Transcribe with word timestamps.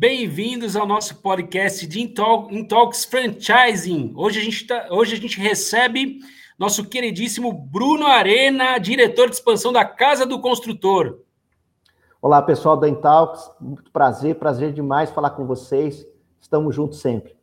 Bem-vindos 0.00 0.76
ao 0.76 0.86
nosso 0.86 1.16
podcast 1.16 1.84
de 1.84 2.00
Intalks 2.00 3.04
Franchising. 3.04 4.12
Hoje 4.14 4.38
a, 4.38 4.42
gente 4.44 4.64
tá, 4.64 4.86
hoje 4.92 5.14
a 5.14 5.18
gente 5.18 5.40
recebe 5.40 6.20
nosso 6.56 6.88
queridíssimo 6.88 7.52
Bruno 7.52 8.06
Arena, 8.06 8.78
diretor 8.78 9.28
de 9.28 9.34
expansão 9.34 9.72
da 9.72 9.84
Casa 9.84 10.24
do 10.24 10.40
Construtor. 10.40 11.18
Olá, 12.22 12.40
pessoal 12.40 12.76
da 12.76 12.88
Intalks. 12.88 13.50
Muito 13.60 13.90
prazer, 13.90 14.36
prazer 14.36 14.72
demais 14.72 15.10
falar 15.10 15.30
com 15.30 15.44
vocês. 15.44 16.06
Estamos 16.40 16.76
juntos 16.76 17.00
sempre. 17.00 17.34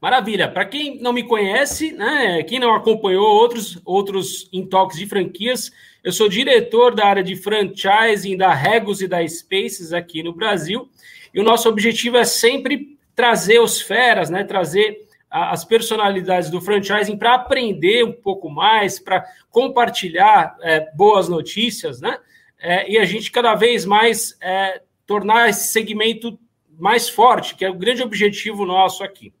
Maravilha. 0.00 0.50
Para 0.50 0.64
quem 0.64 1.00
não 1.00 1.12
me 1.12 1.22
conhece, 1.22 1.92
né, 1.92 2.42
quem 2.42 2.58
não 2.58 2.74
acompanhou 2.74 3.24
outros 3.24 3.80
outros 3.84 4.48
Intalks 4.52 4.98
de 4.98 5.06
franquias, 5.06 5.70
eu 6.02 6.10
sou 6.10 6.28
diretor 6.28 6.92
da 6.92 7.06
área 7.06 7.22
de 7.22 7.36
franchising 7.36 8.36
da 8.36 8.52
Regos 8.52 9.00
e 9.00 9.06
da 9.06 9.24
Spaces 9.28 9.92
aqui 9.92 10.24
no 10.24 10.32
Brasil. 10.32 10.90
E 11.32 11.40
o 11.40 11.44
nosso 11.44 11.68
objetivo 11.68 12.16
é 12.16 12.24
sempre 12.24 12.98
trazer 13.14 13.60
os 13.60 13.80
feras, 13.80 14.30
né? 14.30 14.44
Trazer 14.44 15.06
as 15.30 15.64
personalidades 15.64 16.50
do 16.50 16.60
franchising 16.60 17.16
para 17.16 17.34
aprender 17.34 18.04
um 18.04 18.12
pouco 18.12 18.50
mais, 18.50 18.98
para 18.98 19.24
compartilhar 19.50 20.56
é, 20.60 20.90
boas 20.94 21.28
notícias, 21.28 22.00
né? 22.00 22.18
É, 22.60 22.90
e 22.90 22.98
a 22.98 23.04
gente 23.04 23.30
cada 23.30 23.54
vez 23.54 23.84
mais 23.84 24.36
é, 24.40 24.82
tornar 25.06 25.48
esse 25.48 25.68
segmento 25.68 26.38
mais 26.78 27.08
forte, 27.08 27.54
que 27.54 27.64
é 27.64 27.70
o 27.70 27.74
grande 27.74 28.02
objetivo 28.02 28.66
nosso 28.66 29.02
aqui. 29.02 29.32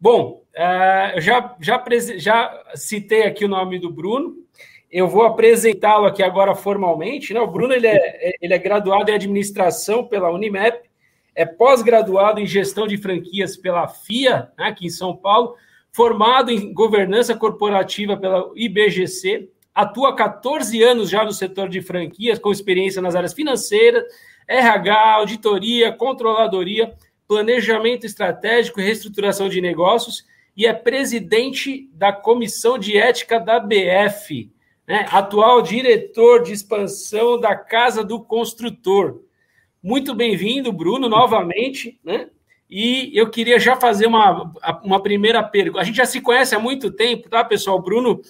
Bom, 0.00 0.44
é, 0.54 1.14
já, 1.18 1.56
já, 1.60 1.84
já 2.16 2.64
citei 2.74 3.22
aqui 3.22 3.44
o 3.44 3.48
nome 3.48 3.78
do 3.78 3.90
Bruno, 3.90 4.36
eu 4.90 5.08
vou 5.08 5.24
apresentá-lo 5.24 6.06
aqui 6.06 6.22
agora 6.22 6.54
formalmente. 6.54 7.34
Né? 7.34 7.40
O 7.40 7.46
Bruno 7.46 7.74
ele 7.74 7.86
é, 7.86 8.34
ele 8.40 8.54
é 8.54 8.58
graduado 8.58 9.10
em 9.10 9.14
administração 9.14 10.06
pela 10.06 10.30
Unimap, 10.30 10.85
é 11.36 11.44
pós-graduado 11.44 12.40
em 12.40 12.46
gestão 12.46 12.86
de 12.86 12.96
franquias 12.96 13.58
pela 13.58 13.86
FIA, 13.86 14.50
né, 14.58 14.68
aqui 14.68 14.86
em 14.86 14.90
São 14.90 15.14
Paulo, 15.14 15.54
formado 15.92 16.50
em 16.50 16.72
governança 16.72 17.36
corporativa 17.36 18.16
pela 18.16 18.50
IBGC, 18.56 19.50
atua 19.74 20.10
há 20.10 20.14
14 20.14 20.82
anos 20.82 21.10
já 21.10 21.22
no 21.24 21.32
setor 21.32 21.68
de 21.68 21.82
franquias, 21.82 22.38
com 22.38 22.50
experiência 22.50 23.02
nas 23.02 23.14
áreas 23.14 23.34
financeiras, 23.34 24.02
RH, 24.48 25.14
auditoria, 25.14 25.92
controladoria, 25.92 26.94
planejamento 27.28 28.06
estratégico 28.06 28.80
e 28.80 28.84
reestruturação 28.84 29.48
de 29.48 29.60
negócios, 29.60 30.24
e 30.56 30.64
é 30.64 30.72
presidente 30.72 31.90
da 31.92 32.12
Comissão 32.12 32.78
de 32.78 32.96
Ética 32.96 33.38
da 33.38 33.60
BF, 33.60 34.50
né, 34.88 35.06
atual 35.10 35.60
diretor 35.60 36.42
de 36.42 36.52
expansão 36.52 37.38
da 37.38 37.54
Casa 37.54 38.02
do 38.02 38.20
Construtor. 38.20 39.25
Muito 39.86 40.16
bem-vindo, 40.16 40.72
Bruno, 40.72 41.08
novamente, 41.08 41.96
né? 42.02 42.28
E 42.68 43.12
eu 43.14 43.30
queria 43.30 43.56
já 43.56 43.76
fazer 43.76 44.08
uma, 44.08 44.52
uma 44.82 45.00
primeira 45.00 45.40
pergunta. 45.44 45.80
A 45.80 45.84
gente 45.84 45.94
já 45.94 46.04
se 46.04 46.20
conhece 46.20 46.56
há 46.56 46.58
muito 46.58 46.90
tempo, 46.90 47.28
tá, 47.28 47.44
pessoal? 47.44 47.78
O 47.78 47.82
Bruno 47.82 48.20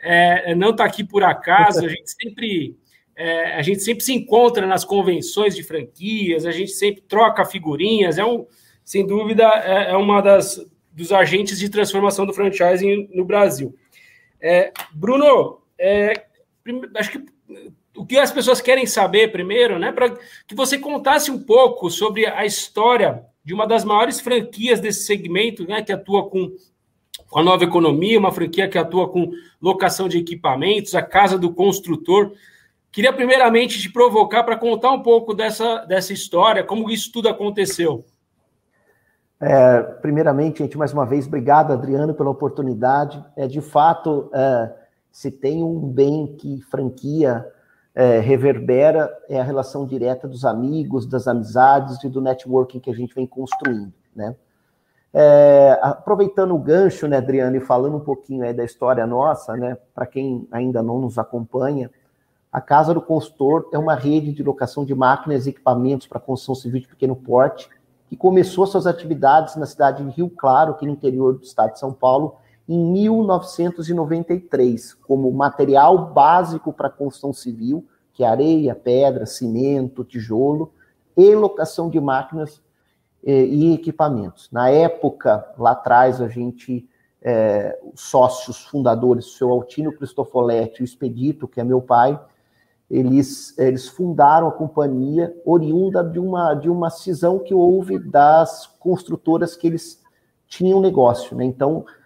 é, 0.00 0.56
não 0.56 0.70
está 0.70 0.84
aqui 0.84 1.04
por 1.04 1.22
acaso, 1.22 1.86
a 1.86 1.88
gente 1.88 2.10
sempre. 2.10 2.76
É, 3.14 3.54
a 3.54 3.62
gente 3.62 3.80
sempre 3.80 4.02
se 4.02 4.12
encontra 4.12 4.66
nas 4.66 4.84
convenções 4.84 5.54
de 5.54 5.62
franquias, 5.62 6.44
a 6.46 6.50
gente 6.50 6.72
sempre 6.72 7.00
troca 7.02 7.44
figurinhas, 7.44 8.18
é 8.18 8.24
um, 8.24 8.44
sem 8.84 9.06
dúvida, 9.06 9.44
é, 9.64 9.92
é 9.92 9.96
uma 9.96 10.20
das 10.20 10.66
dos 10.90 11.12
agentes 11.12 11.60
de 11.60 11.68
transformação 11.68 12.26
do 12.26 12.32
franchising 12.32 13.08
no 13.14 13.24
Brasil. 13.24 13.72
É, 14.40 14.72
Bruno, 14.92 15.62
é, 15.78 16.24
acho 16.96 17.12
que 17.12 17.24
o 17.96 18.04
que 18.04 18.18
as 18.18 18.30
pessoas 18.30 18.60
querem 18.60 18.86
saber 18.86 19.30
primeiro, 19.30 19.78
né? 19.78 19.92
Para 19.92 20.10
que 20.46 20.54
você 20.54 20.78
contasse 20.78 21.30
um 21.30 21.42
pouco 21.42 21.90
sobre 21.90 22.26
a 22.26 22.44
história 22.44 23.24
de 23.44 23.54
uma 23.54 23.66
das 23.66 23.84
maiores 23.84 24.20
franquias 24.20 24.80
desse 24.80 25.04
segmento, 25.04 25.66
né? 25.66 25.82
Que 25.82 25.92
atua 25.92 26.28
com, 26.28 26.52
com 27.28 27.38
a 27.38 27.42
nova 27.42 27.64
economia, 27.64 28.18
uma 28.18 28.32
franquia 28.32 28.68
que 28.68 28.78
atua 28.78 29.08
com 29.08 29.30
locação 29.60 30.08
de 30.08 30.18
equipamentos, 30.18 30.94
a 30.94 31.02
casa 31.02 31.38
do 31.38 31.52
construtor. 31.52 32.32
Queria 32.90 33.12
primeiramente 33.12 33.80
te 33.80 33.90
provocar 33.90 34.44
para 34.44 34.56
contar 34.56 34.92
um 34.92 35.02
pouco 35.02 35.34
dessa, 35.34 35.84
dessa 35.84 36.12
história, 36.12 36.64
como 36.64 36.90
isso 36.90 37.10
tudo 37.12 37.28
aconteceu. 37.28 38.04
É, 39.40 39.82
primeiramente, 40.00 40.60
gente, 40.60 40.78
mais 40.78 40.92
uma 40.92 41.04
vez, 41.04 41.26
obrigado, 41.26 41.72
Adriano, 41.72 42.14
pela 42.14 42.30
oportunidade. 42.30 43.22
É 43.36 43.46
de 43.46 43.60
fato, 43.60 44.30
é, 44.32 44.72
se 45.12 45.30
tem 45.30 45.62
um 45.62 45.80
bem 45.80 46.36
que 46.38 46.62
franquia 46.62 47.44
é, 47.94 48.18
reverbera 48.18 49.16
é 49.28 49.40
a 49.40 49.44
relação 49.44 49.86
direta 49.86 50.26
dos 50.26 50.44
amigos, 50.44 51.06
das 51.06 51.28
amizades 51.28 52.02
e 52.02 52.08
do 52.08 52.20
networking 52.20 52.80
que 52.80 52.90
a 52.90 52.94
gente 52.94 53.14
vem 53.14 53.26
construindo, 53.26 53.92
né? 54.14 54.34
É, 55.16 55.78
aproveitando 55.80 56.56
o 56.56 56.58
gancho, 56.58 57.06
né, 57.06 57.18
Adriano, 57.18 57.54
e 57.54 57.60
falando 57.60 57.96
um 57.96 58.00
pouquinho 58.00 58.44
aí 58.44 58.52
da 58.52 58.64
história 58.64 59.06
nossa, 59.06 59.56
né, 59.56 59.78
para 59.94 60.06
quem 60.06 60.48
ainda 60.50 60.82
não 60.82 60.98
nos 60.98 61.18
acompanha, 61.18 61.88
a 62.50 62.60
Casa 62.60 62.92
do 62.92 63.00
Consultor 63.00 63.68
é 63.72 63.78
uma 63.78 63.94
rede 63.94 64.32
de 64.32 64.42
locação 64.42 64.84
de 64.84 64.92
máquinas 64.92 65.46
e 65.46 65.50
equipamentos 65.50 66.08
para 66.08 66.18
construção 66.18 66.56
civil 66.56 66.80
de 66.80 66.88
pequeno 66.88 67.14
porte, 67.14 67.70
que 68.08 68.16
começou 68.16 68.66
suas 68.66 68.88
atividades 68.88 69.54
na 69.54 69.66
cidade 69.66 70.04
de 70.04 70.10
Rio 70.10 70.28
Claro, 70.30 70.72
aqui 70.72 70.84
no 70.84 70.92
interior 70.92 71.34
do 71.34 71.44
estado 71.44 71.74
de 71.74 71.78
São 71.78 71.92
Paulo, 71.92 72.36
em 72.68 72.92
1993, 72.92 74.92
como 74.94 75.32
material 75.32 76.12
básico 76.12 76.72
para 76.72 76.90
construção 76.90 77.32
civil, 77.32 77.86
que 78.12 78.24
é 78.24 78.26
areia, 78.26 78.74
pedra, 78.74 79.26
cimento, 79.26 80.02
tijolo, 80.04 80.72
e 81.16 81.32
locação 81.34 81.90
de 81.90 82.00
máquinas 82.00 82.60
eh, 83.24 83.44
e 83.44 83.74
equipamentos. 83.74 84.48
Na 84.50 84.68
época, 84.70 85.46
lá 85.58 85.72
atrás, 85.72 86.20
a 86.20 86.28
gente, 86.28 86.88
os 87.92 88.02
sócios 88.02 88.64
fundadores, 88.66 89.26
o 89.26 89.30
seu 89.30 89.50
Altino 89.50 89.92
Cristofoletti 89.92 90.80
e 90.80 90.82
o 90.82 90.84
Expedito, 90.84 91.48
que 91.48 91.60
é 91.60 91.64
meu 91.64 91.80
pai, 91.80 92.20
eles, 92.90 93.56
eles 93.58 93.88
fundaram 93.88 94.48
a 94.48 94.52
companhia 94.52 95.34
oriunda 95.44 96.04
de 96.04 96.18
uma, 96.18 96.54
de 96.54 96.68
uma 96.68 96.90
cisão 96.90 97.38
que 97.38 97.54
houve 97.54 97.98
das 97.98 98.66
construtoras 98.78 99.56
que 99.56 99.66
eles 99.66 100.02
tinham 100.46 100.80
negócio. 100.80 101.36
Né? 101.36 101.44
Então, 101.44 101.84
é, 101.86 102.03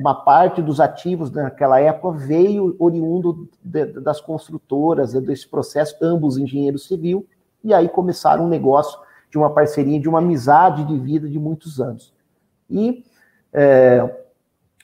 uma 0.00 0.14
parte 0.14 0.60
dos 0.60 0.80
ativos 0.80 1.30
naquela 1.30 1.78
época 1.80 2.18
veio 2.18 2.74
oriundo 2.78 3.48
das 3.62 4.20
construtoras, 4.20 5.12
desse 5.12 5.46
processo, 5.46 5.96
ambos 6.02 6.36
engenheiro 6.36 6.78
civil, 6.78 7.26
e 7.62 7.72
aí 7.72 7.88
começaram 7.88 8.46
um 8.46 8.48
negócio 8.48 8.98
de 9.30 9.38
uma 9.38 9.50
parceria, 9.50 10.00
de 10.00 10.08
uma 10.08 10.18
amizade 10.18 10.84
de 10.84 10.98
vida 10.98 11.28
de 11.28 11.38
muitos 11.38 11.80
anos. 11.80 12.12
E 12.68 13.04
é, 13.52 14.00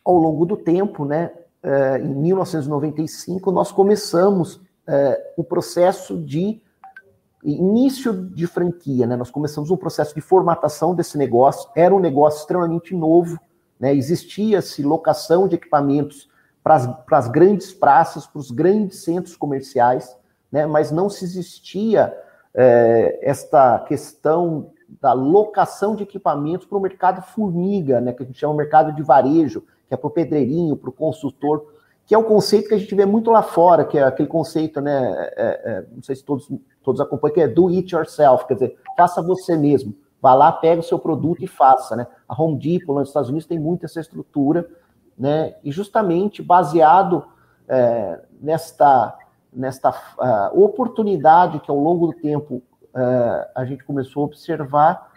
ao 0.04 0.16
longo 0.16 0.44
do 0.44 0.56
tempo, 0.56 1.04
né, 1.04 1.32
é, 1.62 1.98
em 1.98 2.14
1995, 2.14 3.50
nós 3.50 3.72
começamos 3.72 4.60
é, 4.86 5.32
o 5.36 5.42
processo 5.42 6.18
de 6.18 6.60
início 7.42 8.12
de 8.12 8.46
franquia, 8.46 9.06
né? 9.06 9.16
Nós 9.16 9.30
começamos 9.30 9.70
um 9.70 9.76
processo 9.76 10.14
de 10.14 10.20
formatação 10.20 10.94
desse 10.94 11.18
negócio. 11.18 11.68
Era 11.76 11.94
um 11.94 12.00
negócio 12.00 12.40
extremamente 12.40 12.94
novo, 12.94 13.38
né? 13.84 13.94
Existia-se 13.94 14.82
locação 14.82 15.46
de 15.46 15.56
equipamentos 15.56 16.26
para 16.62 16.96
as 17.10 17.28
grandes 17.28 17.70
praças, 17.70 18.26
para 18.26 18.38
os 18.38 18.50
grandes 18.50 19.00
centros 19.00 19.36
comerciais, 19.36 20.16
né? 20.50 20.64
mas 20.64 20.90
não 20.90 21.10
se 21.10 21.22
existia 21.22 22.16
é, 22.54 23.18
esta 23.20 23.78
questão 23.80 24.70
da 25.02 25.12
locação 25.12 25.94
de 25.94 26.02
equipamentos 26.02 26.66
para 26.66 26.78
o 26.78 26.80
mercado 26.80 27.20
formiga, 27.20 28.00
né? 28.00 28.14
que 28.14 28.22
a 28.22 28.26
gente 28.26 28.38
chama 28.38 28.54
mercado 28.54 28.90
de 28.90 29.02
varejo, 29.02 29.60
que 29.86 29.92
é 29.92 29.98
para 29.98 30.08
o 30.08 30.10
pedreirinho, 30.10 30.78
para 30.78 30.88
o 30.88 30.92
consultor, 30.92 31.66
que 32.06 32.14
é 32.14 32.18
o 32.18 32.24
conceito 32.24 32.68
que 32.68 32.74
a 32.74 32.78
gente 32.78 32.94
vê 32.94 33.04
muito 33.04 33.30
lá 33.30 33.42
fora, 33.42 33.84
que 33.84 33.98
é 33.98 34.02
aquele 34.02 34.28
conceito, 34.28 34.80
né? 34.80 35.30
É, 35.36 35.60
é, 35.64 35.84
não 35.94 36.02
sei 36.02 36.16
se 36.16 36.24
todos, 36.24 36.50
todos 36.82 37.02
acompanham, 37.02 37.34
que 37.34 37.40
é 37.42 37.48
do 37.48 37.68
it 37.68 37.94
yourself, 37.94 38.46
quer 38.46 38.54
dizer, 38.54 38.78
faça 38.96 39.22
você 39.22 39.56
mesmo. 39.56 39.94
Vá 40.24 40.32
lá, 40.32 40.50
pega 40.50 40.80
o 40.80 40.82
seu 40.82 40.98
produto 40.98 41.44
e 41.44 41.46
faça, 41.46 41.94
né? 41.94 42.06
A 42.26 42.42
Home 42.42 42.58
Depot, 42.58 42.94
lá 42.94 43.00
nos 43.00 43.10
Estados 43.10 43.28
Unidos, 43.28 43.46
tem 43.46 43.58
muito 43.58 43.84
essa 43.84 44.00
estrutura, 44.00 44.66
né? 45.18 45.54
E 45.62 45.70
justamente 45.70 46.42
baseado 46.42 47.26
é, 47.68 48.20
nesta, 48.40 49.18
nesta 49.52 49.90
uh, 49.90 50.64
oportunidade 50.64 51.60
que 51.60 51.70
ao 51.70 51.78
longo 51.78 52.06
do 52.06 52.14
tempo 52.14 52.54
uh, 52.54 53.50
a 53.54 53.66
gente 53.66 53.84
começou 53.84 54.22
a 54.22 54.24
observar, 54.24 55.12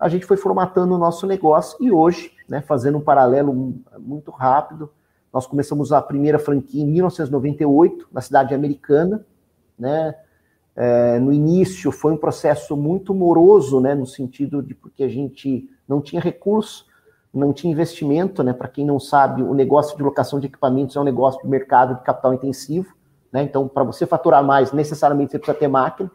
a 0.00 0.08
gente 0.08 0.24
foi 0.24 0.38
formatando 0.38 0.94
o 0.94 0.98
nosso 0.98 1.26
negócio 1.26 1.76
e 1.78 1.92
hoje, 1.92 2.32
né, 2.48 2.62
fazendo 2.62 2.96
um 2.96 3.02
paralelo 3.02 3.74
muito 3.98 4.30
rápido, 4.30 4.90
nós 5.30 5.46
começamos 5.46 5.92
a 5.92 6.00
primeira 6.00 6.38
franquia 6.38 6.82
em 6.82 6.86
1998, 6.86 8.08
na 8.10 8.22
cidade 8.22 8.54
americana, 8.54 9.22
né? 9.78 10.14
É, 10.76 11.18
no 11.18 11.32
início 11.32 11.90
foi 11.90 12.12
um 12.12 12.18
processo 12.18 12.76
muito 12.76 13.14
moroso, 13.14 13.80
né, 13.80 13.94
no 13.94 14.06
sentido 14.06 14.62
de 14.62 14.74
porque 14.74 15.02
a 15.02 15.08
gente 15.08 15.70
não 15.88 16.02
tinha 16.02 16.20
recurso, 16.20 16.84
não 17.32 17.52
tinha 17.52 17.72
investimento, 17.72 18.42
né, 18.42 18.52
para 18.52 18.68
quem 18.68 18.84
não 18.84 19.00
sabe, 19.00 19.42
o 19.42 19.54
negócio 19.54 19.96
de 19.96 20.02
locação 20.02 20.38
de 20.38 20.46
equipamentos 20.46 20.94
é 20.94 21.00
um 21.00 21.04
negócio 21.04 21.40
de 21.42 21.48
mercado 21.48 21.94
de 21.94 22.02
capital 22.02 22.34
intensivo, 22.34 22.94
né, 23.32 23.42
então 23.42 23.66
para 23.66 23.84
você 23.84 24.04
faturar 24.06 24.44
mais, 24.44 24.70
necessariamente 24.70 25.32
você 25.32 25.38
precisa 25.38 25.58
ter 25.58 25.68
máquina. 25.68 26.10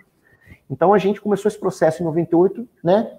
Então 0.69 0.93
a 0.93 0.99
gente 0.99 1.19
começou 1.19 1.49
esse 1.49 1.59
processo 1.59 2.03
em 2.03 2.05
98, 2.05 2.67
né, 2.83 3.17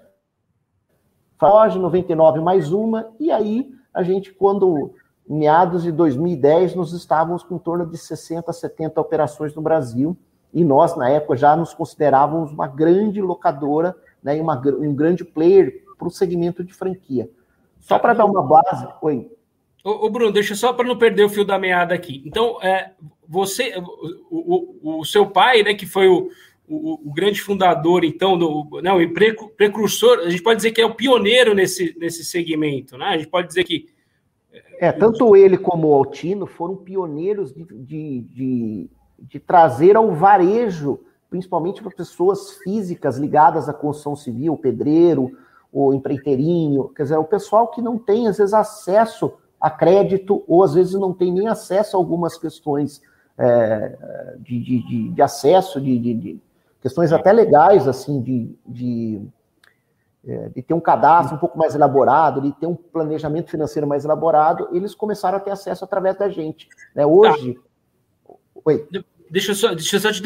loja, 1.41 1.77
99 1.77 2.39
mais 2.39 2.71
uma, 2.71 3.09
e 3.19 3.29
aí 3.29 3.69
a 3.93 4.01
gente, 4.01 4.31
quando 4.33 4.93
meados 5.27 5.83
de 5.83 5.91
2010, 5.91 6.75
nós 6.75 6.93
estávamos 6.93 7.43
com 7.43 7.55
em 7.55 7.59
torno 7.59 7.85
de 7.85 7.97
60, 7.97 8.51
70 8.51 8.99
operações 8.99 9.53
no 9.53 9.61
Brasil, 9.61 10.17
e 10.53 10.63
nós, 10.63 10.95
na 10.95 11.09
época, 11.09 11.35
já 11.35 11.55
nos 11.55 11.73
considerávamos 11.73 12.51
uma 12.51 12.67
grande 12.67 13.19
locadora, 13.21 13.95
né, 14.21 14.39
uma, 14.39 14.61
um 14.79 14.93
grande 14.93 15.25
player 15.25 15.83
para 15.97 16.07
o 16.07 16.11
segmento 16.11 16.63
de 16.63 16.73
franquia. 16.73 17.29
Só 17.79 17.97
para 17.97 18.13
dar 18.13 18.25
uma 18.25 18.43
base. 18.43 18.87
Oi. 19.01 19.29
Ô, 19.83 20.05
ô, 20.05 20.09
Bruno, 20.09 20.31
deixa 20.31 20.55
só 20.55 20.71
para 20.71 20.87
não 20.87 20.97
perder 20.97 21.25
o 21.25 21.29
fio 21.29 21.43
da 21.43 21.59
meada 21.59 21.93
aqui. 21.93 22.23
Então, 22.25 22.57
é, 22.61 22.91
você, 23.27 23.73
o, 24.29 24.77
o, 24.81 24.99
o 24.99 25.05
seu 25.05 25.25
pai, 25.25 25.63
né, 25.63 25.73
que 25.73 25.85
foi 25.85 26.07
o, 26.07 26.29
o, 26.67 27.09
o, 27.09 27.13
grande 27.13 27.41
fundador, 27.41 28.05
então, 28.05 28.37
do, 28.37 28.69
não, 28.81 28.99
né, 28.99 29.05
o 29.05 29.49
precursor, 29.49 30.19
a 30.19 30.29
gente 30.29 30.43
pode 30.43 30.57
dizer 30.57 30.71
que 30.71 30.81
é 30.81 30.85
o 30.85 30.95
pioneiro 30.95 31.53
nesse, 31.53 31.95
nesse 31.99 32.23
segmento, 32.23 32.97
né? 32.97 33.07
A 33.07 33.17
gente 33.17 33.29
pode 33.29 33.47
dizer 33.47 33.63
que. 33.65 33.89
É, 34.79 34.91
tanto 34.91 35.35
ele 35.35 35.57
como 35.57 35.87
o 35.87 35.93
Altino 35.93 36.45
foram 36.45 36.75
pioneiros 36.75 37.53
de, 37.53 37.65
de, 37.65 38.21
de, 38.21 38.89
de 39.23 39.39
trazer 39.39 39.95
ao 39.95 40.11
varejo, 40.11 40.99
principalmente 41.29 41.81
para 41.81 41.91
pessoas 41.91 42.51
físicas 42.63 43.17
ligadas 43.17 43.69
à 43.69 43.73
construção 43.73 44.15
civil, 44.15 44.53
o 44.53 44.57
pedreiro, 44.57 45.37
o 45.71 45.93
empreiteirinho, 45.93 46.89
quer 46.89 47.03
dizer, 47.03 47.17
o 47.17 47.23
pessoal 47.23 47.67
que 47.69 47.81
não 47.81 47.97
tem, 47.97 48.27
às 48.27 48.37
vezes, 48.37 48.53
acesso 48.53 49.33
a 49.59 49.69
crédito, 49.69 50.43
ou 50.47 50.63
às 50.63 50.73
vezes 50.73 50.93
não 50.93 51.13
tem 51.13 51.31
nem 51.31 51.47
acesso 51.47 51.95
a 51.95 51.99
algumas 51.99 52.37
questões 52.37 53.01
é, 53.37 54.35
de, 54.39 54.59
de, 54.59 55.09
de, 55.09 55.21
acesso, 55.21 55.79
de, 55.79 55.97
de 55.97 56.41
questões 56.81 57.11
até 57.11 57.31
legais, 57.31 57.87
assim, 57.87 58.21
de, 58.21 58.55
de, 58.67 59.21
é, 60.27 60.49
de, 60.49 60.61
ter 60.61 60.73
um 60.73 60.81
cadastro 60.81 61.37
um 61.37 61.39
pouco 61.39 61.57
mais 61.57 61.73
elaborado, 61.73 62.41
de 62.41 62.51
ter 62.51 62.67
um 62.67 62.75
planejamento 62.75 63.49
financeiro 63.49 63.87
mais 63.87 64.03
elaborado, 64.03 64.67
eles 64.71 64.93
começaram 64.93 65.37
a 65.37 65.41
ter 65.41 65.51
acesso 65.51 65.83
através 65.85 66.17
da 66.17 66.29
gente. 66.29 66.67
Né? 66.93 67.05
Hoje. 67.05 67.55
Tá. 67.55 67.73
Oi. 68.65 68.87
Deixa 69.33 69.49
eu 69.49 69.55
só, 69.55 69.73
deixa 69.73 69.95
eu 69.95 69.99
só 69.99 70.11
te 70.11 70.21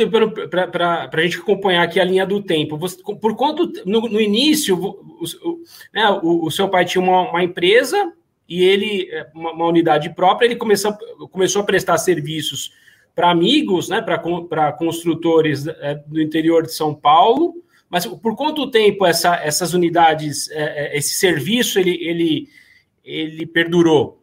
para 0.49 1.09
a 1.13 1.21
gente 1.21 1.37
acompanhar 1.37 1.83
aqui 1.83 1.97
a 1.97 2.03
linha 2.03 2.25
do 2.25 2.43
tempo. 2.43 2.77
Você, 2.77 3.01
por 3.01 3.37
quanto 3.37 3.71
no, 3.85 4.01
no 4.01 4.19
início 4.19 4.77
o, 4.77 4.89
o, 5.21 5.63
né, 5.93 6.09
o, 6.21 6.45
o, 6.45 6.51
seu 6.51 6.67
pai 6.67 6.83
tinha 6.83 7.01
uma, 7.01 7.29
uma 7.29 7.41
empresa 7.41 8.11
e 8.49 8.61
ele 8.61 9.07
é, 9.09 9.25
uma, 9.33 9.53
uma, 9.53 9.65
unidade 9.65 10.09
própria, 10.09 10.45
ele 10.45 10.57
começou, 10.57 10.91
começou 11.31 11.61
a 11.61 11.65
prestar 11.65 11.97
serviços 11.99 12.73
para 13.15 13.31
amigos, 13.31 13.87
né, 13.87 14.01
para 14.01 14.73
construtores 14.73 15.65
é, 15.67 15.95
do 16.05 16.21
interior 16.21 16.63
de 16.63 16.73
São 16.73 16.93
Paulo. 16.93 17.53
Mas 17.89 18.05
por 18.05 18.35
quanto 18.35 18.69
tempo 18.69 19.05
essa, 19.05 19.37
essas 19.37 19.73
unidades, 19.73 20.51
é, 20.51 20.95
é, 20.95 20.97
esse 20.97 21.13
serviço, 21.13 21.79
ele, 21.79 21.97
ele, 22.01 22.49
ele 23.05 23.45
perdurou? 23.45 24.16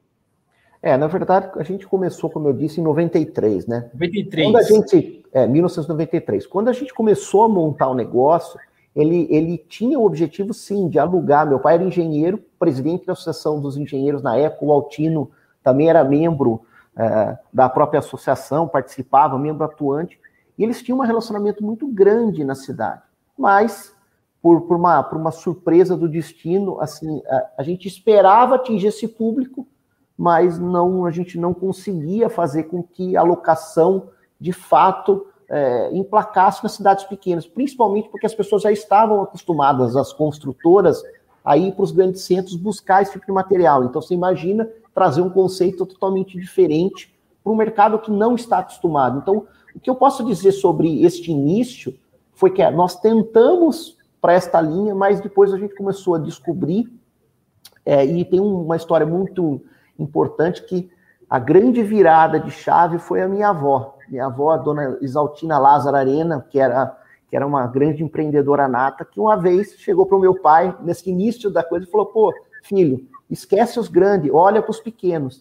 É, 0.86 0.98
na 0.98 1.06
verdade, 1.06 1.48
a 1.56 1.62
gente 1.62 1.86
começou, 1.86 2.28
como 2.28 2.46
eu 2.46 2.52
disse, 2.52 2.78
em 2.78 2.84
93, 2.84 3.66
né? 3.66 3.88
93. 3.94 4.46
Quando 4.46 4.56
a 4.58 4.62
gente, 4.62 5.24
é, 5.32 5.46
1993. 5.46 6.46
Quando 6.46 6.68
a 6.68 6.74
gente 6.74 6.92
começou 6.92 7.42
a 7.42 7.48
montar 7.48 7.88
o 7.88 7.94
negócio, 7.94 8.60
ele, 8.94 9.26
ele 9.30 9.56
tinha 9.56 9.98
o 9.98 10.04
objetivo, 10.04 10.52
sim, 10.52 10.86
de 10.90 10.98
alugar. 10.98 11.48
Meu 11.48 11.58
pai 11.58 11.76
era 11.76 11.84
engenheiro, 11.84 12.38
presidente 12.58 13.06
da 13.06 13.14
Associação 13.14 13.62
dos 13.62 13.78
Engenheiros 13.78 14.22
na 14.22 14.36
época, 14.36 14.66
o 14.66 14.72
Altino 14.72 15.30
também 15.62 15.88
era 15.88 16.04
membro 16.04 16.60
é, 16.94 17.38
da 17.50 17.66
própria 17.66 18.00
associação, 18.00 18.68
participava, 18.68 19.38
membro 19.38 19.64
atuante, 19.64 20.20
e 20.58 20.62
eles 20.62 20.82
tinham 20.82 20.98
um 20.98 21.02
relacionamento 21.02 21.64
muito 21.64 21.88
grande 21.88 22.44
na 22.44 22.54
cidade. 22.54 23.00
Mas, 23.38 23.96
por, 24.42 24.60
por, 24.60 24.76
uma, 24.76 25.02
por 25.02 25.16
uma 25.16 25.32
surpresa 25.32 25.96
do 25.96 26.10
destino, 26.10 26.78
assim, 26.78 27.22
a, 27.26 27.46
a 27.56 27.62
gente 27.62 27.88
esperava 27.88 28.56
atingir 28.56 28.88
esse 28.88 29.08
público, 29.08 29.66
mas 30.16 30.58
não 30.58 31.04
a 31.04 31.10
gente 31.10 31.38
não 31.38 31.52
conseguia 31.52 32.28
fazer 32.28 32.64
com 32.64 32.82
que 32.82 33.16
a 33.16 33.22
locação, 33.22 34.10
de 34.40 34.52
fato, 34.52 35.26
é, 35.48 35.90
emplacasse 35.92 36.62
nas 36.62 36.72
cidades 36.72 37.04
pequenas, 37.04 37.46
principalmente 37.46 38.08
porque 38.08 38.26
as 38.26 38.34
pessoas 38.34 38.62
já 38.62 38.72
estavam 38.72 39.22
acostumadas, 39.22 39.96
as 39.96 40.12
construtoras, 40.12 41.02
a 41.44 41.58
ir 41.58 41.72
para 41.72 41.82
os 41.82 41.92
grandes 41.92 42.22
centros 42.22 42.56
buscar 42.56 43.02
esse 43.02 43.12
tipo 43.12 43.26
de 43.26 43.32
material. 43.32 43.84
Então, 43.84 44.00
você 44.00 44.14
imagina 44.14 44.68
trazer 44.94 45.20
um 45.20 45.28
conceito 45.28 45.84
totalmente 45.84 46.38
diferente 46.38 47.14
para 47.42 47.52
um 47.52 47.56
mercado 47.56 47.98
que 47.98 48.10
não 48.10 48.34
está 48.34 48.58
acostumado. 48.58 49.18
Então, 49.18 49.46
o 49.74 49.80
que 49.80 49.90
eu 49.90 49.94
posso 49.94 50.24
dizer 50.24 50.52
sobre 50.52 51.04
este 51.04 51.30
início 51.30 51.94
foi 52.32 52.50
que 52.50 52.68
nós 52.70 52.98
tentamos 52.98 53.98
para 54.20 54.32
esta 54.32 54.60
linha, 54.60 54.94
mas 54.94 55.20
depois 55.20 55.52
a 55.52 55.58
gente 55.58 55.74
começou 55.74 56.14
a 56.14 56.18
descobrir, 56.18 56.90
é, 57.84 58.04
e 58.06 58.24
tem 58.24 58.40
uma 58.40 58.76
história 58.76 59.06
muito 59.06 59.60
importante 59.98 60.62
que 60.64 60.90
a 61.28 61.38
grande 61.38 61.82
virada 61.82 62.38
de 62.38 62.50
chave 62.50 62.98
foi 62.98 63.22
a 63.22 63.28
minha 63.28 63.48
avó. 63.48 63.96
Minha 64.08 64.26
avó, 64.26 64.50
a 64.50 64.56
dona 64.56 64.98
Isaltina 65.00 65.58
Lázaro 65.58 65.96
Arena, 65.96 66.46
que 66.50 66.58
era, 66.58 66.96
que 67.28 67.36
era 67.36 67.46
uma 67.46 67.66
grande 67.66 68.02
empreendedora 68.02 68.68
nata, 68.68 69.04
que 69.04 69.18
uma 69.18 69.36
vez 69.36 69.74
chegou 69.78 70.06
para 70.06 70.16
o 70.16 70.20
meu 70.20 70.34
pai, 70.40 70.76
nesse 70.82 71.10
início 71.10 71.50
da 71.50 71.62
coisa, 71.64 71.86
e 71.86 71.90
falou: 71.90 72.06
pô, 72.06 72.32
filho, 72.62 73.08
Esquece 73.30 73.80
os 73.80 73.88
grandes, 73.88 74.30
olha 74.32 74.62
para 74.62 74.70
os 74.70 74.80
pequenos. 74.80 75.40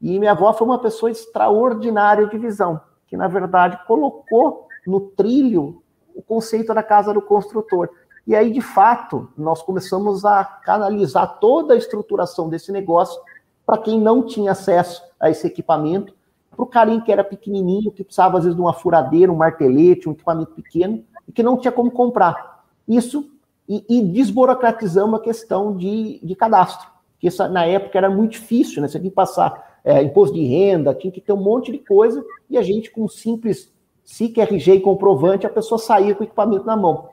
E 0.00 0.18
minha 0.18 0.32
avó 0.32 0.52
foi 0.52 0.66
uma 0.66 0.80
pessoa 0.80 1.10
extraordinária 1.10 2.26
de 2.26 2.38
visão, 2.38 2.80
que 3.06 3.16
na 3.16 3.28
verdade 3.28 3.78
colocou 3.86 4.66
no 4.86 5.00
trilho 5.00 5.82
o 6.14 6.22
conceito 6.22 6.74
da 6.74 6.82
casa 6.82 7.12
do 7.12 7.22
construtor. 7.22 7.88
E 8.26 8.34
aí, 8.34 8.52
de 8.52 8.60
fato, 8.60 9.28
nós 9.36 9.62
começamos 9.62 10.24
a 10.24 10.44
canalizar 10.44 11.38
toda 11.38 11.74
a 11.74 11.76
estruturação 11.76 12.48
desse 12.48 12.72
negócio 12.72 13.20
para 13.66 13.78
quem 13.78 14.00
não 14.00 14.24
tinha 14.24 14.52
acesso 14.52 15.02
a 15.18 15.30
esse 15.30 15.46
equipamento, 15.46 16.14
para 16.50 16.62
o 16.62 16.66
carinho 16.66 17.02
que 17.02 17.12
era 17.12 17.24
pequenininho, 17.24 17.90
que 17.90 18.04
precisava 18.04 18.38
às 18.38 18.44
vezes 18.44 18.56
de 18.56 18.62
uma 18.62 18.72
furadeira, 18.72 19.32
um 19.32 19.36
martelete, 19.36 20.08
um 20.08 20.12
equipamento 20.12 20.52
pequeno, 20.52 21.04
e 21.26 21.32
que 21.32 21.42
não 21.42 21.56
tinha 21.56 21.72
como 21.72 21.90
comprar. 21.90 22.64
Isso, 22.86 23.30
e, 23.68 23.84
e 23.88 24.02
desburocratizamos 24.02 25.18
a 25.18 25.22
questão 25.22 25.76
de, 25.76 26.20
de 26.22 26.34
cadastro 26.34 26.92
que 27.22 27.28
na 27.48 27.64
época 27.64 27.96
era 27.96 28.10
muito 28.10 28.32
difícil, 28.32 28.82
né? 28.82 28.88
Você 28.88 28.98
tinha 28.98 29.08
que 29.08 29.14
passar 29.14 29.78
é, 29.84 30.02
imposto 30.02 30.34
de 30.34 30.44
renda, 30.44 30.92
tinha 30.92 31.12
que 31.12 31.20
ter 31.20 31.32
um 31.32 31.40
monte 31.40 31.70
de 31.70 31.78
coisa, 31.78 32.24
e 32.50 32.58
a 32.58 32.62
gente, 32.62 32.90
com 32.90 33.04
um 33.04 33.08
simples 33.08 33.72
SIC, 34.04 34.40
RG 34.40 34.72
e 34.74 34.80
comprovante, 34.80 35.46
a 35.46 35.50
pessoa 35.50 35.78
saía 35.78 36.16
com 36.16 36.22
o 36.22 36.26
equipamento 36.26 36.66
na 36.66 36.76
mão. 36.76 37.10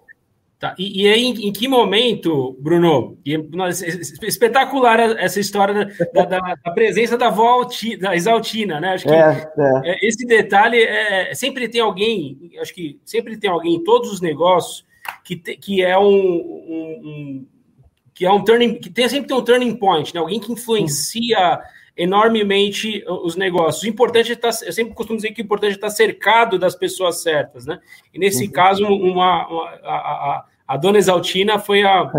Tá. 0.60 0.76
E, 0.78 1.04
e 1.04 1.08
aí, 1.08 1.24
em, 1.24 1.48
em, 1.48 1.54
que 1.54 1.70
momento, 1.70 2.58
Bruno? 2.60 3.18
E, 3.26 3.38
nossa, 3.38 3.88
espetacular 3.88 5.00
essa 5.18 5.40
história 5.40 5.86
da, 6.14 6.26
da, 6.26 6.40
da 6.62 6.72
presença 6.72 7.18
da 7.18 7.28
avó 7.28 7.66
da 7.98 8.14
Exaltina, 8.14 8.78
né? 8.78 8.90
Acho 8.90 9.06
que 9.06 9.14
é, 9.14 9.52
é. 9.58 9.92
é. 9.92 10.06
esse 10.06 10.26
detalhe 10.26 10.84
é, 10.84 11.34
sempre 11.34 11.70
tem 11.70 11.80
alguém, 11.80 12.52
acho 12.60 12.74
que 12.74 13.00
sempre 13.06 13.38
tem 13.38 13.50
alguém 13.50 13.76
em 13.76 13.84
todos 13.86 14.12
os 14.12 14.20
negócios 14.20 14.86
que, 15.24 15.38
te, 15.38 15.56
que 15.56 15.82
é 15.82 15.98
um, 15.98 16.04
um, 16.04 17.02
um 17.06 17.48
que 18.14 18.26
é 18.26 18.32
um 18.32 18.44
turning, 18.44 18.74
que 18.80 18.90
tem 18.90 19.08
sempre 19.08 19.30
tem 19.30 19.38
um 19.38 19.46
turning 19.46 19.78
point, 19.78 20.14
né? 20.14 20.20
Alguém 20.20 20.42
que 20.42 20.52
influencia 20.52 21.62
enormemente 22.00 23.04
os 23.06 23.36
negócios. 23.36 23.84
O 23.84 23.88
importante 23.88 24.32
é 24.32 24.34
estar, 24.34 24.52
eu 24.66 24.72
sempre 24.72 24.94
costumo 24.94 25.18
dizer 25.18 25.32
que 25.32 25.42
o 25.42 25.44
importante 25.44 25.72
é 25.72 25.76
estar 25.76 25.90
cercado 25.90 26.58
das 26.58 26.74
pessoas 26.74 27.22
certas, 27.22 27.66
né? 27.66 27.78
E 28.14 28.18
nesse 28.18 28.46
uhum. 28.46 28.52
caso, 28.52 28.86
uma, 28.86 29.48
uma 29.50 29.70
a, 29.84 29.96
a, 29.96 30.46
a, 30.66 30.78
dona 30.78 30.98
Exaltina 30.98 31.60
foi 31.60 31.84
a 31.84 32.10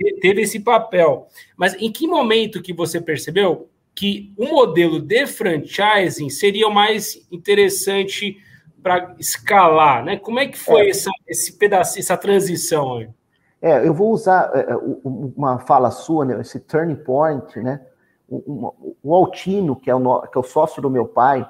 é. 0.00 0.20
teve 0.22 0.40
esse 0.40 0.58
papel. 0.60 1.28
Mas 1.54 1.74
em 1.74 1.92
que 1.92 2.06
momento 2.06 2.62
que 2.62 2.72
você 2.72 2.98
percebeu 2.98 3.68
que 3.94 4.32
o 4.38 4.46
modelo 4.46 4.98
de 4.98 5.26
franchising 5.26 6.30
seria 6.30 6.66
o 6.66 6.74
mais 6.74 7.26
interessante 7.30 8.38
para 8.82 9.14
escalar, 9.18 10.02
né? 10.02 10.16
Como 10.16 10.40
é 10.40 10.46
que 10.46 10.56
foi 10.56 10.86
é. 10.86 10.90
essa, 10.90 11.10
esse 11.28 11.58
pedaço, 11.58 11.98
essa 11.98 12.16
transição 12.16 12.96
aí? 12.96 13.08
É, 13.60 13.86
eu 13.86 13.92
vou 13.92 14.12
usar 14.12 14.50
é, 14.54 14.60
é 14.60 14.76
uma 15.04 15.58
fala 15.58 15.90
sua, 15.90 16.24
né, 16.24 16.40
esse 16.40 16.58
turning 16.60 16.96
point, 16.96 17.58
né? 17.60 17.80
O, 18.28 18.74
o 19.02 19.14
Altino, 19.14 19.76
que 19.76 19.90
é 19.90 19.94
o, 19.94 20.20
que 20.22 20.36
é 20.36 20.40
o 20.40 20.44
sócio 20.44 20.82
do 20.82 20.90
meu 20.90 21.06
pai, 21.06 21.48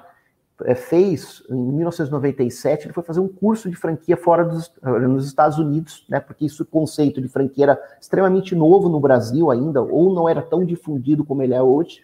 é, 0.63 0.75
fez 0.75 1.43
em 1.49 1.55
1997, 1.55 2.85
ele 2.85 2.93
foi 2.93 3.03
fazer 3.03 3.19
um 3.19 3.27
curso 3.27 3.69
de 3.69 3.75
franquia 3.75 4.17
fora 4.17 4.43
dos 4.43 4.71
nos 4.81 5.27
Estados 5.27 5.59
Unidos, 5.59 6.05
né? 6.09 6.19
Porque 6.19 6.45
isso 6.45 6.65
conceito 6.65 7.21
de 7.21 7.27
franquia 7.27 7.65
era 7.65 7.81
extremamente 8.01 8.55
novo 8.55 8.89
no 8.89 8.99
Brasil 8.99 9.51
ainda, 9.51 9.81
ou 9.81 10.13
não 10.13 10.27
era 10.27 10.41
tão 10.41 10.65
difundido 10.65 11.23
como 11.23 11.43
ele 11.43 11.53
é 11.53 11.61
hoje. 11.61 12.01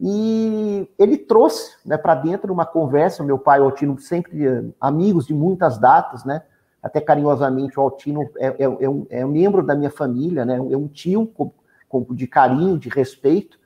E 0.00 0.88
ele 0.98 1.16
trouxe, 1.16 1.76
né, 1.84 1.96
para 1.96 2.14
dentro 2.14 2.52
uma 2.52 2.66
conversa, 2.66 3.22
meu 3.22 3.38
pai, 3.38 3.60
o 3.60 3.64
Altino, 3.64 3.98
sempre 3.98 4.44
eh, 4.44 4.64
amigos 4.80 5.26
de 5.26 5.32
muitas 5.32 5.78
datas, 5.78 6.24
né? 6.24 6.42
até 6.84 7.00
carinhosamente, 7.00 7.80
o 7.80 7.82
Altino 7.82 8.30
é, 8.36 8.48
é, 8.48 8.54
é, 8.58 8.88
um, 8.88 9.06
é 9.08 9.24
um, 9.24 9.30
membro 9.30 9.62
da 9.62 9.74
minha 9.74 9.90
família, 9.90 10.44
né? 10.44 10.56
É 10.56 10.76
um 10.76 10.86
tio 10.86 11.32
de 12.10 12.26
carinho, 12.26 12.78
de 12.78 12.90
respeito. 12.90 13.58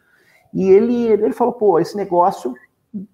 E 0.53 0.69
ele, 0.69 1.07
ele 1.07 1.33
falou, 1.33 1.53
pô, 1.53 1.79
esse 1.79 1.97
negócio 1.97 2.55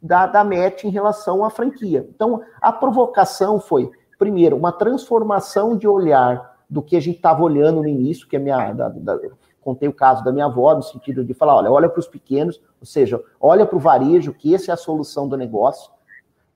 dá, 0.02 0.26
dá 0.26 0.44
match 0.44 0.84
em 0.84 0.90
relação 0.90 1.44
à 1.44 1.50
franquia. 1.50 2.06
Então, 2.14 2.42
a 2.60 2.72
provocação 2.72 3.60
foi, 3.60 3.90
primeiro, 4.18 4.56
uma 4.56 4.72
transformação 4.72 5.76
de 5.76 5.86
olhar 5.86 6.54
do 6.68 6.82
que 6.82 6.96
a 6.96 7.00
gente 7.00 7.16
estava 7.16 7.42
olhando 7.42 7.82
no 7.82 7.88
início, 7.88 8.26
que 8.28 8.36
é 8.36 8.38
minha, 8.38 8.72
da, 8.72 8.88
da, 8.88 9.18
contei 9.60 9.88
o 9.88 9.92
caso 9.92 10.22
da 10.22 10.32
minha 10.32 10.46
avó, 10.46 10.74
no 10.74 10.82
sentido 10.82 11.24
de 11.24 11.32
falar, 11.34 11.56
olha, 11.56 11.70
olha 11.70 11.88
para 11.88 12.00
os 12.00 12.06
pequenos, 12.06 12.60
ou 12.80 12.86
seja, 12.86 13.22
olha 13.40 13.64
para 13.64 13.76
o 13.76 13.80
varejo, 13.80 14.34
que 14.34 14.54
essa 14.54 14.70
é 14.70 14.74
a 14.74 14.76
solução 14.76 15.26
do 15.26 15.36
negócio, 15.36 15.90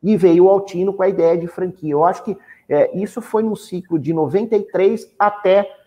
e 0.03 0.17
veio 0.17 0.45
o 0.45 0.49
Altino 0.49 0.93
com 0.93 1.03
a 1.03 1.09
ideia 1.09 1.37
de 1.37 1.47
franquia. 1.49 1.93
Eu 1.93 2.05
acho 2.05 2.23
que 2.23 2.37
é, 2.69 2.97
isso 2.97 3.21
foi 3.21 3.43
no 3.43 3.57
ciclo 3.57 3.99
de 3.99 4.13
93 4.13 5.13
até 5.19 5.78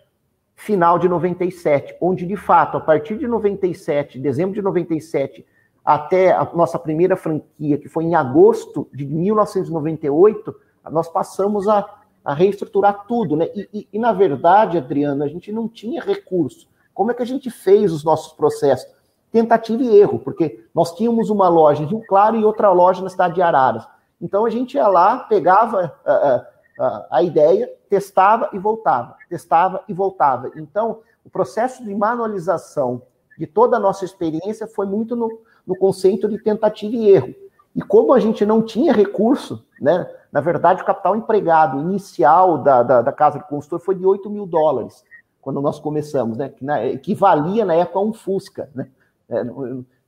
final 0.61 0.99
de 0.99 1.09
97, 1.09 1.97
onde, 1.99 2.23
de 2.23 2.35
fato, 2.35 2.77
a 2.77 2.79
partir 2.79 3.17
de 3.17 3.27
97, 3.27 4.19
dezembro 4.19 4.53
de 4.53 4.61
97, 4.61 5.43
até 5.83 6.31
a 6.31 6.47
nossa 6.53 6.77
primeira 6.77 7.17
franquia, 7.17 7.79
que 7.79 7.89
foi 7.89 8.03
em 8.03 8.13
agosto 8.13 8.87
de 8.93 9.03
1998, 9.03 10.55
nós 10.91 11.09
passamos 11.09 11.67
a, 11.67 11.89
a 12.23 12.35
reestruturar 12.35 13.05
tudo, 13.07 13.35
né? 13.35 13.49
E, 13.55 13.69
e, 13.73 13.87
e, 13.93 13.99
na 13.99 14.13
verdade, 14.13 14.77
Adriano, 14.77 15.23
a 15.23 15.27
gente 15.27 15.51
não 15.51 15.67
tinha 15.67 15.99
recurso. 15.99 16.67
Como 16.93 17.09
é 17.09 17.15
que 17.15 17.23
a 17.23 17.25
gente 17.25 17.49
fez 17.49 17.91
os 17.91 18.03
nossos 18.03 18.33
processos? 18.33 18.87
Tentativa 19.31 19.81
e 19.81 19.97
erro, 19.97 20.19
porque 20.19 20.63
nós 20.75 20.93
tínhamos 20.93 21.31
uma 21.31 21.49
loja 21.49 21.81
em 21.81 21.87
Rio 21.87 22.03
Claro 22.07 22.37
e 22.37 22.45
outra 22.45 22.71
loja 22.71 23.01
na 23.01 23.09
cidade 23.09 23.33
de 23.33 23.41
Araras. 23.41 23.87
Então 24.21 24.45
a 24.45 24.49
gente 24.51 24.75
ia 24.75 24.87
lá, 24.87 25.17
pegava 25.21 25.95
a, 26.05 26.45
a, 26.79 27.07
a 27.13 27.23
ideia, 27.23 27.67
testava 27.89 28.49
e 28.53 28.59
voltava, 28.59 29.15
testava 29.31 29.81
e 29.87 29.93
voltava. 29.93 30.51
Então, 30.57 30.99
o 31.25 31.29
processo 31.29 31.83
de 31.85 31.95
manualização 31.95 33.01
de 33.37 33.47
toda 33.47 33.77
a 33.77 33.79
nossa 33.79 34.03
experiência 34.03 34.67
foi 34.67 34.85
muito 34.85 35.15
no, 35.15 35.39
no 35.65 35.75
conceito 35.75 36.27
de 36.27 36.37
tentativa 36.37 36.93
e 36.93 37.09
erro. 37.09 37.33
E 37.73 37.81
como 37.81 38.13
a 38.13 38.19
gente 38.19 38.45
não 38.45 38.61
tinha 38.61 38.91
recurso, 38.91 39.65
né? 39.79 40.09
Na 40.29 40.41
verdade, 40.41 40.81
o 40.81 40.85
capital 40.85 41.15
empregado 41.15 41.79
inicial 41.79 42.57
da, 42.57 42.83
da, 42.83 43.01
da 43.01 43.11
casa 43.13 43.39
do 43.39 43.45
consultor 43.45 43.79
foi 43.79 43.95
de 43.95 44.05
8 44.05 44.29
mil 44.29 44.45
dólares, 44.45 45.03
quando 45.41 45.61
nós 45.61 45.79
começamos, 45.79 46.37
né? 46.37 46.49
Que, 46.49 46.65
na, 46.65 46.97
que 46.97 47.15
valia 47.15 47.63
na 47.63 47.73
época 47.73 47.99
um 47.99 48.11
Fusca, 48.11 48.69
né? 48.75 48.89
É, 49.29 49.43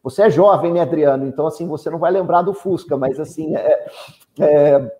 você 0.03 0.23
é 0.23 0.29
jovem, 0.29 0.73
né, 0.73 0.81
Adriano? 0.81 1.25
Então, 1.25 1.47
assim, 1.47 1.65
você 1.65 1.89
não 1.89 1.97
vai 1.97 2.11
lembrar 2.11 2.41
do 2.41 2.53
Fusca, 2.53 2.97
mas 2.97 3.17
assim, 3.21 3.55
é, 3.55 3.87
é, 4.37 4.97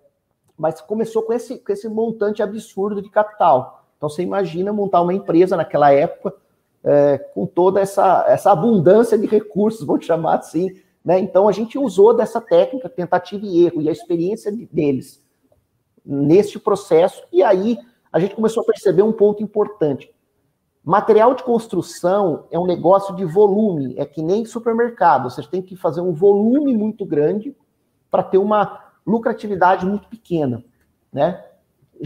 mas 0.56 0.80
começou 0.80 1.22
com 1.22 1.32
esse, 1.34 1.58
com 1.58 1.72
esse 1.72 1.88
montante 1.90 2.42
absurdo 2.42 3.02
de 3.02 3.10
capital. 3.10 3.83
Então, 4.04 4.10
você 4.10 4.22
imagina 4.22 4.70
montar 4.70 5.00
uma 5.00 5.14
empresa 5.14 5.56
naquela 5.56 5.90
época 5.90 6.34
é, 6.84 7.16
com 7.16 7.46
toda 7.46 7.80
essa, 7.80 8.26
essa 8.28 8.52
abundância 8.52 9.16
de 9.16 9.26
recursos, 9.26 9.86
vou 9.86 9.98
chamar 9.98 10.40
assim, 10.40 10.76
né? 11.02 11.18
Então, 11.18 11.48
a 11.48 11.52
gente 11.52 11.78
usou 11.78 12.12
dessa 12.12 12.38
técnica, 12.38 12.90
tentativa 12.90 13.46
e 13.46 13.64
erro, 13.64 13.80
e 13.80 13.88
a 13.88 13.92
experiência 13.92 14.52
deles 14.70 15.24
neste 16.04 16.58
processo, 16.58 17.22
e 17.32 17.42
aí 17.42 17.78
a 18.12 18.20
gente 18.20 18.34
começou 18.34 18.62
a 18.62 18.66
perceber 18.66 19.00
um 19.00 19.12
ponto 19.12 19.42
importante. 19.42 20.14
Material 20.84 21.34
de 21.34 21.42
construção 21.42 22.44
é 22.50 22.58
um 22.58 22.66
negócio 22.66 23.16
de 23.16 23.24
volume, 23.24 23.94
é 23.96 24.04
que 24.04 24.20
nem 24.20 24.44
supermercado, 24.44 25.30
você 25.30 25.42
tem 25.48 25.62
que 25.62 25.76
fazer 25.76 26.02
um 26.02 26.12
volume 26.12 26.76
muito 26.76 27.06
grande 27.06 27.56
para 28.10 28.22
ter 28.22 28.36
uma 28.36 28.84
lucratividade 29.06 29.86
muito 29.86 30.08
pequena, 30.08 30.62
né? 31.10 31.42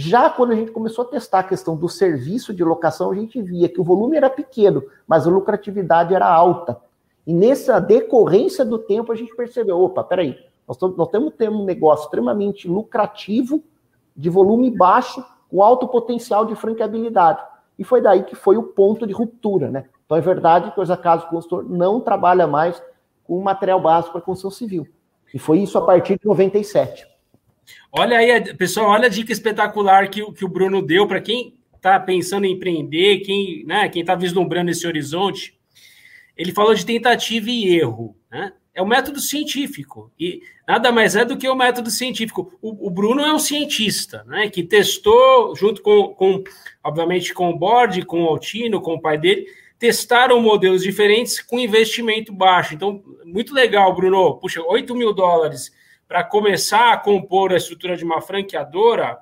Já 0.00 0.30
quando 0.30 0.52
a 0.52 0.54
gente 0.54 0.70
começou 0.70 1.04
a 1.04 1.08
testar 1.08 1.40
a 1.40 1.42
questão 1.42 1.74
do 1.74 1.88
serviço 1.88 2.54
de 2.54 2.62
locação, 2.62 3.10
a 3.10 3.16
gente 3.16 3.42
via 3.42 3.68
que 3.68 3.80
o 3.80 3.84
volume 3.84 4.16
era 4.16 4.30
pequeno, 4.30 4.84
mas 5.08 5.26
a 5.26 5.30
lucratividade 5.30 6.14
era 6.14 6.32
alta. 6.32 6.80
E 7.26 7.34
nessa 7.34 7.80
decorrência 7.80 8.64
do 8.64 8.78
tempo, 8.78 9.10
a 9.10 9.16
gente 9.16 9.34
percebeu: 9.34 9.80
opa, 9.80 10.04
peraí, 10.04 10.38
nós, 10.68 10.78
nós 10.96 11.08
temos 11.08 11.34
ter 11.34 11.50
um 11.50 11.64
negócio 11.64 12.04
extremamente 12.04 12.68
lucrativo, 12.68 13.60
de 14.16 14.30
volume 14.30 14.70
baixo, 14.70 15.20
com 15.50 15.64
alto 15.64 15.88
potencial 15.88 16.46
de 16.46 16.54
franqueabilidade. 16.54 17.42
E 17.76 17.82
foi 17.82 18.00
daí 18.00 18.22
que 18.22 18.36
foi 18.36 18.56
o 18.56 18.62
ponto 18.62 19.04
de 19.04 19.12
ruptura, 19.12 19.68
né? 19.68 19.86
Então 20.06 20.16
é 20.16 20.20
verdade 20.20 20.70
que 20.70 20.78
hoje 20.78 20.92
a 20.92 20.96
Casa 20.96 21.24
do 21.24 21.30
Consultor 21.30 21.68
não 21.68 22.00
trabalha 22.00 22.46
mais 22.46 22.80
com 23.24 23.42
material 23.42 23.80
básico 23.80 24.12
para 24.12 24.20
construção 24.20 24.52
civil. 24.52 24.86
E 25.34 25.40
foi 25.40 25.58
isso 25.58 25.76
a 25.76 25.84
partir 25.84 26.20
de 26.20 26.24
97. 26.24 27.07
Olha 27.92 28.18
aí, 28.18 28.54
pessoal, 28.54 28.90
olha 28.90 29.06
a 29.06 29.10
dica 29.10 29.32
espetacular 29.32 30.08
que, 30.08 30.24
que 30.32 30.44
o 30.44 30.48
Bruno 30.48 30.82
deu 30.82 31.06
para 31.06 31.20
quem 31.20 31.54
está 31.74 31.98
pensando 31.98 32.44
em 32.44 32.52
empreender, 32.52 33.20
quem 33.20 33.64
né, 33.64 33.90
está 33.94 34.14
vislumbrando 34.14 34.70
esse 34.70 34.86
horizonte 34.86 35.58
ele 36.38 36.52
falou 36.52 36.72
de 36.72 36.86
tentativa 36.86 37.50
e 37.50 37.76
erro, 37.76 38.16
né? 38.30 38.52
É 38.72 38.80
o 38.80 38.86
método 38.86 39.18
científico. 39.18 40.12
E 40.18 40.40
nada 40.66 40.92
mais 40.92 41.16
é 41.16 41.24
do 41.24 41.36
que 41.36 41.48
o 41.48 41.56
método 41.56 41.90
científico. 41.90 42.56
O, 42.62 42.86
o 42.86 42.90
Bruno 42.90 43.22
é 43.22 43.34
um 43.34 43.38
cientista, 43.40 44.22
né? 44.24 44.48
Que 44.48 44.62
testou, 44.62 45.56
junto 45.56 45.82
com, 45.82 46.14
com, 46.14 46.44
obviamente, 46.84 47.34
com 47.34 47.50
o 47.50 47.58
board, 47.58 48.04
com 48.04 48.22
o 48.22 48.28
Altino, 48.28 48.80
com 48.80 48.94
o 48.94 49.00
pai 49.00 49.18
dele, 49.18 49.46
testaram 49.80 50.40
modelos 50.40 50.82
diferentes 50.82 51.40
com 51.40 51.58
investimento 51.58 52.32
baixo. 52.32 52.72
Então, 52.72 53.02
muito 53.24 53.52
legal, 53.52 53.92
Bruno. 53.96 54.36
Puxa, 54.36 54.62
8 54.62 54.94
mil 54.94 55.12
dólares 55.12 55.72
para 56.08 56.24
começar 56.24 56.94
a 56.94 56.96
compor 56.96 57.52
a 57.52 57.56
estrutura 57.56 57.94
de 57.96 58.02
uma 58.02 58.22
franqueadora, 58.22 59.18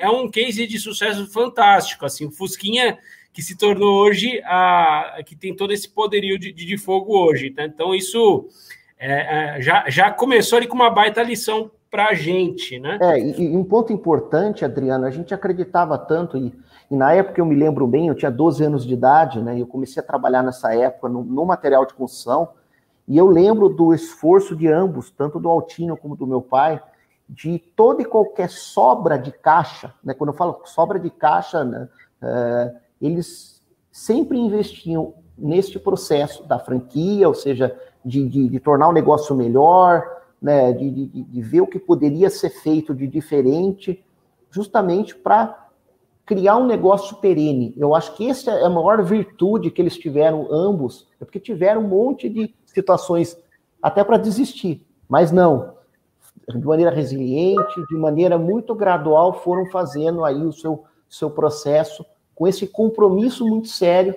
é 0.00 0.08
um 0.08 0.30
case 0.30 0.66
de 0.66 0.78
sucesso 0.78 1.26
fantástico. 1.30 2.06
Assim, 2.06 2.26
o 2.26 2.30
Fusquinha 2.30 2.96
que 3.32 3.42
se 3.42 3.56
tornou 3.56 4.00
hoje 4.00 4.40
a 4.44 5.20
que 5.24 5.36
tem 5.36 5.54
todo 5.54 5.72
esse 5.72 5.88
poderio 5.88 6.38
de, 6.38 6.52
de 6.52 6.78
fogo 6.78 7.16
hoje. 7.16 7.50
Tá? 7.50 7.64
Então, 7.64 7.94
isso 7.94 8.48
é, 8.98 9.56
é, 9.56 9.62
já, 9.62 9.84
já 9.88 10.10
começou 10.10 10.56
ali 10.56 10.66
com 10.66 10.74
uma 10.74 10.90
baita 10.90 11.22
lição 11.22 11.70
para 11.90 12.08
a 12.08 12.14
gente, 12.14 12.78
né? 12.78 12.98
É, 13.00 13.18
e, 13.18 13.52
e, 13.52 13.56
um 13.56 13.64
ponto 13.64 13.92
importante, 13.92 14.64
Adriano, 14.64 15.06
a 15.06 15.10
gente 15.10 15.32
acreditava 15.32 15.96
tanto, 15.96 16.36
e, 16.36 16.52
e, 16.90 16.96
na 16.96 17.12
época 17.12 17.40
eu 17.40 17.46
me 17.46 17.54
lembro 17.54 17.86
bem, 17.86 18.08
eu 18.08 18.14
tinha 18.14 18.30
12 18.30 18.62
anos 18.64 18.86
de 18.86 18.92
idade, 18.92 19.40
né? 19.40 19.56
E 19.56 19.60
eu 19.60 19.66
comecei 19.66 20.02
a 20.02 20.06
trabalhar 20.06 20.42
nessa 20.42 20.74
época 20.74 21.08
no, 21.08 21.24
no 21.24 21.46
material 21.46 21.86
de 21.86 21.94
construção, 21.94 22.48
e 23.08 23.16
eu 23.16 23.26
lembro 23.26 23.70
do 23.70 23.94
esforço 23.94 24.54
de 24.54 24.68
ambos, 24.68 25.10
tanto 25.10 25.40
do 25.40 25.48
Altino 25.48 25.96
como 25.96 26.14
do 26.14 26.26
meu 26.26 26.42
pai, 26.42 26.80
de 27.26 27.58
toda 27.74 28.02
e 28.02 28.04
qualquer 28.04 28.50
sobra 28.50 29.18
de 29.18 29.32
caixa, 29.32 29.94
né? 30.04 30.12
Quando 30.12 30.30
eu 30.30 30.36
falo 30.36 30.60
sobra 30.64 30.98
de 30.98 31.10
caixa, 31.10 31.64
né? 31.64 31.88
É, 32.20 32.74
eles 33.00 33.62
sempre 33.90 34.38
investiam 34.38 35.14
neste 35.36 35.78
processo 35.78 36.44
da 36.44 36.58
franquia, 36.58 37.26
ou 37.28 37.34
seja, 37.34 37.74
de, 38.04 38.28
de, 38.28 38.48
de 38.48 38.60
tornar 38.60 38.88
o 38.88 38.92
negócio 38.92 39.34
melhor, 39.34 40.04
né, 40.40 40.72
de, 40.72 40.90
de, 40.90 41.06
de, 41.06 41.42
ver 41.42 41.60
o 41.60 41.66
que 41.66 41.78
poderia 41.78 42.30
ser 42.30 42.50
feito 42.50 42.94
de 42.94 43.06
diferente, 43.06 44.04
justamente 44.50 45.14
para 45.14 45.68
criar 46.24 46.56
um 46.56 46.66
negócio 46.66 47.16
perene. 47.16 47.74
Eu 47.76 47.94
acho 47.94 48.14
que 48.14 48.28
essa 48.28 48.50
é 48.50 48.64
a 48.64 48.70
maior 48.70 49.02
virtude 49.02 49.70
que 49.70 49.80
eles 49.80 49.96
tiveram 49.96 50.48
ambos, 50.50 51.08
é 51.20 51.24
porque 51.24 51.40
tiveram 51.40 51.82
um 51.82 51.88
monte 51.88 52.28
de 52.28 52.54
situações 52.72 53.36
até 53.82 54.02
para 54.04 54.16
desistir, 54.16 54.86
mas 55.08 55.30
não. 55.30 55.76
De 56.48 56.64
maneira 56.66 56.90
resiliente, 56.90 57.86
de 57.88 57.96
maneira 57.96 58.38
muito 58.38 58.74
gradual, 58.74 59.34
foram 59.34 59.66
fazendo 59.66 60.24
aí 60.24 60.42
o 60.42 60.52
seu, 60.52 60.84
seu 61.08 61.30
processo 61.30 62.04
com 62.34 62.46
esse 62.46 62.66
compromisso 62.66 63.46
muito 63.46 63.68
sério 63.68 64.14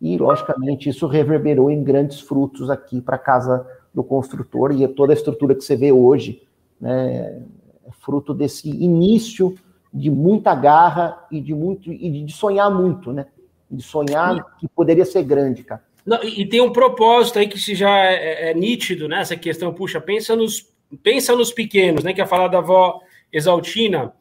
e, 0.00 0.16
logicamente, 0.18 0.88
isso 0.88 1.06
reverberou 1.06 1.70
em 1.70 1.82
grandes 1.82 2.20
frutos 2.20 2.70
aqui 2.70 3.00
para 3.00 3.16
a 3.16 3.18
casa 3.18 3.66
do 3.94 4.02
construtor 4.02 4.72
e 4.72 4.86
toda 4.88 5.12
a 5.12 5.14
estrutura 5.14 5.54
que 5.54 5.62
você 5.62 5.76
vê 5.76 5.92
hoje, 5.92 6.42
né, 6.80 7.42
é 7.84 7.90
fruto 8.00 8.34
desse 8.34 8.68
início 8.68 9.54
de 9.92 10.10
muita 10.10 10.54
garra 10.54 11.26
e 11.30 11.40
de 11.40 11.54
muito 11.54 11.92
e 11.92 12.24
de 12.24 12.32
sonhar 12.32 12.70
muito, 12.70 13.12
né? 13.12 13.26
De 13.70 13.82
sonhar 13.82 14.56
que 14.56 14.66
poderia 14.68 15.04
ser 15.04 15.22
grande, 15.22 15.62
cara. 15.62 15.82
Não, 16.04 16.22
e 16.24 16.44
tem 16.46 16.60
um 16.60 16.72
propósito 16.72 17.38
aí 17.38 17.46
que 17.46 17.58
se 17.58 17.74
já 17.74 17.96
é, 17.96 18.50
é, 18.50 18.54
nítido, 18.54 19.08
né? 19.08 19.20
Essa 19.20 19.36
questão, 19.36 19.72
puxa, 19.72 20.00
pensa 20.00 20.34
nos, 20.34 20.68
pensa 21.02 21.34
nos 21.36 21.52
pequenos, 21.52 22.02
né? 22.02 22.12
Que 22.12 22.20
é 22.20 22.26
falar 22.26 22.48
da 22.48 22.58
avó 22.58 23.00
Exaltina. 23.32 24.12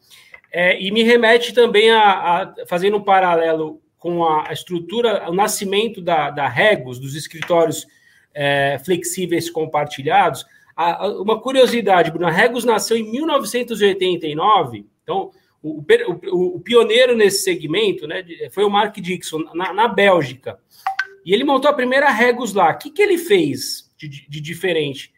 É, 0.52 0.80
e 0.80 0.92
me 0.92 1.02
remete 1.02 1.54
também 1.54 1.90
a, 1.90 2.02
a, 2.02 2.54
fazendo 2.68 2.98
um 2.98 3.04
paralelo 3.04 3.82
com 3.98 4.26
a, 4.26 4.52
estrutura, 4.52 5.30
o 5.30 5.34
nascimento 5.34 6.02
da, 6.02 6.30
da 6.30 6.48
Regos, 6.48 7.00
dos 7.00 7.16
escritórios 7.16 7.88
é, 8.34 8.80
flexíveis 8.84 9.50
compartilhados. 9.50 10.46
A, 10.76 11.08
uma 11.08 11.40
curiosidade, 11.40 12.12
Bruno, 12.12 12.28
a 12.28 12.32
Regos 12.32 12.66
nasceu 12.66 12.98
em 12.98 13.12
1989, 13.12 14.86
então 15.04 15.32
o, 15.62 15.84
o, 16.32 16.56
o, 16.56 16.60
pioneiro 16.60 17.16
nesse 17.16 17.44
segmento 17.44 18.08
né, 18.08 18.26
foi 18.52 18.64
o 18.64 18.70
Mark 18.70 18.98
Dixon, 18.98 19.44
na, 19.54 19.72
na 19.74 19.88
Bélgica. 19.88 20.60
E 21.25 21.34
ele 21.34 21.44
montou 21.44 21.70
a 21.70 21.74
primeira 21.74 22.10
Regos 22.10 22.54
lá. 22.54 22.72
O 22.72 22.78
que, 22.78 22.90
que 22.90 23.01
ele 23.01 23.18
fez 23.18 23.92
de, 23.98 24.08
de 24.08 24.42
diferente? 24.42 25.13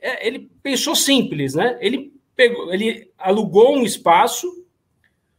É, 0.00 0.26
ele 0.26 0.50
pensou 0.62 0.94
simples, 0.94 1.54
né? 1.54 1.78
Ele 1.80 2.12
pegou, 2.36 2.72
ele 2.72 3.10
alugou 3.18 3.76
um 3.76 3.84
espaço 3.84 4.58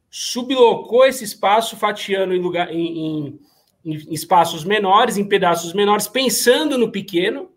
sublocou 0.10 1.06
esse 1.06 1.24
espaço, 1.24 1.78
fatiando 1.78 2.34
em, 2.34 2.40
lugar, 2.40 2.74
em, 2.74 2.98
em, 2.98 3.40
em 3.86 4.14
espaços 4.14 4.64
menores, 4.64 5.18
em 5.18 5.28
pedaços 5.28 5.74
menores, 5.74 6.08
pensando 6.08 6.78
no 6.78 6.92
pequeno, 6.92 7.52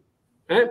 né? 0.48 0.70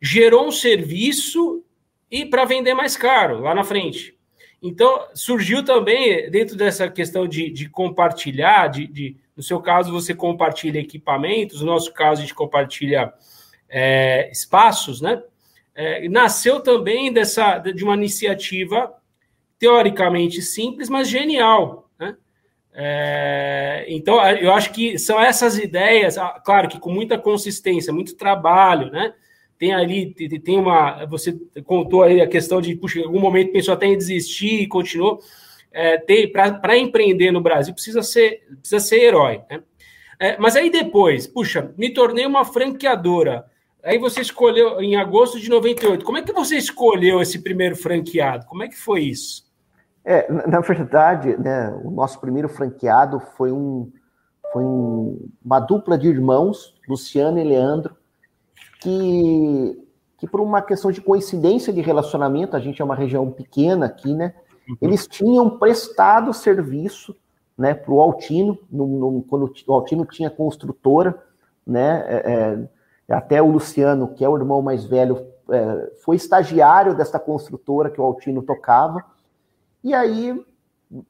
gerou 0.00 0.46
um 0.46 0.52
serviço 0.52 1.64
e 2.10 2.26
para 2.26 2.44
vender 2.44 2.74
mais 2.74 2.96
caro 2.96 3.40
lá 3.40 3.54
na 3.54 3.64
frente. 3.64 4.14
Então, 4.62 5.06
surgiu 5.14 5.64
também, 5.64 6.30
dentro 6.30 6.56
dessa 6.56 6.88
questão 6.88 7.26
de, 7.26 7.50
de 7.50 7.68
compartilhar, 7.68 8.68
de, 8.68 8.86
de, 8.86 9.16
No 9.36 9.42
seu 9.42 9.60
caso, 9.60 9.92
você 9.92 10.14
compartilha 10.14 10.78
equipamentos, 10.78 11.60
no 11.60 11.66
nosso 11.66 11.92
caso, 11.92 12.20
a 12.20 12.22
gente 12.22 12.34
compartilha 12.34 13.12
é, 13.68 14.30
espaços, 14.30 15.00
né? 15.00 15.22
É, 15.74 16.08
nasceu 16.08 16.60
também 16.60 17.12
dessa, 17.12 17.58
de 17.58 17.82
uma 17.82 17.94
iniciativa 17.94 18.94
teoricamente 19.58 20.40
simples, 20.40 20.88
mas 20.88 21.08
genial. 21.08 21.90
Né? 21.98 22.16
É, 22.72 23.84
então, 23.88 24.24
eu 24.24 24.52
acho 24.52 24.72
que 24.72 24.98
são 24.98 25.20
essas 25.20 25.58
ideias, 25.58 26.16
ah, 26.16 26.40
claro 26.44 26.68
que 26.68 26.78
com 26.78 26.90
muita 26.90 27.18
consistência, 27.18 27.92
muito 27.92 28.16
trabalho, 28.16 28.90
né? 28.92 29.14
Tem 29.58 29.72
ali, 29.72 30.12
tem 30.14 30.58
uma. 30.58 31.06
Você 31.06 31.32
contou 31.64 32.02
aí 32.02 32.20
a 32.20 32.26
questão 32.26 32.60
de, 32.60 32.74
puxa, 32.74 32.98
em 32.98 33.04
algum 33.04 33.20
momento 33.20 33.52
pensou 33.52 33.72
até 33.72 33.86
em 33.86 33.96
desistir 33.96 34.60
e 34.60 34.66
continuou. 34.66 35.20
É, 35.74 35.98
Para 36.28 36.78
empreender 36.78 37.32
no 37.32 37.40
Brasil, 37.40 37.74
precisa 37.74 38.02
ser, 38.02 38.42
precisa 38.60 38.78
ser 38.80 39.02
herói. 39.02 39.42
Né? 39.50 39.60
É, 40.20 40.38
mas 40.38 40.54
aí 40.56 40.70
depois, 40.70 41.26
puxa, 41.26 41.74
me 41.76 41.92
tornei 41.92 42.24
uma 42.24 42.44
franqueadora. 42.44 43.44
Aí 43.82 43.98
você 43.98 44.20
escolheu 44.20 44.80
em 44.80 44.96
agosto 44.96 45.38
de 45.38 45.50
98. 45.50 46.04
Como 46.04 46.16
é 46.16 46.22
que 46.22 46.32
você 46.32 46.56
escolheu 46.56 47.20
esse 47.20 47.42
primeiro 47.42 47.76
franqueado? 47.76 48.46
Como 48.46 48.62
é 48.62 48.68
que 48.68 48.76
foi 48.76 49.02
isso? 49.02 49.44
É, 50.04 50.30
na 50.46 50.60
verdade, 50.60 51.36
né, 51.38 51.70
o 51.82 51.90
nosso 51.90 52.20
primeiro 52.20 52.48
franqueado 52.48 53.20
foi, 53.36 53.50
um, 53.50 53.90
foi 54.52 54.62
um, 54.62 55.28
uma 55.44 55.58
dupla 55.58 55.98
de 55.98 56.08
irmãos, 56.08 56.74
Luciano 56.88 57.38
e 57.38 57.44
Leandro, 57.44 57.96
que, 58.80 59.82
que 60.18 60.26
por 60.26 60.40
uma 60.40 60.60
questão 60.60 60.92
de 60.92 61.00
coincidência 61.00 61.72
de 61.72 61.80
relacionamento, 61.80 62.54
a 62.54 62.60
gente 62.60 62.80
é 62.80 62.84
uma 62.84 62.94
região 62.94 63.30
pequena 63.30 63.86
aqui, 63.86 64.14
né? 64.14 64.34
Uhum. 64.68 64.76
Eles 64.80 65.06
tinham 65.06 65.58
prestado 65.58 66.32
serviço 66.32 67.14
né, 67.56 67.74
para 67.74 67.92
o 67.92 68.00
Altino, 68.00 68.58
no, 68.70 68.86
no, 68.86 69.22
quando 69.22 69.52
o 69.66 69.72
Altino 69.72 70.04
tinha 70.04 70.30
construtora, 70.30 71.22
né? 71.66 72.04
É, 72.08 72.68
é, 73.08 73.14
até 73.14 73.40
o 73.42 73.50
Luciano, 73.50 74.08
que 74.08 74.24
é 74.24 74.28
o 74.28 74.36
irmão 74.36 74.62
mais 74.62 74.84
velho, 74.84 75.26
é, 75.50 75.92
foi 76.02 76.16
estagiário 76.16 76.94
dessa 76.94 77.18
construtora 77.18 77.90
que 77.90 78.00
o 78.00 78.04
Altino 78.04 78.42
tocava. 78.42 79.04
E 79.82 79.92
aí, 79.92 80.42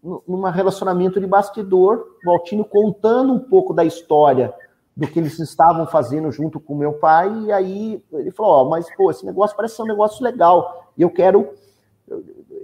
num 0.02 0.42
relacionamento 0.42 1.20
de 1.20 1.26
bastidor, 1.26 2.16
o 2.26 2.30
Altino 2.30 2.64
contando 2.64 3.32
um 3.32 3.38
pouco 3.38 3.72
da 3.72 3.84
história 3.84 4.52
do 4.96 5.06
que 5.08 5.18
eles 5.18 5.38
estavam 5.38 5.86
fazendo 5.86 6.30
junto 6.30 6.60
com 6.60 6.74
meu 6.74 6.94
pai, 6.94 7.32
e 7.44 7.52
aí 7.52 8.04
ele 8.12 8.30
falou, 8.30 8.68
mas 8.68 8.86
pô, 8.96 9.10
esse 9.10 9.26
negócio 9.26 9.56
parece 9.56 9.76
ser 9.76 9.82
um 9.82 9.86
negócio 9.86 10.22
legal, 10.22 10.92
e 10.96 11.02
eu 11.02 11.10
quero, 11.10 11.52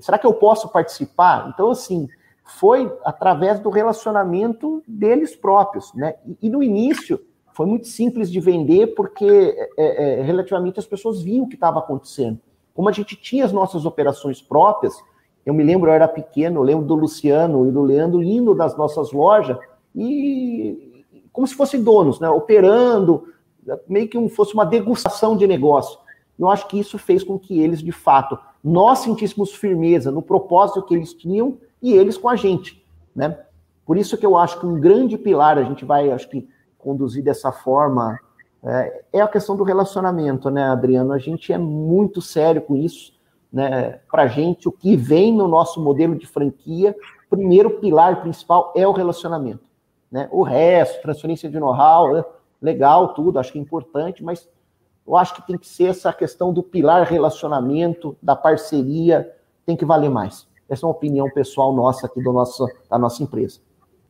será 0.00 0.18
que 0.18 0.26
eu 0.26 0.34
posso 0.34 0.68
participar? 0.68 1.50
Então, 1.52 1.70
assim, 1.70 2.08
foi 2.44 2.92
através 3.04 3.60
do 3.60 3.70
relacionamento 3.70 4.82
deles 4.86 5.36
próprios, 5.36 5.92
né? 5.94 6.14
E, 6.26 6.36
e 6.42 6.50
no 6.50 6.62
início 6.62 7.20
foi 7.52 7.66
muito 7.66 7.88
simples 7.88 8.30
de 8.30 8.40
vender, 8.40 8.94
porque 8.94 9.54
é, 9.76 10.20
é, 10.20 10.22
relativamente 10.22 10.78
as 10.78 10.86
pessoas 10.86 11.20
viam 11.22 11.44
o 11.44 11.48
que 11.48 11.54
estava 11.54 11.78
acontecendo. 11.78 12.38
Como 12.74 12.88
a 12.88 12.92
gente 12.92 13.16
tinha 13.16 13.44
as 13.44 13.52
nossas 13.52 13.84
operações 13.84 14.40
próprias, 14.40 14.94
eu 15.44 15.52
me 15.52 15.62
lembro, 15.62 15.90
eu 15.90 15.94
era 15.94 16.08
pequeno, 16.08 16.60
eu 16.60 16.64
lembro 16.64 16.86
do 16.86 16.94
Luciano 16.94 17.66
e 17.68 17.70
do 17.70 17.82
Leandro 17.82 18.22
indo 18.22 18.54
das 18.54 18.76
nossas 18.76 19.12
lojas 19.12 19.58
e 19.94 21.04
como 21.32 21.46
se 21.46 21.54
fossem 21.54 21.82
donos, 21.82 22.20
né? 22.20 22.28
Operando, 22.28 23.24
meio 23.88 24.08
que 24.08 24.28
fosse 24.30 24.54
uma 24.54 24.64
degustação 24.64 25.36
de 25.36 25.46
negócio. 25.46 25.98
Eu 26.38 26.48
acho 26.48 26.66
que 26.66 26.78
isso 26.78 26.98
fez 26.98 27.22
com 27.22 27.38
que 27.38 27.60
eles, 27.60 27.82
de 27.82 27.92
fato, 27.92 28.38
nós 28.62 29.00
sentíssemos 29.00 29.54
firmeza 29.54 30.10
no 30.10 30.22
propósito 30.22 30.82
que 30.82 30.94
eles 30.94 31.14
tinham 31.14 31.58
e 31.82 31.92
eles 31.92 32.16
com 32.16 32.28
a 32.28 32.36
gente, 32.36 32.84
né? 33.14 33.38
Por 33.86 33.96
isso 33.96 34.16
que 34.16 34.24
eu 34.24 34.36
acho 34.36 34.60
que 34.60 34.66
um 34.66 34.78
grande 34.78 35.18
pilar, 35.18 35.58
a 35.58 35.64
gente 35.64 35.84
vai, 35.84 36.10
acho 36.10 36.28
que, 36.28 36.48
conduzir 36.78 37.24
dessa 37.24 37.50
forma, 37.50 38.18
é, 38.62 39.02
é 39.14 39.20
a 39.20 39.28
questão 39.28 39.56
do 39.56 39.64
relacionamento, 39.64 40.50
né, 40.50 40.64
Adriano? 40.64 41.12
A 41.12 41.18
gente 41.18 41.52
é 41.52 41.58
muito 41.58 42.22
sério 42.22 42.62
com 42.62 42.76
isso 42.76 43.12
né, 43.52 43.98
para 44.10 44.22
a 44.24 44.26
gente, 44.28 44.68
o 44.68 44.72
que 44.72 44.96
vem 44.96 45.34
no 45.34 45.48
nosso 45.48 45.82
modelo 45.82 46.14
de 46.14 46.26
franquia, 46.26 46.94
primeiro 47.28 47.70
pilar 47.78 48.20
principal 48.20 48.72
é 48.76 48.86
o 48.86 48.92
relacionamento. 48.92 49.64
Né? 50.10 50.28
O 50.30 50.42
resto, 50.42 51.02
transferência 51.02 51.48
de 51.48 51.58
know-how, 51.58 52.16
é 52.16 52.24
legal, 52.60 53.14
tudo, 53.14 53.38
acho 53.38 53.52
que 53.52 53.58
é 53.58 53.62
importante, 53.62 54.22
mas 54.22 54.48
eu 55.06 55.16
acho 55.16 55.34
que 55.34 55.46
tem 55.46 55.58
que 55.58 55.66
ser 55.66 55.84
essa 55.86 56.12
questão 56.12 56.52
do 56.52 56.62
pilar 56.62 57.04
relacionamento, 57.06 58.16
da 58.22 58.36
parceria, 58.36 59.30
tem 59.66 59.76
que 59.76 59.84
valer 59.84 60.10
mais. 60.10 60.46
Essa 60.68 60.84
é 60.84 60.86
uma 60.86 60.94
opinião 60.94 61.28
pessoal 61.30 61.74
nossa 61.74 62.06
aqui 62.06 62.22
do 62.22 62.32
nosso, 62.32 62.66
da 62.88 62.98
nossa 62.98 63.22
empresa. 63.22 63.60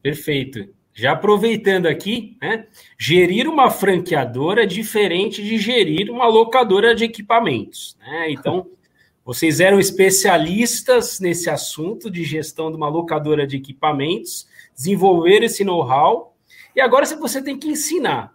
Perfeito. 0.02 0.68
Já 0.92 1.12
aproveitando 1.12 1.86
aqui, 1.86 2.36
né, 2.42 2.66
gerir 2.98 3.48
uma 3.48 3.70
franqueadora 3.70 4.64
é 4.64 4.66
diferente 4.66 5.42
de 5.42 5.56
gerir 5.56 6.10
uma 6.10 6.26
locadora 6.26 6.94
de 6.94 7.04
equipamentos. 7.04 7.96
Né? 8.00 8.32
Então, 8.32 8.66
vocês 9.24 9.60
eram 9.60 9.78
especialistas 9.78 11.20
nesse 11.20 11.48
assunto 11.48 12.10
de 12.10 12.24
gestão 12.24 12.70
de 12.70 12.76
uma 12.76 12.88
locadora 12.88 13.46
de 13.46 13.56
equipamentos, 13.56 14.46
desenvolver 14.74 15.42
esse 15.42 15.64
know-how, 15.64 16.34
e 16.74 16.80
agora 16.80 17.06
você 17.06 17.42
tem 17.42 17.58
que 17.58 17.68
ensinar. 17.68 18.34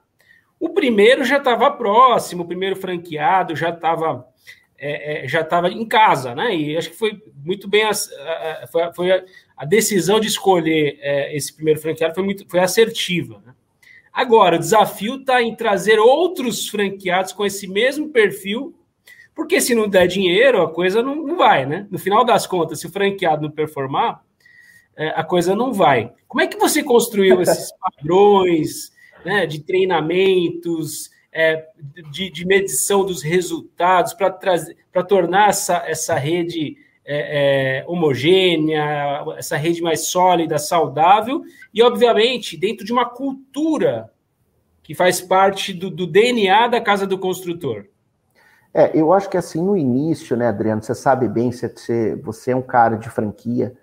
O 0.60 0.70
primeiro 0.70 1.24
já 1.24 1.38
estava 1.38 1.70
próximo, 1.72 2.44
o 2.44 2.48
primeiro 2.48 2.76
franqueado 2.76 3.56
já 3.56 3.70
estava 3.70 4.28
é, 4.78 5.26
é, 5.26 5.28
já 5.28 5.42
estava 5.42 5.70
em 5.70 5.86
casa, 5.86 6.36
né? 6.36 6.56
E 6.56 6.78
acho 6.78 6.90
que 6.90 6.98
foi 6.98 7.22
muito 7.44 7.68
bem 7.68 7.84
a, 7.84 7.92
a, 7.92 8.68
foi, 8.68 8.94
foi 8.94 9.12
a, 9.12 9.24
a, 9.56 9.66
decisão 9.66 10.20
de 10.20 10.28
escolher 10.28 10.98
é, 11.02 11.36
esse 11.36 11.54
primeiro 11.54 11.80
franqueado 11.80 12.14
foi 12.14 12.24
muito 12.24 12.46
foi 12.50 12.60
assertiva. 12.60 13.42
Né? 13.46 13.54
Agora 14.12 14.58
o 14.58 14.60
desafio 14.60 15.16
está 15.16 15.42
em 15.42 15.56
trazer 15.56 16.00
outros 16.00 16.68
franqueados 16.68 17.32
com 17.32 17.46
esse 17.46 17.68
mesmo 17.68 18.10
perfil 18.10 18.76
porque 19.36 19.60
se 19.60 19.76
não 19.76 19.90
der 19.90 20.08
dinheiro, 20.08 20.62
a 20.62 20.72
coisa 20.72 21.04
não, 21.04 21.16
não 21.16 21.36
vai, 21.36 21.66
né? 21.66 21.86
No 21.92 22.00
final 22.00 22.24
das 22.24 22.48
contas, 22.48 22.80
se 22.80 22.88
o 22.88 22.92
franqueado 22.92 23.44
não 23.44 23.52
performar, 23.52 24.24
é, 24.96 25.10
a 25.10 25.26
coisa 25.26 25.54
não 25.54 25.74
vai. 25.74 26.14
Como 26.26 26.42
é 26.42 26.48
que 26.48 26.58
você 26.58 26.82
construiu 26.82 27.42
esses 27.44 27.70
padrões 27.78 28.94
né, 29.26 29.46
de 29.46 29.60
treinamentos, 29.60 31.10
é, 31.34 31.66
de, 32.12 32.30
de, 32.30 32.46
medição 32.46 33.04
dos 33.04 33.22
resultados 33.22 34.14
para 34.14 35.04
tornar 35.04 35.50
essa, 35.50 35.84
essa 35.86 36.16
rede 36.16 36.78
é, 37.04 37.80
é, 37.80 37.86
homogênea, 37.88 39.26
essa 39.38 39.58
rede 39.58 39.82
mais 39.82 40.08
sólida, 40.08 40.58
saudável 40.58 41.42
e, 41.74 41.84
obviamente, 41.84 42.56
dentro 42.56 42.86
de 42.86 42.94
uma 42.94 43.06
cultura 43.06 44.10
que 44.82 44.94
faz 44.94 45.20
parte 45.20 45.74
do, 45.74 45.90
do 45.90 46.08
DNA 46.08 46.68
da 46.68 46.80
casa 46.80 47.06
do 47.06 47.18
construtor? 47.18 47.86
É, 48.74 48.92
eu 48.94 49.12
acho 49.12 49.30
que 49.30 49.38
assim, 49.38 49.62
no 49.62 49.76
início, 49.76 50.38
né, 50.38 50.48
Adriano, 50.48 50.84
você 50.84 50.94
sabe 50.94 51.28
bem, 51.28 51.52
você, 51.52 52.16
você 52.16 52.52
é 52.52 52.56
um 52.56 52.62
cara 52.62 52.98
de 52.98 53.10
franquia, 53.10 53.76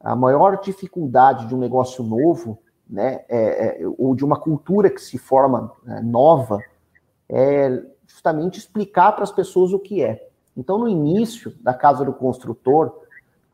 a 0.00 0.16
maior 0.16 0.60
dificuldade 0.60 1.46
de 1.46 1.54
um 1.54 1.58
negócio 1.58 2.02
novo, 2.02 2.58
né, 2.88 3.24
é, 3.28 3.82
é, 3.82 3.86
ou 3.98 4.14
de 4.14 4.24
uma 4.24 4.38
cultura 4.38 4.90
que 4.90 5.00
se 5.00 5.18
forma 5.18 5.72
né, 5.84 6.00
nova, 6.04 6.58
é 7.28 7.82
justamente 8.06 8.58
explicar 8.58 9.12
para 9.12 9.24
as 9.24 9.32
pessoas 9.32 9.72
o 9.72 9.78
que 9.78 10.02
é. 10.02 10.28
Então, 10.56 10.78
no 10.78 10.88
início 10.88 11.54
da 11.62 11.72
Casa 11.72 12.04
do 12.04 12.12
Construtor, 12.12 12.92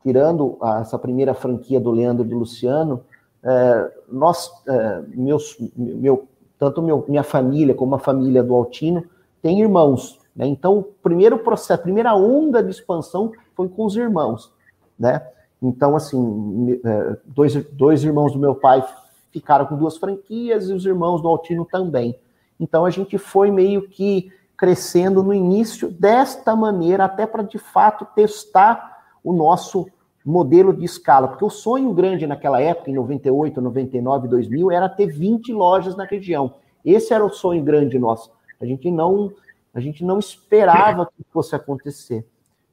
tirando 0.03 0.57
essa 0.81 0.99
primeira 0.99 1.33
franquia 1.33 1.79
do 1.79 1.91
Leandro 1.91 2.25
e 2.25 2.29
do 2.29 2.37
Luciano, 2.37 3.03
é, 3.41 3.91
nós, 4.09 4.51
é, 4.67 5.01
meus, 5.07 5.57
meu, 5.75 6.27
tanto 6.57 6.81
meu, 6.81 7.05
minha 7.07 7.23
família 7.23 7.73
como 7.73 7.95
a 7.95 7.99
família 7.99 8.43
do 8.43 8.53
Altino, 8.53 9.05
tem 9.41 9.61
irmãos. 9.61 10.19
Né? 10.35 10.45
Então, 10.47 10.79
o 10.79 10.83
primeiro 10.83 11.39
processo, 11.39 11.79
a 11.79 11.83
primeira 11.83 12.13
onda 12.15 12.61
de 12.61 12.71
expansão 12.71 13.31
foi 13.55 13.69
com 13.69 13.85
os 13.85 13.95
irmãos. 13.95 14.51
Né? 14.97 15.25
Então, 15.61 15.95
assim, 15.95 16.79
é, 16.83 17.17
dois, 17.25 17.55
dois 17.71 18.03
irmãos 18.03 18.33
do 18.33 18.39
meu 18.39 18.55
pai 18.55 18.83
ficaram 19.31 19.65
com 19.65 19.77
duas 19.77 19.97
franquias 19.97 20.69
e 20.69 20.73
os 20.73 20.85
irmãos 20.85 21.21
do 21.21 21.27
Altino 21.27 21.65
também. 21.65 22.15
Então, 22.59 22.85
a 22.85 22.89
gente 22.89 23.17
foi 23.17 23.51
meio 23.51 23.87
que 23.87 24.31
crescendo 24.57 25.23
no 25.23 25.33
início 25.33 25.89
desta 25.89 26.55
maneira, 26.55 27.05
até 27.05 27.25
para 27.25 27.43
de 27.43 27.57
fato 27.57 28.05
testar 28.13 29.05
o 29.23 29.31
nosso 29.31 29.87
modelo 30.25 30.73
de 30.73 30.83
escala, 30.83 31.29
porque 31.29 31.45
o 31.45 31.49
sonho 31.49 31.93
grande 31.93 32.27
naquela 32.27 32.61
época, 32.61 32.91
em 32.91 32.93
98, 32.93 33.61
99, 33.61 34.27
2000, 34.27 34.71
era 34.71 34.89
ter 34.89 35.07
20 35.07 35.53
lojas 35.53 35.95
na 35.95 36.03
região. 36.03 36.55
Esse 36.83 37.13
era 37.13 37.25
o 37.25 37.29
sonho 37.29 37.63
grande 37.63 37.97
nosso. 37.97 38.31
A 38.59 38.65
gente 38.65 38.91
não 38.91 39.31
a 39.73 39.79
gente 39.79 40.03
não 40.03 40.17
esperava 40.19 41.05
que 41.05 41.23
fosse 41.31 41.55
acontecer. 41.55 42.25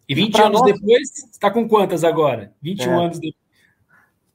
E 0.09 0.15
20 0.15 0.35
e 0.35 0.41
anos 0.41 0.61
nós... 0.61 0.73
depois, 0.73 1.31
está 1.31 1.51
com 1.51 1.69
quantas 1.69 2.05
agora? 2.05 2.53
21 2.63 2.91
é, 2.91 3.05
anos 3.05 3.19
depois. 3.19 3.46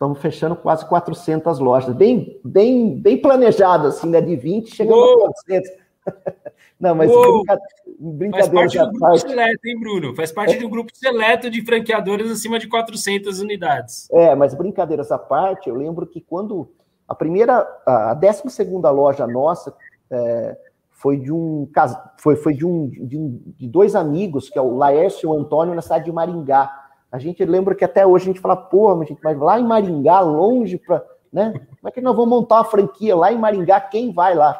Estamos 0.02 0.18
fechando 0.18 0.56
quase 0.56 0.84
400 0.90 1.60
lojas. 1.60 1.94
Bem, 1.94 2.42
bem, 2.44 3.00
bem 3.00 3.22
planejado, 3.22 3.86
assim, 3.86 4.10
né? 4.10 4.20
De 4.20 4.36
20 4.36 4.76
chegando 4.76 4.96
Uou. 4.96 5.28
a 5.28 5.34
400. 5.46 5.72
Não, 6.80 6.96
mas 6.96 7.12
brinca... 7.12 7.60
brincadeira 8.00 8.50
Faz 8.50 8.50
parte 8.50 8.80
do 8.80 8.90
grupo 8.90 9.00
parte. 9.00 9.22
seleto, 9.22 9.60
hein, 9.68 9.80
Bruno? 9.80 10.16
Faz 10.16 10.32
parte 10.32 10.56
é. 10.56 10.58
de 10.58 10.66
um 10.66 10.70
grupo 10.72 10.90
seleto 10.92 11.52
de 11.52 11.64
franqueadores 11.64 12.32
acima 12.32 12.58
de 12.58 12.68
400 12.68 13.42
unidades. 13.42 14.10
É, 14.12 14.34
mas 14.34 14.56
brincadeiras 14.56 15.12
à 15.12 15.20
parte, 15.20 15.70
eu 15.70 15.76
lembro 15.76 16.08
que 16.08 16.20
quando 16.20 16.72
A 17.08 17.14
primeira, 17.14 17.68
a 17.86 18.16
décima 18.16 18.50
segunda 18.50 18.90
loja 18.90 19.28
nossa 19.28 19.72
é, 20.10 20.58
foi 20.90 21.18
de 21.18 21.32
um 21.32 21.70
foi, 22.18 22.36
foi 22.38 22.56
de, 22.56 22.66
um, 22.66 22.90
de, 22.90 23.16
um, 23.16 23.40
de 23.56 23.68
dois 23.68 23.94
amigos, 23.94 24.50
que 24.50 24.58
é 24.58 24.62
o 24.64 24.76
Laércio 24.78 25.28
e 25.28 25.32
o 25.32 25.38
Antônio, 25.38 25.76
na 25.76 25.82
cidade 25.84 26.06
de 26.06 26.12
Maringá. 26.12 26.72
A 27.12 27.20
gente 27.20 27.44
lembra 27.44 27.76
que 27.76 27.84
até 27.84 28.08
hoje 28.08 28.24
a 28.24 28.28
gente 28.28 28.40
fala, 28.40 28.56
pô, 28.56 28.96
mas, 28.96 29.10
mas 29.22 29.38
lá 29.38 29.60
em 29.60 29.66
Maringá, 29.66 30.22
longe 30.22 30.78
para. 30.78 31.04
Né? 31.32 31.52
Como 31.52 31.88
é 31.88 31.92
que 31.92 32.02
nós 32.02 32.16
vamos 32.16 32.30
montar 32.30 32.56
uma 32.56 32.66
franquia 32.66 33.16
lá 33.16 33.32
em 33.32 33.38
Maringá? 33.38 33.80
Quem 33.82 34.14
vai 34.14 34.34
lá? 34.36 34.58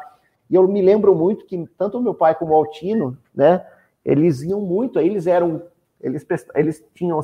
E 0.52 0.54
eu 0.54 0.68
me 0.68 0.82
lembro 0.82 1.14
muito 1.14 1.46
que 1.46 1.66
tanto 1.78 1.98
meu 1.98 2.12
pai 2.12 2.34
como 2.34 2.52
o 2.52 2.56
Altino, 2.56 3.16
né, 3.34 3.64
eles 4.04 4.42
iam 4.42 4.60
muito, 4.60 4.98
eles 4.98 5.26
eram, 5.26 5.62
eles, 5.98 6.26
eles 6.54 6.84
tinham, 6.94 7.18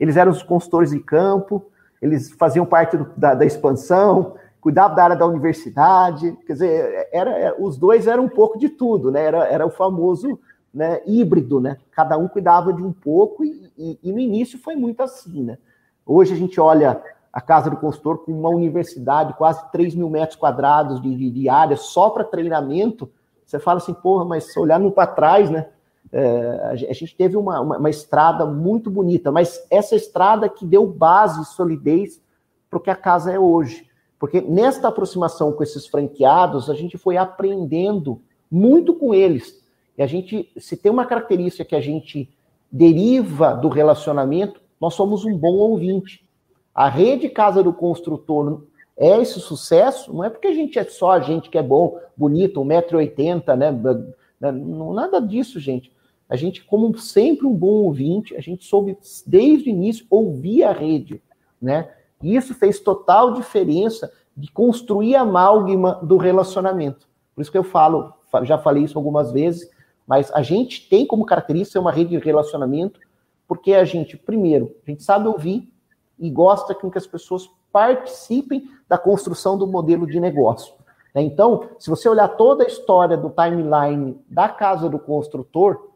eles 0.00 0.16
eram 0.16 0.32
os 0.32 0.42
consultores 0.42 0.90
de 0.90 0.98
campo, 0.98 1.64
eles 2.00 2.32
faziam 2.32 2.66
parte 2.66 2.96
do, 2.96 3.08
da, 3.16 3.34
da, 3.34 3.44
expansão, 3.44 4.34
cuidavam 4.60 4.96
da 4.96 5.04
área 5.04 5.16
da 5.16 5.26
universidade, 5.26 6.36
quer 6.44 6.54
dizer, 6.54 7.08
era, 7.12 7.30
era, 7.38 7.62
os 7.62 7.78
dois 7.78 8.08
eram 8.08 8.24
um 8.24 8.28
pouco 8.28 8.58
de 8.58 8.68
tudo, 8.68 9.12
né, 9.12 9.26
era, 9.26 9.46
era 9.46 9.64
o 9.64 9.70
famoso 9.70 10.40
né, 10.72 11.00
híbrido, 11.06 11.60
né, 11.60 11.76
cada 11.90 12.16
um 12.16 12.28
cuidava 12.28 12.72
de 12.72 12.82
um 12.82 12.92
pouco 12.92 13.44
e, 13.44 13.70
e, 13.76 13.98
e 14.02 14.12
no 14.12 14.18
início 14.18 14.58
foi 14.58 14.74
muito 14.74 15.02
assim, 15.02 15.42
né. 15.42 15.58
Hoje 16.04 16.34
a 16.34 16.36
gente 16.36 16.60
olha 16.60 17.00
a 17.32 17.40
Casa 17.40 17.70
do 17.70 17.76
Consultor 17.76 18.18
com 18.18 18.32
uma 18.32 18.50
universidade, 18.50 19.34
quase 19.34 19.70
3 19.70 19.94
mil 19.94 20.10
metros 20.10 20.36
quadrados 20.36 21.00
de, 21.00 21.14
de, 21.14 21.30
de 21.30 21.48
área 21.48 21.76
só 21.76 22.10
para 22.10 22.24
treinamento, 22.24 23.10
você 23.44 23.58
fala 23.58 23.78
assim, 23.78 23.94
porra, 23.94 24.24
mas 24.24 24.56
olhando 24.56 24.90
para 24.90 25.06
trás, 25.06 25.50
né? 25.50 25.68
É, 26.10 26.86
a 26.90 26.92
gente 26.92 27.16
teve 27.16 27.36
uma, 27.36 27.60
uma, 27.60 27.78
uma, 27.78 27.90
estrada 27.90 28.44
muito 28.44 28.90
bonita, 28.90 29.32
mas 29.32 29.66
essa 29.70 29.94
estrada 29.96 30.46
que 30.46 30.66
deu 30.66 30.86
base 30.86 31.40
e 31.40 31.44
solidez 31.44 32.20
para 32.68 32.76
o 32.76 32.80
que 32.80 32.90
a 32.90 32.96
casa 32.96 33.32
é 33.32 33.38
hoje. 33.38 33.88
Porque 34.18 34.40
nesta 34.40 34.88
aproximação 34.88 35.52
com 35.52 35.62
esses 35.62 35.86
franqueados, 35.86 36.68
a 36.68 36.74
gente 36.74 36.98
foi 36.98 37.16
aprendendo 37.16 38.20
muito 38.50 38.94
com 38.94 39.14
eles. 39.14 39.61
E 39.96 40.02
a 40.02 40.06
gente, 40.06 40.50
se 40.56 40.76
tem 40.76 40.90
uma 40.90 41.06
característica 41.06 41.64
que 41.64 41.74
a 41.74 41.80
gente 41.80 42.28
deriva 42.70 43.54
do 43.54 43.68
relacionamento, 43.68 44.60
nós 44.80 44.94
somos 44.94 45.24
um 45.24 45.36
bom 45.36 45.54
ouvinte. 45.54 46.26
A 46.74 46.88
rede 46.88 47.28
Casa 47.28 47.62
do 47.62 47.72
Construtor 47.72 48.62
é 48.96 49.20
esse 49.20 49.40
sucesso, 49.40 50.12
não 50.12 50.24
é 50.24 50.30
porque 50.30 50.48
a 50.48 50.54
gente 50.54 50.78
é 50.78 50.84
só 50.84 51.12
a 51.12 51.20
gente 51.20 51.50
que 51.50 51.58
é 51.58 51.62
bom, 51.62 51.98
bonito, 52.16 52.60
1,80m, 52.60 53.56
né? 53.56 54.52
Não, 54.52 54.92
nada 54.92 55.20
disso, 55.20 55.60
gente. 55.60 55.92
A 56.28 56.36
gente, 56.36 56.64
como 56.64 56.96
sempre 56.98 57.46
um 57.46 57.54
bom 57.54 57.84
ouvinte, 57.84 58.34
a 58.34 58.40
gente 58.40 58.64
soube 58.64 58.96
desde 59.26 59.68
o 59.68 59.70
início 59.70 60.06
ouvir 60.08 60.64
a 60.64 60.72
rede, 60.72 61.22
né? 61.60 61.90
E 62.22 62.34
isso 62.34 62.54
fez 62.54 62.80
total 62.80 63.34
diferença 63.34 64.10
de 64.36 64.50
construir 64.50 65.14
a 65.14 65.22
amálgama 65.22 66.00
do 66.02 66.16
relacionamento. 66.16 67.06
Por 67.34 67.42
isso 67.42 67.52
que 67.52 67.58
eu 67.58 67.64
falo, 67.64 68.14
já 68.44 68.56
falei 68.56 68.84
isso 68.84 68.98
algumas 68.98 69.30
vezes, 69.30 69.68
mas 70.06 70.30
a 70.32 70.42
gente 70.42 70.88
tem 70.88 71.06
como 71.06 71.24
característica 71.24 71.80
uma 71.80 71.92
rede 71.92 72.10
de 72.10 72.24
relacionamento, 72.24 73.00
porque 73.46 73.74
a 73.74 73.84
gente, 73.84 74.16
primeiro, 74.16 74.74
a 74.86 74.90
gente 74.90 75.02
sabe 75.02 75.28
ouvir, 75.28 75.72
e 76.18 76.30
gosta 76.30 76.74
que 76.74 76.98
as 76.98 77.06
pessoas 77.06 77.50
participem 77.72 78.70
da 78.88 78.96
construção 78.96 79.58
do 79.58 79.66
modelo 79.66 80.06
de 80.06 80.20
negócio. 80.20 80.74
Né? 81.14 81.22
Então, 81.22 81.68
se 81.78 81.90
você 81.90 82.08
olhar 82.08 82.28
toda 82.28 82.64
a 82.64 82.66
história 82.66 83.16
do 83.16 83.30
timeline 83.30 84.18
da 84.28 84.48
casa 84.48 84.88
do 84.88 84.98
construtor, 84.98 85.90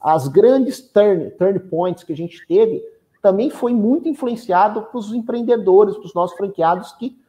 as 0.00 0.28
grandes 0.28 0.80
turn, 0.80 1.30
turn 1.32 1.58
points 1.58 2.04
que 2.04 2.12
a 2.12 2.16
gente 2.16 2.46
teve 2.46 2.82
também 3.20 3.50
foi 3.50 3.74
muito 3.74 4.08
influenciado 4.08 4.82
para 4.82 4.98
os 4.98 5.12
empreendedores, 5.12 5.96
para 5.96 6.06
os 6.06 6.14
nossos 6.14 6.36
franqueados 6.36 6.92
que 6.92 7.20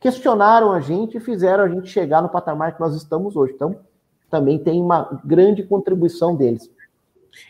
questionaram 0.00 0.72
a 0.72 0.80
gente 0.80 1.18
e 1.18 1.20
fizeram 1.20 1.64
a 1.64 1.68
gente 1.68 1.88
chegar 1.88 2.22
no 2.22 2.28
patamar 2.30 2.74
que 2.74 2.80
nós 2.80 2.96
estamos 2.96 3.36
hoje. 3.36 3.52
Então, 3.52 3.76
também 4.30 4.58
tem 4.58 4.80
uma 4.80 5.20
grande 5.24 5.62
contribuição 5.62 6.36
deles. 6.36 6.70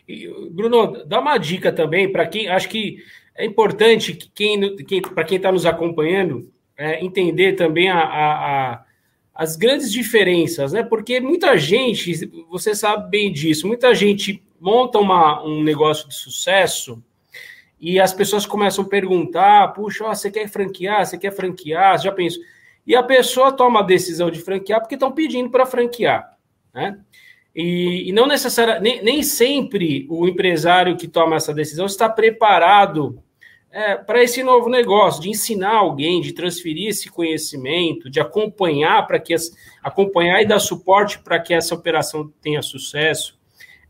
E, 0.07 0.27
Bruno, 0.51 1.05
dá 1.05 1.19
uma 1.19 1.37
dica 1.37 1.71
também 1.71 2.11
para 2.11 2.27
quem 2.27 2.49
acho 2.49 2.69
que 2.69 2.97
é 3.35 3.45
importante 3.45 4.13
que 4.13 4.29
quem, 4.29 4.75
quem 4.77 5.01
para 5.01 5.23
quem 5.23 5.37
está 5.37 5.51
nos 5.51 5.65
acompanhando 5.65 6.51
é, 6.77 7.03
entender 7.03 7.53
também 7.53 7.89
a, 7.89 7.99
a, 7.99 8.71
a, 8.73 8.85
as 9.33 9.55
grandes 9.55 9.91
diferenças, 9.91 10.73
né? 10.73 10.83
Porque 10.83 11.19
muita 11.19 11.57
gente, 11.57 12.29
você 12.49 12.73
sabe 12.73 13.09
bem 13.09 13.31
disso, 13.31 13.67
muita 13.67 13.93
gente 13.93 14.43
monta 14.59 14.99
uma, 14.99 15.43
um 15.43 15.63
negócio 15.63 16.07
de 16.07 16.15
sucesso 16.15 17.01
e 17.79 17.99
as 17.99 18.13
pessoas 18.13 18.45
começam 18.45 18.83
a 18.83 18.87
perguntar: 18.87 19.69
puxa, 19.69 20.05
ó, 20.05 20.13
você 20.13 20.29
quer 20.29 20.47
franquear? 20.47 21.05
Você 21.05 21.17
quer 21.17 21.31
franquear? 21.31 21.97
Você 21.97 22.05
já 22.05 22.11
pensou? 22.11 22.43
E 22.85 22.95
a 22.95 23.03
pessoa 23.03 23.51
toma 23.51 23.79
a 23.79 23.83
decisão 23.83 24.29
de 24.29 24.39
franquear 24.39 24.79
porque 24.79 24.95
estão 24.95 25.11
pedindo 25.11 25.49
para 25.49 25.65
franquear, 25.65 26.37
né? 26.73 26.99
E, 27.55 28.09
e 28.09 28.11
não 28.13 28.25
necessariamente, 28.27 28.83
nem, 28.83 29.03
nem, 29.03 29.23
sempre 29.23 30.07
o 30.09 30.27
empresário 30.27 30.95
que 30.95 31.07
toma 31.07 31.35
essa 31.35 31.53
decisão 31.53 31.85
está 31.85 32.07
preparado 32.07 33.21
é, 33.69 33.95
para 33.95 34.23
esse 34.23 34.41
novo 34.41 34.69
negócio, 34.69 35.21
de 35.21 35.29
ensinar 35.29 35.75
alguém, 35.75 36.21
de 36.21 36.33
transferir 36.33 36.89
esse 36.89 37.09
conhecimento, 37.09 38.09
de 38.09 38.19
acompanhar 38.19 39.05
para 39.05 39.19
que 39.19 39.33
as, 39.33 39.51
acompanhar 39.83 40.41
e 40.41 40.45
dar 40.45 40.59
suporte 40.59 41.19
para 41.19 41.39
que 41.39 41.53
essa 41.53 41.75
operação 41.75 42.31
tenha 42.41 42.61
sucesso. 42.61 43.39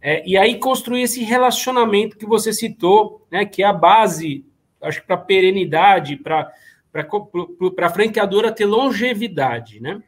É, 0.01 0.27
e 0.27 0.35
aí 0.35 0.57
construir 0.57 1.03
esse 1.03 1.23
relacionamento 1.23 2.17
que 2.17 2.25
você 2.25 2.51
citou, 2.51 3.25
né, 3.31 3.45
que 3.45 3.61
é 3.61 3.65
a 3.67 3.73
base, 3.73 4.43
acho 4.81 5.01
que 5.01 5.07
para 5.07 5.17
perenidade, 5.17 6.15
para 6.15 6.51
a 6.93 7.89
franqueadora 7.89 8.51
ter 8.51 8.65
longevidade, 8.65 9.79
né? 9.79 10.01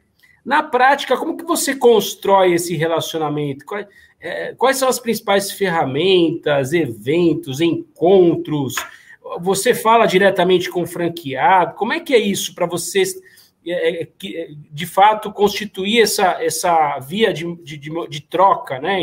Na 0.44 0.62
prática, 0.62 1.16
como 1.16 1.36
que 1.36 1.44
você 1.44 1.74
constrói 1.74 2.52
esse 2.52 2.76
relacionamento? 2.76 3.64
Quais, 3.64 3.86
é, 4.20 4.54
quais 4.54 4.76
são 4.76 4.88
as 4.88 4.98
principais 4.98 5.50
ferramentas, 5.50 6.72
eventos, 6.72 7.60
encontros? 7.60 8.74
Você 9.40 9.74
fala 9.74 10.04
diretamente 10.06 10.70
com 10.70 10.82
o 10.82 10.86
franqueado? 10.86 11.74
Como 11.76 11.94
é 11.94 12.00
que 12.00 12.14
é 12.14 12.18
isso 12.18 12.54
para 12.54 12.66
vocês, 12.66 13.14
é, 13.66 14.02
é, 14.02 14.08
de 14.70 14.86
fato, 14.86 15.32
constituir 15.32 16.02
essa, 16.02 16.42
essa 16.44 16.98
via 16.98 17.32
de, 17.32 17.56
de, 17.62 17.78
de 17.78 18.20
troca 18.20 18.78
né, 18.78 19.00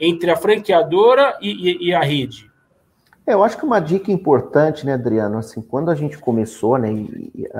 entre 0.00 0.30
a 0.30 0.36
franqueadora 0.36 1.36
e, 1.42 1.88
e 1.88 1.92
a 1.92 2.00
rede? 2.00 2.48
É, 3.26 3.34
eu 3.34 3.44
acho 3.44 3.58
que 3.58 3.66
uma 3.66 3.78
dica 3.78 4.10
importante, 4.10 4.86
né, 4.86 4.94
Adriano, 4.94 5.36
assim, 5.36 5.60
quando 5.60 5.90
a 5.90 5.94
gente 5.94 6.16
começou, 6.16 6.78
né, 6.78 6.88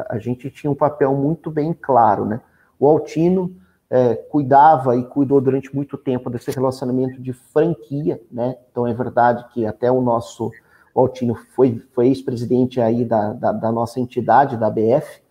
a 0.09 0.19
gente 0.19 0.51
tinha 0.51 0.71
um 0.71 0.75
papel 0.75 1.15
muito 1.15 1.51
bem 1.51 1.75
claro, 1.79 2.25
né? 2.25 2.41
O 2.79 2.87
Altino 2.87 3.55
é, 3.91 4.15
cuidava 4.15 4.97
e 4.97 5.05
cuidou 5.05 5.41
durante 5.41 5.75
muito 5.75 5.97
tempo 5.97 6.29
desse 6.29 6.51
relacionamento 6.51 7.21
de 7.21 7.33
franquia, 7.33 8.21
né? 8.31 8.57
Então 8.71 8.87
é 8.87 8.93
verdade 8.93 9.47
que 9.53 9.67
até 9.67 9.91
o 9.91 10.01
nosso 10.01 10.51
o 10.95 11.01
Altino 11.01 11.37
foi, 11.55 11.81
foi 11.93 12.09
ex-presidente 12.09 12.81
aí 12.81 13.05
da, 13.05 13.33
da, 13.33 13.53
da, 13.53 13.71
nossa 13.71 14.01
entidade, 14.01 14.57
da 14.57 14.69
BF, 14.69 15.23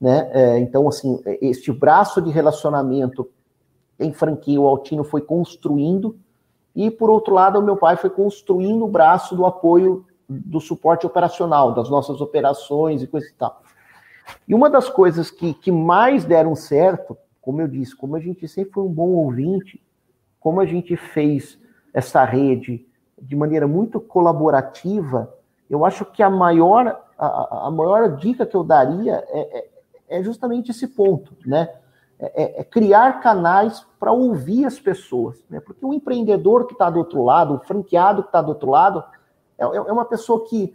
né? 0.00 0.30
É, 0.32 0.58
então, 0.60 0.88
assim, 0.88 1.20
este 1.40 1.72
braço 1.72 2.22
de 2.22 2.30
relacionamento 2.30 3.28
em 3.98 4.12
franquia, 4.12 4.60
o 4.60 4.66
Altino 4.66 5.02
foi 5.02 5.20
construindo, 5.20 6.16
e 6.74 6.90
por 6.90 7.10
outro 7.10 7.34
lado, 7.34 7.58
o 7.58 7.62
meu 7.62 7.76
pai 7.76 7.96
foi 7.96 8.10
construindo 8.10 8.84
o 8.84 8.88
braço 8.88 9.34
do 9.34 9.44
apoio 9.44 10.06
do 10.28 10.60
suporte 10.60 11.06
operacional, 11.06 11.74
das 11.74 11.90
nossas 11.90 12.20
operações 12.20 13.02
e 13.02 13.06
coisa 13.06 13.26
e 13.26 13.32
tal. 13.32 13.60
E 14.46 14.54
uma 14.54 14.68
das 14.68 14.88
coisas 14.88 15.30
que, 15.30 15.54
que 15.54 15.70
mais 15.70 16.24
deram 16.24 16.54
certo, 16.54 17.16
como 17.40 17.60
eu 17.60 17.68
disse, 17.68 17.96
como 17.96 18.16
a 18.16 18.20
gente 18.20 18.46
sempre 18.48 18.72
foi 18.72 18.84
um 18.84 18.92
bom 18.92 19.08
ouvinte, 19.08 19.82
como 20.40 20.60
a 20.60 20.66
gente 20.66 20.96
fez 20.96 21.58
essa 21.92 22.24
rede 22.24 22.86
de 23.20 23.36
maneira 23.36 23.66
muito 23.66 24.00
colaborativa, 24.00 25.32
eu 25.70 25.84
acho 25.84 26.04
que 26.04 26.22
a 26.22 26.30
maior, 26.30 27.04
a, 27.18 27.66
a 27.66 27.70
maior 27.70 28.16
dica 28.16 28.44
que 28.44 28.56
eu 28.56 28.64
daria 28.64 29.24
é, 29.28 29.58
é, 29.58 30.18
é 30.18 30.22
justamente 30.22 30.70
esse 30.70 30.88
ponto, 30.88 31.34
né? 31.46 31.68
É, 32.18 32.42
é, 32.42 32.60
é 32.60 32.64
criar 32.64 33.20
canais 33.20 33.84
para 33.98 34.12
ouvir 34.12 34.64
as 34.64 34.78
pessoas, 34.78 35.44
né? 35.50 35.60
Porque 35.60 35.84
o 35.84 35.94
empreendedor 35.94 36.66
que 36.66 36.72
está 36.72 36.88
do 36.88 36.98
outro 36.98 37.24
lado, 37.24 37.54
o 37.54 37.60
franqueado 37.60 38.22
que 38.22 38.28
está 38.28 38.40
do 38.40 38.50
outro 38.50 38.70
lado, 38.70 39.02
é, 39.58 39.64
é 39.64 39.92
uma 39.92 40.04
pessoa 40.04 40.44
que 40.46 40.72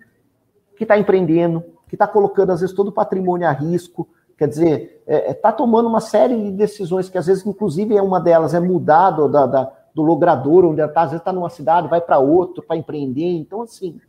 que 0.77 0.83
está 0.83 0.97
empreendendo, 0.97 1.63
que 1.87 1.95
está 1.95 2.07
colocando, 2.07 2.51
às 2.51 2.61
vezes, 2.61 2.75
todo 2.75 2.89
o 2.89 2.91
patrimônio 2.91 3.47
a 3.47 3.51
risco, 3.51 4.07
quer 4.37 4.47
dizer, 4.47 5.01
está 5.07 5.13
é, 5.13 5.31
é 5.31 5.33
tá 5.33 5.51
tomando 5.51 5.87
uma 5.87 6.01
série 6.01 6.35
de 6.35 6.51
decisões 6.51 7.09
que, 7.09 7.17
às 7.17 7.27
vezes, 7.27 7.45
inclusive, 7.45 7.95
é 7.95 8.01
uma 8.01 8.19
delas 8.19 8.53
é 8.53 8.59
mudar 8.59 9.11
do, 9.11 9.27
da, 9.27 9.45
da, 9.45 9.71
do 9.93 10.01
logrador, 10.01 10.65
onde 10.65 10.81
está, 10.81 11.01
às 11.01 11.09
vezes 11.11 11.21
está 11.21 11.33
numa 11.33 11.49
cidade, 11.49 11.87
vai 11.87 12.01
para 12.01 12.19
outro 12.19 12.63
para 12.63 12.75
empreender. 12.75 13.37
Então, 13.37 13.61
assim, 13.61 13.99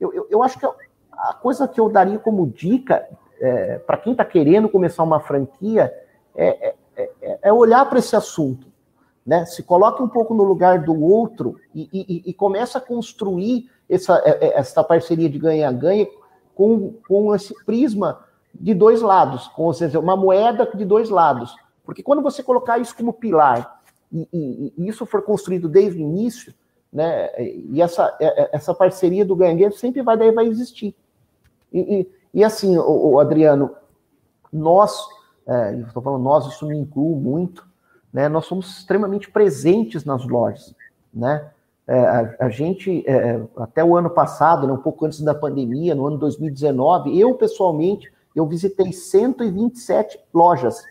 eu, 0.00 0.12
eu, 0.12 0.26
eu, 0.30 0.42
acho 0.42 0.58
que 0.58 0.66
a 1.12 1.34
coisa 1.34 1.68
que 1.68 1.80
eu 1.80 1.88
daria 1.88 2.18
como 2.18 2.46
dica 2.46 3.06
é, 3.40 3.78
para 3.78 3.96
quem 3.96 4.12
está 4.12 4.24
querendo 4.24 4.68
começar 4.68 5.02
uma 5.02 5.20
franquia 5.20 5.92
é, 6.34 6.74
é, 6.96 7.10
é, 7.22 7.38
é 7.42 7.52
olhar 7.52 7.88
para 7.88 7.98
esse 7.98 8.16
assunto. 8.16 8.66
Né? 9.24 9.44
Se 9.44 9.62
coloque 9.62 10.02
um 10.02 10.08
pouco 10.08 10.34
no 10.34 10.42
lugar 10.42 10.82
do 10.82 10.98
outro 11.02 11.56
e, 11.74 11.88
e, 11.92 12.30
e 12.30 12.32
começa 12.32 12.78
a 12.78 12.80
construir 12.80 13.70
essa, 13.88 14.22
é, 14.24 14.58
essa 14.58 14.82
parceria 14.82 15.28
de 15.28 15.38
ganha-ganha 15.38 16.06
com, 16.58 16.94
com 17.06 17.32
esse 17.36 17.54
prisma 17.64 18.18
de 18.52 18.74
dois 18.74 19.00
lados, 19.00 19.46
com 19.46 19.72
seja, 19.72 20.00
uma 20.00 20.16
moeda 20.16 20.68
de 20.74 20.84
dois 20.84 21.08
lados. 21.08 21.54
Porque 21.84 22.02
quando 22.02 22.20
você 22.20 22.42
colocar 22.42 22.78
isso 22.78 22.96
como 22.96 23.12
pilar 23.12 23.80
e, 24.12 24.28
e, 24.32 24.74
e 24.76 24.88
isso 24.88 25.06
for 25.06 25.22
construído 25.22 25.68
desde 25.68 26.00
o 26.00 26.02
início, 26.02 26.52
né, 26.92 27.30
e 27.38 27.80
essa, 27.80 28.12
é, 28.18 28.42
é, 28.42 28.50
essa 28.52 28.74
parceria 28.74 29.24
do 29.24 29.36
ganha 29.36 29.70
sempre 29.70 30.02
vai, 30.02 30.16
daí 30.16 30.32
vai 30.32 30.46
existir. 30.48 30.96
E, 31.72 32.10
e, 32.34 32.42
assim, 32.42 32.76
o, 32.76 33.10
o, 33.10 33.20
Adriano, 33.20 33.70
nós, 34.52 35.06
é, 35.46 35.76
estou 35.76 36.02
falando 36.02 36.24
nós, 36.24 36.44
isso 36.46 36.66
me 36.66 36.76
inclui 36.76 37.14
muito, 37.14 37.64
né, 38.12 38.28
nós 38.28 38.46
somos 38.46 38.78
extremamente 38.78 39.30
presentes 39.30 40.04
nas 40.04 40.26
lojas, 40.26 40.74
né? 41.14 41.52
É, 41.88 41.98
a, 41.98 42.36
a, 42.40 42.48
gente, 42.50 43.02
é, 43.06 43.40
até 43.56 43.82
o 43.82 43.96
ano 43.96 44.10
passado, 44.10 44.66
né, 44.66 44.72
um 44.74 44.82
pouco 44.82 45.06
antes 45.06 45.22
da 45.22 45.34
pandemia, 45.34 45.94
no 45.94 46.06
ano 46.06 46.18
2019, 46.18 47.18
eu 47.18 47.34
pessoalmente, 47.34 48.12
eu 48.36 48.46
visitei 48.46 48.92
127 48.92 50.20
lojas, 50.32 50.84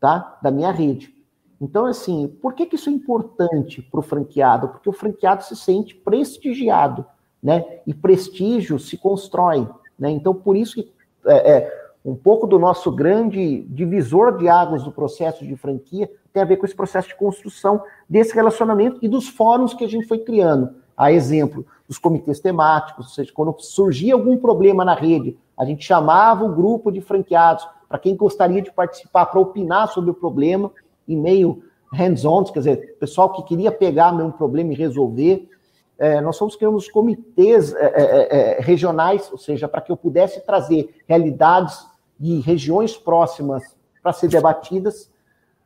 tá? 0.00 0.36
Da 0.42 0.50
minha 0.50 0.72
rede. 0.72 1.14
Então, 1.60 1.86
assim, 1.86 2.26
por 2.42 2.52
que, 2.52 2.66
que 2.66 2.74
isso 2.74 2.90
é 2.90 2.92
importante 2.92 3.80
para 3.80 4.00
o 4.00 4.02
franqueado? 4.02 4.68
Porque 4.68 4.88
o 4.88 4.92
franqueado 4.92 5.44
se 5.44 5.54
sente 5.54 5.94
prestigiado, 5.94 7.06
né? 7.40 7.78
E 7.86 7.94
prestígio 7.94 8.76
se 8.80 8.98
constrói, 8.98 9.68
né? 9.96 10.10
Então, 10.10 10.34
por 10.34 10.56
isso 10.56 10.74
que 10.74 10.92
é, 11.26 11.52
é, 11.52 11.83
um 12.04 12.14
pouco 12.14 12.46
do 12.46 12.58
nosso 12.58 12.92
grande 12.92 13.62
divisor 13.62 14.36
de 14.36 14.48
águas 14.48 14.82
do 14.82 14.92
processo 14.92 15.46
de 15.46 15.56
franquia 15.56 16.10
tem 16.32 16.42
a 16.42 16.46
ver 16.46 16.56
com 16.56 16.66
esse 16.66 16.74
processo 16.74 17.08
de 17.08 17.14
construção 17.14 17.82
desse 18.08 18.34
relacionamento 18.34 18.98
e 19.00 19.08
dos 19.08 19.28
fóruns 19.28 19.72
que 19.72 19.84
a 19.84 19.88
gente 19.88 20.06
foi 20.06 20.18
criando. 20.18 20.74
A 20.96 21.10
exemplo 21.10 21.64
dos 21.88 21.98
comitês 21.98 22.40
temáticos, 22.40 23.06
ou 23.06 23.12
seja, 23.12 23.32
quando 23.32 23.54
surgia 23.58 24.14
algum 24.14 24.36
problema 24.36 24.84
na 24.84 24.94
rede, 24.94 25.36
a 25.56 25.64
gente 25.64 25.84
chamava 25.84 26.44
o 26.44 26.54
grupo 26.54 26.90
de 26.90 27.00
franqueados 27.00 27.66
para 27.88 27.98
quem 27.98 28.16
gostaria 28.16 28.60
de 28.60 28.72
participar, 28.72 29.26
para 29.26 29.40
opinar 29.40 29.88
sobre 29.88 30.10
o 30.10 30.14
problema, 30.14 30.70
e 31.06 31.14
meio 31.14 31.62
hands-on, 31.92 32.44
quer 32.44 32.58
dizer, 32.58 32.96
pessoal 32.98 33.32
que 33.32 33.42
queria 33.44 33.70
pegar 33.70 34.12
meu 34.12 34.32
problema 34.32 34.72
e 34.72 34.76
resolver. 34.76 35.48
É, 35.96 36.20
nós 36.20 36.36
fomos 36.36 36.56
criando 36.56 36.76
os 36.76 36.88
comitês 36.88 37.72
é, 37.74 37.84
é, 37.84 37.92
é, 37.94 38.58
é 38.58 38.60
regionais, 38.60 39.30
ou 39.30 39.38
seja, 39.38 39.68
para 39.68 39.80
que 39.80 39.92
eu 39.92 39.96
pudesse 39.96 40.44
trazer 40.44 40.92
realidades 41.06 41.86
de 42.18 42.40
regiões 42.40 42.96
próximas 42.96 43.76
para 44.02 44.12
ser 44.12 44.28
debatidas. 44.28 45.10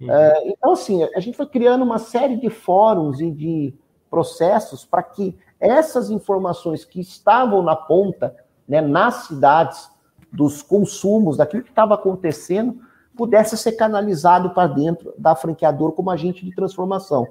Uhum. 0.01 0.11
É, 0.11 0.49
então, 0.49 0.73
assim, 0.73 1.03
a 1.15 1.21
gente 1.21 1.37
foi 1.37 1.47
criando 1.47 1.83
uma 1.83 1.99
série 1.99 2.37
de 2.37 2.51
fóruns 2.51 3.21
e 3.21 3.31
de 3.31 3.75
processos 4.11 4.85
para 4.85 5.03
que 5.03 5.37
essas 5.61 6.11
informações 6.11 6.85
que 6.85 7.01
estavam 7.01 7.63
na 7.63 7.75
ponta, 7.75 8.35
né, 8.67 8.81
nas 8.81 9.27
cidades, 9.27 9.91
dos 10.31 10.63
consumos, 10.63 11.37
daquilo 11.39 11.63
que 11.63 11.71
estava 11.71 11.95
acontecendo, 11.95 12.79
pudesse 13.17 13.57
ser 13.57 13.73
canalizado 13.73 14.51
para 14.51 14.69
dentro 14.69 15.13
da 15.19 15.35
franqueadora 15.35 15.93
como 15.93 16.11
agente 16.11 16.45
de 16.45 16.55
transformação. 16.55 17.27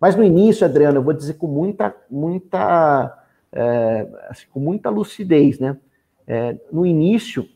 Mas 0.00 0.16
no 0.16 0.24
início, 0.24 0.64
Adriano, 0.64 0.98
eu 0.98 1.02
vou 1.02 1.12
dizer 1.12 1.34
com 1.34 1.46
muita, 1.46 1.94
muita, 2.10 3.18
é, 3.52 4.08
assim, 4.30 4.46
com 4.50 4.60
muita 4.60 4.88
lucidez, 4.88 5.58
né? 5.58 5.76
É, 6.26 6.56
no 6.72 6.86
início, 6.86 7.46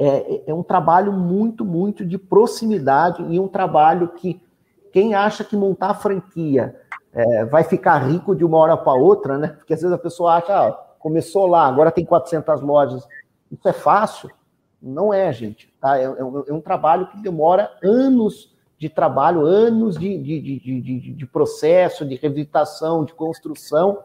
é, 0.00 0.50
é, 0.50 0.54
um 0.54 0.62
trabalho 0.62 1.12
muito, 1.12 1.62
muito 1.62 2.06
de 2.06 2.16
proximidade 2.16 3.22
e 3.28 3.38
um 3.38 3.46
trabalho 3.46 4.08
que 4.08 4.42
quem 4.90 5.14
acha 5.14 5.44
que 5.44 5.54
montar 5.54 5.92
franquia 5.92 6.74
é, 7.12 7.44
vai 7.44 7.62
ficar 7.62 7.98
rico 7.98 8.34
de 8.34 8.42
uma 8.42 8.56
hora 8.56 8.76
para 8.78 8.94
outra, 8.94 9.36
né? 9.36 9.48
Porque 9.48 9.74
às 9.74 9.82
vezes 9.82 9.94
a 9.94 9.98
pessoa 9.98 10.36
acha, 10.36 10.68
ah, 10.68 10.72
começou 10.98 11.46
lá, 11.46 11.66
agora 11.66 11.90
tem 11.90 12.04
400 12.04 12.62
lojas. 12.62 13.06
Isso 13.52 13.68
é 13.68 13.74
fácil? 13.74 14.30
Não 14.80 15.12
é, 15.12 15.30
gente. 15.34 15.70
Tá? 15.78 15.98
É, 15.98 16.04
é, 16.04 16.24
um, 16.24 16.44
é 16.48 16.52
um 16.52 16.62
trabalho 16.62 17.08
que 17.08 17.18
demora 17.18 17.70
anos 17.82 18.56
de 18.78 18.88
trabalho, 18.88 19.42
anos 19.42 19.98
de, 19.98 20.16
de, 20.16 20.40
de, 20.40 20.80
de, 20.80 21.12
de 21.12 21.26
processo, 21.26 22.06
de 22.06 22.14
revisitação, 22.14 23.04
de 23.04 23.12
construção, 23.12 23.98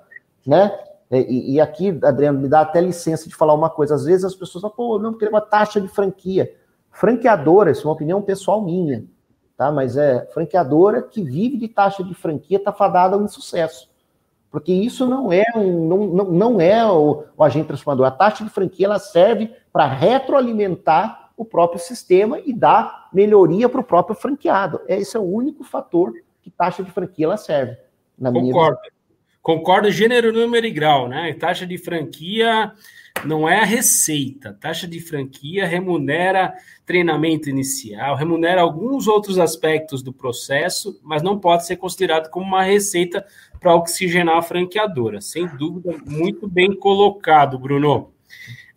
né? 0.46 0.78
E, 1.12 1.54
e, 1.56 1.62
aqui, 1.62 1.98
Adriano, 2.04 2.40
me 2.40 2.48
dá 2.48 2.62
até 2.62 2.82
licença 2.82 3.30
de 3.30 3.36
falar 3.36 3.54
uma 3.54 3.70
coisa. 3.70 3.96
Às 3.96 4.06
vezes 4.06 4.26
as 4.26 4.36
pessoas 4.36 4.62
falam, 4.62 4.76
pô, 4.76 5.00
não, 5.00 5.14
queria 5.14 5.30
uma 5.30 5.42
taxa 5.42 5.80
de 5.80 5.88
franquia. 5.88 6.54
Franqueadora, 6.92 7.72
isso 7.72 7.82
é 7.82 7.86
uma 7.86 7.94
opinião 7.94 8.22
pessoal 8.22 8.62
minha, 8.62 9.06
tá? 9.56 9.72
Mas 9.72 9.98
é 9.98 10.26
franqueadora 10.34 11.02
que 11.02 11.22
vive 11.22 11.58
de 11.58 11.68
taxa 11.68 12.04
de 12.04 12.14
franquia, 12.14 12.60
tá 12.60 12.72
fadada 12.72 13.16
a 13.16 13.20
um 13.20 13.28
sucesso. 13.28 13.90
Porque 14.50 14.72
isso 14.72 15.06
não 15.06 15.32
é 15.32 15.44
um, 15.56 15.88
não, 15.88 15.98
não, 16.08 16.26
não 16.32 16.62
é 16.62 16.90
o, 16.90 17.26
o 17.36 17.44
agente 17.44 17.68
transformador. 17.68 18.08
A 18.08 18.12
taxa 18.12 18.44
de 18.44 18.50
franquia 18.50 18.86
ela 18.86 19.00
serve 19.00 19.54
para 19.72 19.86
retroalimentar 19.86 21.32
o 21.36 21.44
próprio 21.44 21.80
sistema 21.80 22.40
e 22.40 22.54
dar 22.54 23.10
melhoria 23.14 23.68
para 23.68 23.82
o 23.82 23.84
próprio 23.84 24.16
franqueado. 24.16 24.80
Esse 24.88 25.18
é 25.18 25.20
o 25.20 25.24
único 25.24 25.64
fator 25.64 26.14
que 26.42 26.50
taxa 26.50 26.82
de 26.82 26.92
franquia 26.92 27.26
ela 27.26 27.38
serve. 27.38 27.76
Na 28.18 28.32
Concordo. 28.32 28.80
Minha 28.82 28.95
Concordo 29.46 29.92
gênero, 29.92 30.34
número 30.34 30.66
e 30.66 30.72
grau, 30.72 31.08
né? 31.08 31.32
Taxa 31.34 31.68
de 31.68 31.78
franquia 31.78 32.72
não 33.24 33.48
é 33.48 33.60
a 33.60 33.64
receita. 33.64 34.58
Taxa 34.60 34.88
de 34.88 35.00
franquia 35.00 35.68
remunera 35.68 36.52
treinamento 36.84 37.48
inicial, 37.48 38.16
remunera 38.16 38.62
alguns 38.62 39.08
outros 39.08 39.38
aspectos 39.38 40.02
do 40.02 40.12
processo, 40.12 41.00
mas 41.04 41.22
não 41.22 41.38
pode 41.38 41.68
ser 41.68 41.76
considerado 41.76 42.32
como 42.32 42.44
uma 42.44 42.64
receita 42.64 43.24
para 43.60 43.76
oxigenar 43.76 44.38
a 44.38 44.42
franqueadora. 44.42 45.22
Sem 45.22 45.46
dúvida, 45.46 45.96
muito 46.04 46.48
bem 46.48 46.76
colocado, 46.76 47.60
Bruno. 47.60 48.16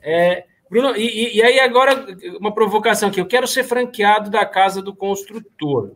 É, 0.02 0.44
Bruno, 0.68 0.94
e, 0.94 1.34
e 1.34 1.42
aí 1.42 1.60
agora 1.60 2.06
uma 2.38 2.52
provocação 2.52 3.08
aqui. 3.08 3.22
Eu 3.22 3.26
quero 3.26 3.46
ser 3.46 3.64
franqueado 3.64 4.28
da 4.28 4.44
casa 4.44 4.82
do 4.82 4.94
construtor 4.94 5.92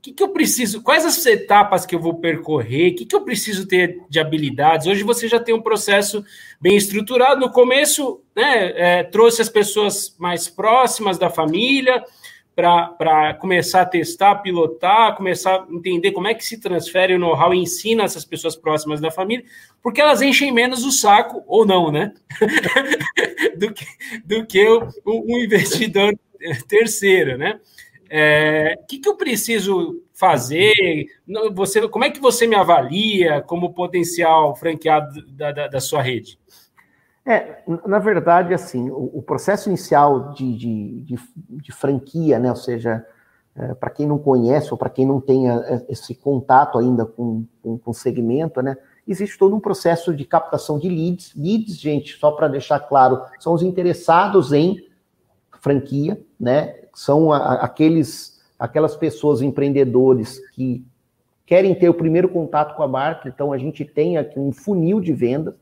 que, 0.00 0.12
que 0.12 0.22
eu 0.22 0.28
preciso, 0.28 0.82
quais 0.82 1.04
as 1.04 1.24
etapas 1.26 1.84
que 1.84 1.94
eu 1.94 2.00
vou 2.00 2.14
percorrer, 2.14 2.92
o 2.92 2.96
que, 2.96 3.04
que 3.04 3.14
eu 3.14 3.22
preciso 3.22 3.66
ter 3.66 4.00
de 4.08 4.20
habilidades? 4.20 4.86
Hoje 4.86 5.02
você 5.02 5.28
já 5.28 5.40
tem 5.40 5.54
um 5.54 5.62
processo 5.62 6.24
bem 6.60 6.76
estruturado. 6.76 7.40
No 7.40 7.50
começo, 7.50 8.22
né, 8.34 8.72
é, 8.76 9.02
trouxe 9.02 9.42
as 9.42 9.48
pessoas 9.48 10.14
mais 10.18 10.48
próximas 10.48 11.18
da 11.18 11.28
família 11.28 12.02
para 12.54 13.34
começar 13.34 13.82
a 13.82 13.86
testar, 13.86 14.36
pilotar, 14.36 15.14
começar 15.16 15.62
a 15.62 15.66
entender 15.72 16.10
como 16.10 16.26
é 16.26 16.34
que 16.34 16.44
se 16.44 16.60
transfere 16.60 17.14
o 17.14 17.18
know-how 17.18 17.54
e 17.54 17.58
ensina 17.58 18.02
essas 18.02 18.24
pessoas 18.24 18.56
próximas 18.56 19.00
da 19.00 19.12
família, 19.12 19.44
porque 19.80 20.00
elas 20.00 20.22
enchem 20.22 20.50
menos 20.50 20.84
o 20.84 20.90
saco, 20.90 21.44
ou 21.46 21.64
não, 21.64 21.92
né? 21.92 22.12
do 23.56 23.72
que, 23.72 23.86
do 24.24 24.44
que 24.44 24.68
o, 24.68 24.88
um 25.06 25.38
investidor 25.38 26.18
terceiro, 26.66 27.38
né? 27.38 27.60
O 28.08 28.10
é, 28.10 28.74
que, 28.88 28.98
que 28.98 29.08
eu 29.08 29.16
preciso 29.16 30.02
fazer? 30.14 30.72
Você, 31.52 31.86
como 31.88 32.04
é 32.04 32.10
que 32.10 32.20
você 32.20 32.46
me 32.46 32.56
avalia 32.56 33.42
como 33.42 33.74
potencial 33.74 34.56
franqueado 34.56 35.26
da, 35.28 35.52
da, 35.52 35.68
da 35.68 35.80
sua 35.80 36.00
rede? 36.00 36.38
É, 37.26 37.62
na 37.86 37.98
verdade, 37.98 38.54
assim, 38.54 38.88
o, 38.88 39.18
o 39.18 39.22
processo 39.22 39.68
inicial 39.68 40.32
de, 40.32 40.56
de, 40.56 41.00
de, 41.02 41.16
de, 41.50 41.72
franquia, 41.72 42.38
né, 42.38 42.48
ou 42.48 42.56
seja, 42.56 43.04
é, 43.54 43.74
para 43.74 43.90
quem 43.90 44.06
não 44.06 44.18
conhece 44.18 44.72
ou 44.72 44.78
para 44.78 44.88
quem 44.88 45.06
não 45.06 45.20
tenha 45.20 45.62
é, 45.66 45.84
esse 45.90 46.14
contato 46.14 46.78
ainda 46.78 47.04
com, 47.04 47.44
com, 47.62 47.76
com 47.76 47.90
o 47.90 47.94
segmento, 47.94 48.62
né, 48.62 48.78
existe 49.06 49.36
todo 49.36 49.54
um 49.54 49.60
processo 49.60 50.14
de 50.14 50.24
captação 50.24 50.78
de 50.78 50.88
leads. 50.88 51.34
Leads, 51.36 51.78
gente, 51.78 52.16
só 52.16 52.30
para 52.30 52.48
deixar 52.48 52.80
claro, 52.80 53.20
são 53.38 53.52
os 53.52 53.62
interessados 53.62 54.54
em 54.54 54.88
franquia, 55.60 56.18
né, 56.40 56.76
são 56.98 57.32
a, 57.32 57.52
aqueles, 57.54 58.40
aquelas 58.58 58.96
pessoas, 58.96 59.40
empreendedores 59.40 60.40
que 60.48 60.84
querem 61.46 61.72
ter 61.72 61.88
o 61.88 61.94
primeiro 61.94 62.28
contato 62.28 62.74
com 62.74 62.82
a 62.82 62.88
marca, 62.88 63.28
então 63.28 63.52
a 63.52 63.56
gente 63.56 63.84
tem 63.84 64.18
aqui 64.18 64.36
um 64.36 64.50
funil 64.50 65.00
de 65.00 65.12
vendas, 65.12 65.54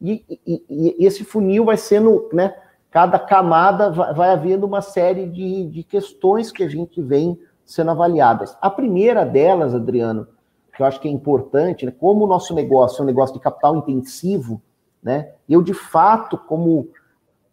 e, 0.00 0.24
e, 0.46 0.64
e 0.70 1.04
esse 1.04 1.24
funil 1.24 1.64
vai 1.64 1.76
sendo, 1.76 2.30
né, 2.32 2.54
cada 2.88 3.18
camada 3.18 3.90
vai, 3.90 4.14
vai 4.14 4.30
havendo 4.30 4.64
uma 4.64 4.80
série 4.80 5.26
de, 5.26 5.66
de 5.66 5.82
questões 5.82 6.52
que 6.52 6.62
a 6.62 6.68
gente 6.68 7.02
vem 7.02 7.36
sendo 7.64 7.90
avaliadas. 7.90 8.56
A 8.62 8.70
primeira 8.70 9.24
delas, 9.24 9.74
Adriano, 9.74 10.28
que 10.72 10.82
eu 10.82 10.86
acho 10.86 11.00
que 11.00 11.08
é 11.08 11.10
importante, 11.10 11.84
né, 11.84 11.90
como 11.90 12.24
o 12.24 12.28
nosso 12.28 12.54
negócio 12.54 13.00
é 13.00 13.02
um 13.02 13.06
negócio 13.06 13.34
de 13.34 13.40
capital 13.40 13.76
intensivo, 13.76 14.62
né, 15.02 15.32
eu 15.48 15.60
de 15.62 15.74
fato, 15.74 16.38
como 16.38 16.88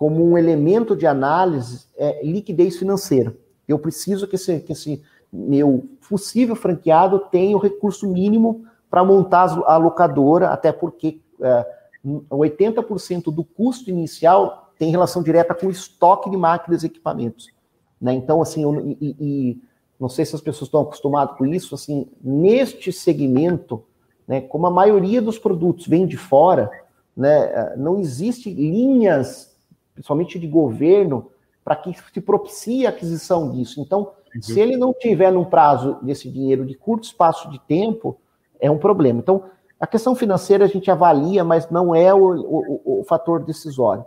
como 0.03 0.21
um 0.21 0.37
elemento 0.37 0.97
de 0.97 1.07
análise 1.07 1.85
é 1.95 2.25
liquidez 2.25 2.75
financeira. 2.75 3.33
Eu 3.65 3.79
preciso 3.79 4.27
que 4.27 4.35
esse, 4.35 4.59
que 4.59 4.73
esse 4.73 5.01
meu 5.31 5.87
possível 6.09 6.57
franqueado 6.57 7.19
tenha 7.31 7.55
o 7.55 7.59
recurso 7.59 8.05
mínimo 8.11 8.65
para 8.89 9.01
montar 9.01 9.57
a 9.65 9.77
locadora, 9.77 10.49
até 10.49 10.73
porque 10.73 11.21
é, 11.39 11.65
80% 12.05 13.33
do 13.33 13.45
custo 13.45 13.89
inicial 13.89 14.73
tem 14.77 14.91
relação 14.91 15.23
direta 15.23 15.55
com 15.55 15.67
o 15.67 15.71
estoque 15.71 16.29
de 16.29 16.35
máquinas 16.35 16.83
e 16.83 16.87
equipamentos. 16.87 17.47
Né? 18.01 18.11
Então, 18.11 18.41
assim, 18.41 18.63
eu, 18.63 18.77
e, 18.99 19.15
e, 19.17 19.61
não 19.97 20.09
sei 20.09 20.25
se 20.25 20.35
as 20.35 20.41
pessoas 20.41 20.67
estão 20.67 20.81
acostumadas 20.81 21.37
com 21.37 21.45
isso, 21.45 21.73
assim, 21.73 22.09
neste 22.21 22.91
segmento, 22.91 23.81
né, 24.27 24.41
como 24.41 24.67
a 24.67 24.71
maioria 24.71 25.21
dos 25.21 25.39
produtos 25.39 25.87
vem 25.87 26.05
de 26.05 26.17
fora, 26.17 26.69
né, 27.15 27.73
não 27.77 27.97
existe 28.01 28.53
linhas 28.53 29.52
principalmente 29.93 30.39
de 30.39 30.47
governo, 30.47 31.31
para 31.63 31.75
que 31.75 31.93
se 32.13 32.21
propicie 32.21 32.85
a 32.85 32.89
aquisição 32.89 33.51
disso. 33.51 33.79
Então, 33.79 34.11
uhum. 34.35 34.41
se 34.41 34.59
ele 34.59 34.75
não 34.75 34.93
tiver 34.93 35.31
num 35.31 35.45
prazo 35.45 35.97
desse 36.01 36.29
dinheiro 36.29 36.65
de 36.65 36.75
curto 36.75 37.05
espaço 37.05 37.49
de 37.49 37.59
tempo, 37.59 38.19
é 38.59 38.69
um 38.69 38.77
problema. 38.77 39.19
Então, 39.19 39.45
a 39.79 39.87
questão 39.87 40.15
financeira 40.15 40.65
a 40.65 40.67
gente 40.67 40.89
avalia, 40.89 41.43
mas 41.43 41.69
não 41.69 41.93
é 41.93 42.13
o, 42.13 42.19
o, 42.19 42.99
o 43.01 43.03
fator 43.03 43.43
decisório. 43.43 44.05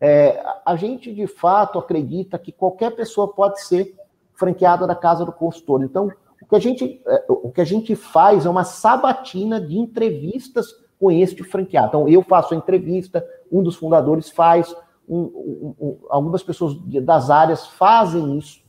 É, 0.00 0.42
a 0.64 0.76
gente, 0.76 1.12
de 1.12 1.26
fato, 1.26 1.78
acredita 1.78 2.38
que 2.38 2.52
qualquer 2.52 2.92
pessoa 2.92 3.28
pode 3.28 3.60
ser 3.62 3.94
franqueada 4.34 4.86
da 4.86 4.94
casa 4.94 5.24
do 5.24 5.32
consultor. 5.32 5.82
Então, 5.82 6.10
o 6.40 6.46
que 6.46 6.54
a 6.54 6.58
gente, 6.60 7.02
é, 7.06 7.24
o 7.28 7.50
que 7.50 7.60
a 7.60 7.64
gente 7.64 7.96
faz 7.96 8.46
é 8.46 8.48
uma 8.48 8.64
sabatina 8.64 9.60
de 9.60 9.76
entrevistas 9.76 10.68
com 10.98 11.10
este 11.10 11.42
franqueado. 11.42 11.88
Então, 11.88 12.08
eu 12.08 12.22
faço 12.22 12.54
a 12.54 12.56
entrevista, 12.56 13.26
um 13.50 13.62
dos 13.62 13.76
fundadores 13.76 14.30
faz, 14.30 14.74
um, 15.08 15.18
um, 15.18 15.74
um, 15.80 15.98
algumas 16.08 16.42
pessoas 16.42 16.76
das 17.02 17.30
áreas 17.30 17.66
fazem 17.66 18.36
isso, 18.36 18.60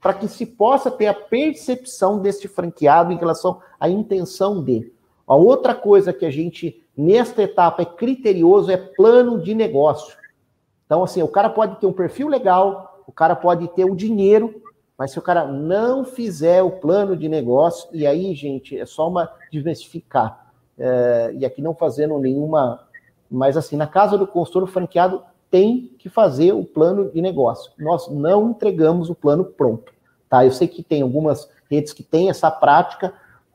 para 0.00 0.14
que 0.14 0.26
se 0.26 0.44
possa 0.44 0.90
ter 0.90 1.06
a 1.06 1.14
percepção 1.14 2.18
deste 2.18 2.48
franqueado 2.48 3.12
em 3.12 3.16
relação 3.16 3.60
à 3.78 3.88
intenção 3.88 4.62
dele. 4.62 4.92
A 5.26 5.36
outra 5.36 5.74
coisa 5.74 6.12
que 6.12 6.26
a 6.26 6.30
gente, 6.30 6.84
nesta 6.96 7.42
etapa, 7.42 7.82
é 7.82 7.86
criterioso 7.86 8.70
é 8.70 8.76
plano 8.76 9.40
de 9.40 9.54
negócio. 9.54 10.16
Então, 10.84 11.04
assim, 11.04 11.22
o 11.22 11.28
cara 11.28 11.48
pode 11.48 11.76
ter 11.80 11.86
um 11.86 11.92
perfil 11.92 12.28
legal, 12.28 13.02
o 13.06 13.12
cara 13.12 13.36
pode 13.36 13.68
ter 13.68 13.84
o 13.84 13.94
dinheiro, 13.94 14.62
mas 14.98 15.12
se 15.12 15.18
o 15.18 15.22
cara 15.22 15.46
não 15.46 16.04
fizer 16.04 16.62
o 16.62 16.70
plano 16.70 17.16
de 17.16 17.28
negócio, 17.28 17.88
e 17.92 18.06
aí, 18.06 18.34
gente, 18.34 18.78
é 18.78 18.84
só 18.84 19.08
uma 19.08 19.30
diversificar. 19.50 20.52
É, 20.78 21.32
e 21.38 21.46
aqui 21.46 21.62
não 21.62 21.74
fazendo 21.74 22.18
nenhuma. 22.18 22.80
Mas, 23.30 23.56
assim, 23.56 23.76
na 23.76 23.86
casa 23.86 24.18
do 24.18 24.26
consultor, 24.26 24.64
o 24.64 24.66
franqueado 24.66 25.22
tem 25.52 25.94
que 25.98 26.08
fazer 26.08 26.54
o 26.54 26.64
plano 26.64 27.10
de 27.10 27.20
negócio. 27.20 27.70
Nós 27.78 28.08
não 28.08 28.50
entregamos 28.50 29.10
o 29.10 29.14
plano 29.14 29.44
pronto. 29.44 29.92
Tá? 30.26 30.46
Eu 30.46 30.50
sei 30.50 30.66
que 30.66 30.82
tem 30.82 31.02
algumas 31.02 31.46
redes 31.70 31.92
que 31.92 32.02
têm 32.02 32.30
essa 32.30 32.50
prática, 32.50 33.12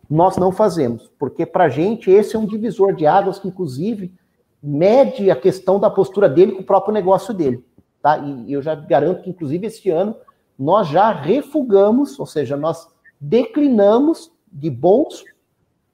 nós 0.07 0.37
não 0.37 0.51
fazemos, 0.51 1.09
porque 1.17 1.43
para 1.43 1.65
a 1.65 1.69
gente 1.69 2.11
esse 2.11 2.35
é 2.35 2.39
um 2.39 2.45
divisor 2.45 2.93
de 2.93 3.07
águas 3.07 3.39
que, 3.39 3.47
inclusive, 3.47 4.13
mede 4.61 5.31
a 5.31 5.35
questão 5.35 5.79
da 5.79 5.89
postura 5.89 6.29
dele 6.29 6.51
com 6.51 6.61
o 6.61 6.65
próprio 6.65 6.93
negócio 6.93 7.33
dele. 7.33 7.65
Tá? 7.99 8.19
E 8.19 8.53
eu 8.53 8.61
já 8.61 8.75
garanto 8.75 9.23
que, 9.23 9.31
inclusive, 9.31 9.65
este 9.65 9.89
ano, 9.89 10.15
nós 10.57 10.87
já 10.87 11.11
refugamos, 11.11 12.19
ou 12.19 12.27
seja, 12.27 12.55
nós 12.55 12.87
declinamos 13.19 14.31
de 14.51 14.69
bons, 14.69 15.25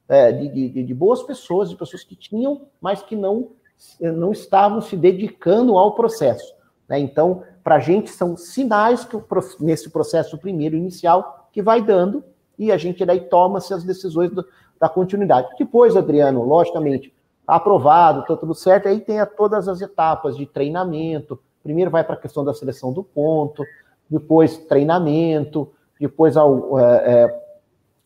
é, 0.06 0.30
de, 0.30 0.68
de, 0.68 0.82
de, 0.82 0.94
boas 0.94 1.22
pessoas, 1.22 1.70
de 1.70 1.76
pessoas 1.76 2.04
que 2.04 2.14
tinham, 2.14 2.66
mas 2.78 3.02
que 3.02 3.16
não, 3.16 3.52
não 4.00 4.32
estavam 4.32 4.80
se 4.80 4.96
dedicando 4.96 5.76
ao 5.76 5.94
processo. 5.94 6.54
Né? 6.88 6.98
Então, 6.98 7.42
para 7.62 7.76
a 7.76 7.80
gente, 7.80 8.10
são 8.10 8.36
sinais 8.36 9.04
que 9.04 9.16
nesse 9.60 9.90
processo 9.90 10.38
primeiro 10.38 10.76
inicial 10.76 11.48
que 11.52 11.62
vai 11.62 11.80
dando 11.80 12.22
e 12.58 12.70
a 12.70 12.76
gente 12.76 13.04
daí 13.04 13.20
toma-se 13.20 13.72
as 13.72 13.84
decisões 13.84 14.30
do, 14.30 14.44
da 14.78 14.88
continuidade. 14.88 15.48
Depois, 15.58 15.96
Adriano, 15.96 16.42
logicamente, 16.42 17.12
aprovado, 17.46 18.20
está 18.20 18.36
tudo 18.36 18.54
certo, 18.54 18.88
aí 18.88 19.00
tem 19.00 19.20
a, 19.20 19.26
todas 19.26 19.68
as 19.68 19.80
etapas 19.80 20.36
de 20.36 20.46
treinamento. 20.46 21.38
Primeiro 21.62 21.90
vai 21.90 22.04
para 22.04 22.14
a 22.14 22.18
questão 22.18 22.44
da 22.44 22.54
seleção 22.54 22.92
do 22.92 23.02
ponto, 23.02 23.64
depois 24.08 24.58
treinamento, 24.58 25.70
depois 25.98 26.36
ao, 26.36 26.78
é, 26.78 26.84
é, 26.84 27.42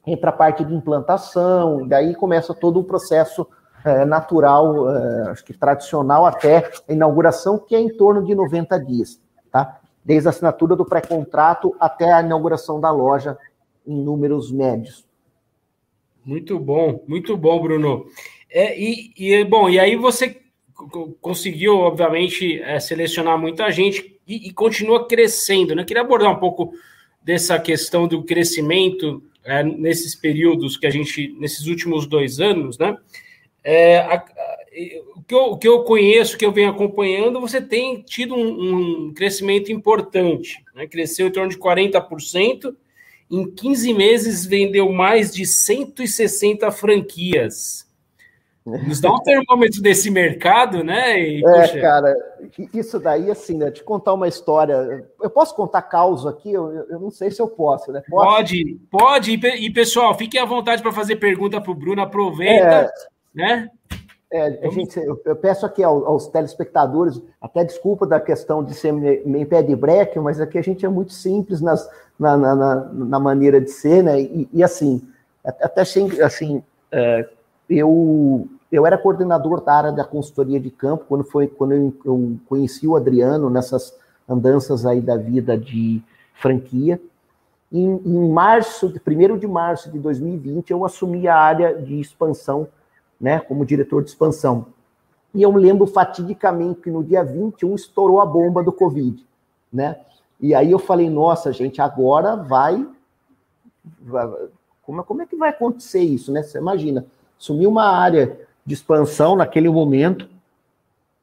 entra 0.06 0.30
a 0.30 0.32
parte 0.32 0.64
de 0.64 0.74
implantação, 0.74 1.86
daí 1.86 2.14
começa 2.14 2.54
todo 2.54 2.80
o 2.80 2.84
processo 2.84 3.46
é, 3.88 4.04
natural, 4.04 4.90
é, 4.90 5.30
acho 5.30 5.44
que 5.44 5.52
tradicional 5.52 6.26
até 6.26 6.70
a 6.88 6.92
inauguração, 6.92 7.58
que 7.58 7.74
é 7.74 7.80
em 7.80 7.88
torno 7.96 8.24
de 8.24 8.34
90 8.34 8.78
dias, 8.84 9.20
tá? 9.50 9.80
Desde 10.04 10.28
a 10.28 10.30
assinatura 10.30 10.76
do 10.76 10.84
pré-contrato 10.84 11.74
até 11.78 12.12
a 12.12 12.20
inauguração 12.20 12.80
da 12.80 12.90
loja 12.90 13.36
em 13.86 14.00
números 14.00 14.52
médios. 14.52 15.06
Muito 16.24 16.58
bom, 16.58 17.02
muito 17.08 17.36
bom, 17.36 17.60
Bruno. 17.60 18.06
É, 18.50 18.78
e, 18.78 19.12
e, 19.16 19.44
bom, 19.44 19.68
e 19.68 19.80
aí 19.80 19.96
você 19.96 20.40
conseguiu, 21.20 21.76
obviamente, 21.78 22.60
é, 22.62 22.78
selecionar 22.78 23.38
muita 23.38 23.70
gente 23.70 24.18
e, 24.26 24.48
e, 24.48 24.52
continua 24.52 25.06
crescendo, 25.06 25.74
né? 25.74 25.84
Queria 25.84 26.02
abordar 26.02 26.30
um 26.30 26.38
pouco 26.38 26.72
dessa 27.22 27.58
questão 27.58 28.06
do 28.06 28.22
crescimento 28.22 29.22
é, 29.44 29.62
nesses 29.62 30.14
períodos 30.14 30.76
que 30.76 30.86
a 30.86 30.90
gente, 30.90 31.34
nesses 31.40 31.66
últimos 31.66 32.06
dois 32.06 32.38
anos, 32.38 32.78
né? 32.78 32.96
É, 33.64 33.98
a, 33.98 34.14
a, 34.14 34.58
o, 35.16 35.22
que 35.22 35.34
eu, 35.34 35.44
o 35.52 35.58
que 35.58 35.68
eu 35.68 35.84
conheço, 35.84 36.38
que 36.38 36.46
eu 36.46 36.52
venho 36.52 36.70
acompanhando, 36.70 37.40
você 37.40 37.60
tem 37.60 38.02
tido 38.02 38.34
um, 38.34 39.08
um 39.08 39.14
crescimento 39.14 39.72
importante, 39.72 40.64
né? 40.74 40.86
Cresceu 40.86 41.28
em 41.28 41.32
torno 41.32 41.50
de 41.50 41.58
40%, 41.58 42.74
em 43.30 43.50
15 43.50 43.92
meses 43.92 44.46
vendeu 44.46 44.90
mais 44.90 45.34
de 45.34 45.44
160 45.44 46.70
franquias. 46.70 47.88
Nos 48.86 49.00
dá 49.00 49.10
um 49.10 49.20
termômetro 49.20 49.80
desse 49.80 50.10
mercado, 50.10 50.84
né? 50.84 51.18
E, 51.18 51.38
é, 51.38 51.62
puxa... 51.62 51.80
cara, 51.80 52.14
isso 52.74 52.98
daí, 52.98 53.30
assim, 53.30 53.56
né? 53.56 53.70
Te 53.70 53.82
contar 53.82 54.12
uma 54.12 54.28
história. 54.28 55.06
Eu 55.22 55.30
posso 55.30 55.54
contar 55.54 55.82
causa 55.82 56.30
aqui? 56.30 56.52
Eu, 56.52 56.70
eu 56.88 57.00
não 57.00 57.10
sei 57.10 57.30
se 57.30 57.40
eu 57.40 57.48
posso, 57.48 57.90
né? 57.90 58.02
Posso? 58.08 58.26
Pode, 58.26 58.78
pode. 58.90 59.32
E, 59.32 59.72
pessoal, 59.72 60.16
fiquem 60.16 60.40
à 60.40 60.44
vontade 60.44 60.82
para 60.82 60.92
fazer 60.92 61.16
pergunta 61.16 61.60
para 61.60 61.72
o 61.72 61.74
Bruno, 61.74 62.02
aproveita, 62.02 62.64
é, 62.64 62.90
né? 63.34 63.70
É, 64.30 64.66
a 64.66 64.70
gente, 64.70 64.98
eu, 64.98 65.20
eu 65.24 65.36
peço 65.36 65.64
aqui 65.64 65.82
aos, 65.82 66.04
aos, 66.04 66.26
telespectadores, 66.28 67.20
até 67.40 67.64
desculpa 67.64 68.06
da 68.06 68.20
questão 68.20 68.62
de 68.62 68.74
ser 68.74 68.92
meio 68.92 69.46
pé 69.46 69.62
de 69.62 69.74
breque, 69.74 70.18
mas 70.18 70.38
aqui 70.38 70.58
a 70.58 70.62
gente 70.62 70.84
é 70.84 70.88
muito 70.88 71.14
simples 71.14 71.62
nas, 71.62 71.88
na, 72.18 72.36
na, 72.36 72.54
na, 72.54 72.74
na 72.92 73.20
maneira 73.20 73.58
de 73.58 73.70
ser, 73.70 74.02
né? 74.02 74.20
E, 74.20 74.48
e 74.52 74.62
assim, 74.62 75.02
até 75.42 75.80
assim, 75.80 76.62
é, 76.92 77.26
eu 77.70 78.46
eu 78.70 78.86
era 78.86 78.98
coordenador 78.98 79.62
da 79.62 79.72
área 79.72 79.92
da 79.92 80.04
consultoria 80.04 80.60
de 80.60 80.70
campo 80.70 81.06
quando 81.08 81.24
foi 81.24 81.46
quando 81.46 81.72
eu, 81.72 81.96
eu 82.04 82.36
conheci 82.46 82.86
o 82.86 82.96
Adriano 82.96 83.48
nessas 83.48 83.96
andanças 84.28 84.84
aí 84.84 85.00
da 85.00 85.16
vida 85.16 85.56
de 85.56 86.02
franquia. 86.34 87.00
Em, 87.72 88.00
em 88.04 88.30
março, 88.30 88.88
de 88.88 89.00
1 89.06 89.38
de 89.38 89.46
março 89.46 89.90
de 89.90 89.98
2020, 89.98 90.70
eu 90.70 90.84
assumi 90.84 91.28
a 91.28 91.36
área 91.36 91.74
de 91.74 92.00
expansão, 92.00 92.68
né, 93.20 93.40
como 93.40 93.64
diretor 93.64 94.02
de 94.02 94.10
expansão. 94.10 94.66
E 95.34 95.42
eu 95.42 95.50
lembro 95.50 95.86
fatidicamente 95.86 96.80
que 96.80 96.90
no 96.90 97.04
dia 97.04 97.22
21 97.22 97.74
estourou 97.74 98.20
a 98.20 98.26
bomba 98.26 98.62
do 98.62 98.72
Covid, 98.72 99.24
né? 99.72 100.00
E 100.40 100.54
aí 100.54 100.70
eu 100.70 100.78
falei, 100.78 101.10
nossa, 101.10 101.52
gente, 101.52 101.80
agora 101.80 102.36
vai. 102.36 102.86
Como, 104.82 105.04
como 105.04 105.22
é 105.22 105.26
que 105.26 105.36
vai 105.36 105.50
acontecer 105.50 106.00
isso, 106.00 106.32
né? 106.32 106.42
Você 106.42 106.58
imagina, 106.58 107.04
sumiu 107.36 107.68
uma 107.68 107.84
área 107.84 108.38
de 108.64 108.74
expansão 108.74 109.34
naquele 109.36 109.68
momento, 109.68 110.28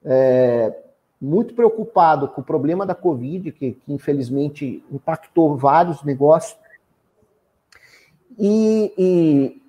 é, 0.03 0.73
muito 1.21 1.53
preocupado 1.53 2.27
com 2.27 2.41
o 2.41 2.43
problema 2.43 2.85
da 2.85 2.93
Covid, 2.93 3.51
que, 3.51 3.71
que 3.73 3.93
infelizmente 3.93 4.83
impactou 4.91 5.55
vários 5.55 6.03
negócios. 6.03 6.57
E, 8.37 8.93
e, 8.97 9.61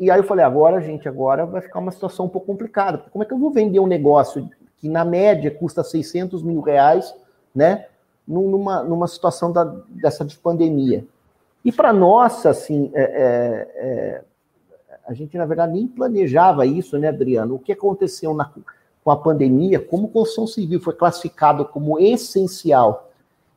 e, 0.00 0.10
aí 0.10 0.18
eu 0.18 0.24
falei, 0.24 0.44
agora, 0.44 0.80
gente, 0.80 1.08
agora 1.08 1.44
vai 1.44 1.60
ficar 1.60 1.78
uma 1.78 1.92
situação 1.92 2.26
um 2.26 2.28
pouco 2.28 2.46
complicada. 2.46 2.98
Como 3.10 3.22
é 3.22 3.26
que 3.26 3.32
eu 3.32 3.38
vou 3.38 3.50
vender 3.50 3.78
um 3.78 3.86
negócio 3.86 4.48
que, 4.78 4.88
na 4.88 5.04
média, 5.04 5.50
custa 5.50 5.84
600 5.84 6.42
mil 6.42 6.60
reais, 6.60 7.14
né? 7.54 7.86
Numa, 8.26 8.82
numa 8.82 9.08
situação 9.08 9.52
da, 9.52 9.64
dessa 9.88 10.24
de 10.24 10.38
pandemia. 10.38 11.04
E 11.64 11.70
para 11.72 11.92
nós, 11.92 12.46
assim, 12.46 12.90
é, 12.94 13.02
é, 13.02 13.68
é 13.74 14.24
a 15.06 15.12
gente, 15.12 15.36
na 15.36 15.44
verdade, 15.44 15.72
nem 15.72 15.88
planejava 15.88 16.64
isso, 16.64 16.96
né, 16.96 17.08
Adriano? 17.08 17.56
O 17.56 17.58
que 17.58 17.72
aconteceu 17.72 18.32
na, 18.32 18.48
com 19.02 19.10
a 19.10 19.16
pandemia, 19.16 19.80
como 19.80 20.08
construção 20.08 20.46
civil 20.46 20.80
foi 20.80 20.94
classificado 20.94 21.64
como 21.64 21.98
essencial 21.98 23.10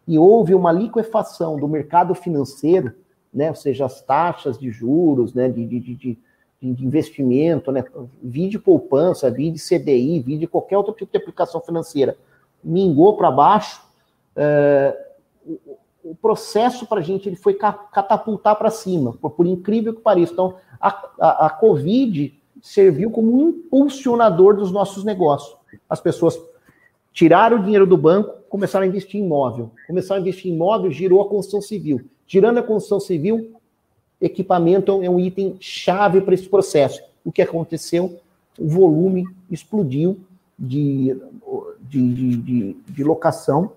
e 0.08 0.18
houve 0.18 0.54
uma 0.54 0.72
liquefação 0.72 1.58
do 1.60 1.68
mercado 1.68 2.16
financeiro, 2.16 2.94
né, 3.34 3.50
ou 3.50 3.56
seja, 3.56 3.86
as 3.86 4.02
taxas 4.02 4.58
de 4.58 4.70
juros, 4.70 5.34
né, 5.34 5.50
de, 5.50 5.66
de, 5.66 5.80
de, 5.80 6.20
de 6.72 6.86
investimento, 6.86 7.72
né, 7.72 7.84
vide 8.22 8.60
poupança, 8.60 9.30
vide 9.32 9.60
CDI, 9.60 10.20
vide 10.22 10.48
qualquer 10.48 10.78
outro 10.78 10.94
tipo 10.94 11.12
de 11.12 11.18
aplicação 11.18 11.60
financeira, 11.60 12.16
mingou 12.64 13.18
para 13.18 13.32
baixo, 13.32 13.82
é, 14.36 14.98
o 16.04 16.16
processo 16.16 16.86
para 16.86 17.00
a 17.00 17.04
gente 17.04 17.30
ele 17.30 17.36
foi 17.36 17.54
catapultar 17.54 18.56
para 18.58 18.70
cima, 18.70 19.14
por, 19.14 19.32
por, 19.32 19.46
incrível 19.46 19.94
que 19.94 20.02
pareça. 20.02 20.34
Então, 20.34 20.56
a, 20.80 20.90
a, 21.20 21.46
a, 21.48 21.50
Covid 21.50 22.34
serviu 22.62 23.10
como 23.10 23.34
um 23.34 23.50
impulsionador 23.50 24.56
dos 24.56 24.72
nossos 24.72 25.04
negócios. 25.04 25.56
As 25.90 26.02
pessoas 26.02 26.40
tiraram 27.14 27.58
o 27.58 27.64
dinheiro 27.64 27.88
do 27.88 27.98
banco, 27.98 28.44
começaram 28.50 28.86
a 28.86 28.88
investir 28.88 29.20
em 29.20 29.26
imóvel. 29.26 29.72
Começaram 29.88 30.20
a 30.20 30.22
investir 30.22 30.52
em 30.52 30.56
imóvel, 30.56 30.92
girou 30.92 31.22
a 31.22 31.30
construção 31.30 31.62
civil. 31.62 32.02
Girando 32.28 32.60
a 32.60 32.64
construção 32.64 33.00
civil, 33.00 33.56
equipamento 34.24 35.04
é 35.04 35.10
um 35.10 35.20
item 35.20 35.58
chave 35.60 36.22
para 36.22 36.34
esse 36.34 36.48
processo. 36.48 37.02
O 37.24 37.32
que 37.32 37.42
aconteceu? 37.42 38.20
O 38.58 38.68
volume 38.68 39.26
explodiu 39.50 40.20
de, 40.58 41.16
de, 41.82 42.14
de, 42.14 42.38
de, 42.38 42.74
de 42.88 43.04
locação 43.04 43.72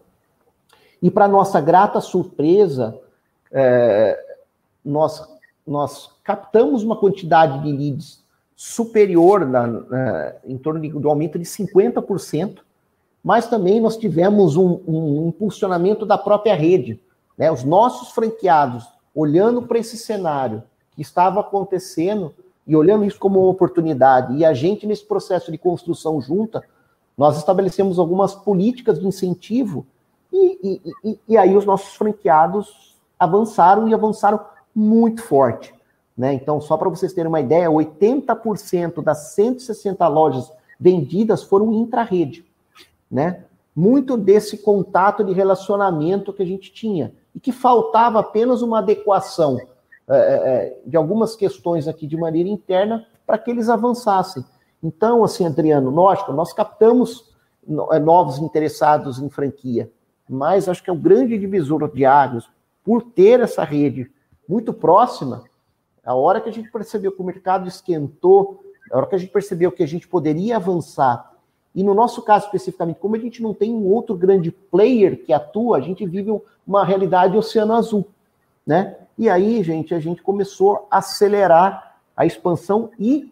E 1.03 1.11
para 1.11 1.27
nossa 1.27 1.61
grata 1.61 2.01
surpresa, 2.01 2.99
é, 3.51 4.19
nós, 4.85 5.27
nós 5.67 6.11
captamos 6.23 6.83
uma 6.83 6.97
quantidade 6.97 7.63
de 7.63 7.73
leads 7.73 8.25
superior, 8.55 9.45
na, 9.45 9.67
na, 9.67 10.33
em 10.45 10.57
torno 10.57 10.81
do 11.01 11.09
aumento 11.09 11.39
de 11.39 11.45
50%, 11.45 12.59
mas 13.23 13.49
também 13.49 13.81
nós 13.81 13.97
tivemos 13.97 14.57
um, 14.57 14.81
um 14.87 15.29
impulsionamento 15.29 16.07
da 16.07 16.17
própria 16.17 16.55
rede. 16.55 17.01
Né? 17.37 17.51
Os 17.51 17.65
nossos 17.65 18.11
franqueados, 18.11 18.87
olhando 19.17 19.63
para 19.63 19.79
esse 19.79 19.97
cenário 19.97 20.63
que 20.95 21.01
estava 21.01 21.41
acontecendo 21.41 22.35
e 22.67 22.77
olhando 22.77 23.07
isso 23.07 23.19
como 23.19 23.41
uma 23.41 23.49
oportunidade, 23.49 24.37
e 24.37 24.45
a 24.45 24.53
gente, 24.53 24.87
nesse 24.87 25.05
processo 25.05 25.51
de 25.51 25.57
construção 25.57 26.21
junta, 26.21 26.63
nós 27.17 27.39
estabelecemos 27.39 27.99
algumas 27.99 28.35
políticas 28.35 28.99
de 28.99 29.07
incentivo, 29.07 29.87
e, 30.31 30.59
e, 30.63 31.11
e, 31.11 31.21
e 31.29 31.37
aí 31.39 31.57
os 31.57 31.65
nossos 31.65 31.95
franqueados 31.95 32.95
avançaram 33.19 33.89
e 33.89 33.95
avançaram 33.95 34.41
muito 34.75 35.23
forte. 35.23 35.73
Né? 36.17 36.35
Então, 36.35 36.61
só 36.61 36.77
para 36.77 36.91
vocês 36.91 37.13
terem 37.13 37.29
uma 37.29 37.41
ideia, 37.41 37.71
80% 37.71 39.03
das 39.03 39.35
160 39.35 40.07
lojas 40.09 40.53
vendidas 40.79 41.43
foram 41.43 41.73
intra-rede. 41.73 42.45
Né? 43.11 43.45
Muito 43.75 44.17
desse 44.17 44.59
contato 44.59 45.25
de 45.25 45.33
relacionamento 45.33 46.33
que 46.33 46.43
a 46.43 46.47
gente 46.47 46.73
tinha 46.73 47.13
e 47.37 47.41
que 47.41 47.53
faltava 47.53 48.19
apenas 48.19 48.63
uma 48.63 48.79
adequação 48.79 49.61
é, 50.09 50.79
de 50.87 50.97
algumas 50.97 51.37
questões 51.37 51.87
aqui 51.87 52.07
de 52.07 52.17
maneira 52.17 52.49
interna 52.49 53.07
para 53.27 53.37
que 53.37 53.51
eles 53.51 53.69
avançassem. 53.69 54.43
Então, 54.83 55.23
assim, 55.23 55.45
Adriano, 55.45 55.91
lógico, 55.91 56.33
nós 56.33 56.55
captamos 56.55 57.35
novos 57.69 58.39
interessados 58.39 59.19
em 59.19 59.29
franquia, 59.29 59.91
mas 60.29 60.69
acho 60.69 60.83
que 60.83 60.89
é 60.89 60.93
o 60.93 60.99
grande 60.99 61.37
divisor 61.37 61.93
de 61.93 62.05
águas, 62.05 62.49
por 62.83 63.03
ter 63.03 63.41
essa 63.41 63.65
rede 63.65 64.11
muito 64.49 64.73
próxima, 64.73 65.43
a 66.05 66.15
hora 66.15 66.41
que 66.41 66.49
a 66.49 66.53
gente 66.53 66.71
percebeu 66.71 67.11
que 67.11 67.21
o 67.21 67.25
mercado 67.25 67.67
esquentou, 67.67 68.61
a 68.93 68.97
hora 68.97 69.07
que 69.09 69.17
a 69.17 69.19
gente 69.19 69.33
percebeu 69.33 69.73
que 69.73 69.83
a 69.83 69.89
gente 69.89 70.07
poderia 70.07 70.57
avançar, 70.57 71.33
e 71.77 71.85
no 71.85 71.93
nosso 71.93 72.23
caso 72.23 72.47
especificamente, 72.47 72.99
como 72.99 73.17
a 73.17 73.19
gente 73.19 73.43
não 73.43 73.53
tem 73.53 73.75
um 73.75 73.85
outro 73.93 74.17
grande 74.17 74.51
player 74.51 75.23
que 75.23 75.31
atua, 75.31 75.77
a 75.77 75.81
gente 75.81 76.07
vive 76.07 76.31
uma 76.67 76.83
realidade 76.83 77.37
oceano 77.37 77.75
azul, 77.75 78.09
né? 78.67 78.97
E 79.19 79.29
aí, 79.29 79.63
gente, 79.63 79.95
a 79.95 80.01
gente 80.01 80.23
começou 80.23 80.89
a 80.91 80.99
acelerar 80.99 81.99
a 82.17 82.25
expansão 82.25 82.91
e, 82.99 83.31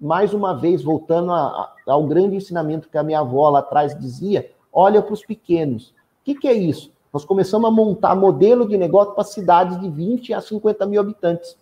mais 0.00 0.32
uma 0.32 0.58
vez, 0.58 0.82
voltando 0.82 1.32
a, 1.32 1.42
a, 1.42 1.72
ao 1.86 2.06
grande 2.06 2.34
ensinamento 2.34 2.88
que 2.88 2.96
a 2.96 3.02
minha 3.02 3.20
avó 3.20 3.50
lá 3.50 3.58
atrás 3.58 3.94
dizia, 3.98 4.50
olha 4.72 5.02
para 5.02 5.12
os 5.12 5.24
pequenos. 5.24 5.88
O 5.88 6.24
que, 6.24 6.34
que 6.34 6.48
é 6.48 6.54
isso? 6.54 6.90
Nós 7.12 7.26
começamos 7.26 7.68
a 7.68 7.70
montar 7.70 8.14
modelo 8.14 8.66
de 8.66 8.78
negócio 8.78 9.12
para 9.12 9.24
cidades 9.24 9.78
de 9.78 9.90
20 9.90 10.32
a 10.32 10.40
50 10.40 10.86
mil 10.86 10.98
habitantes 10.98 11.58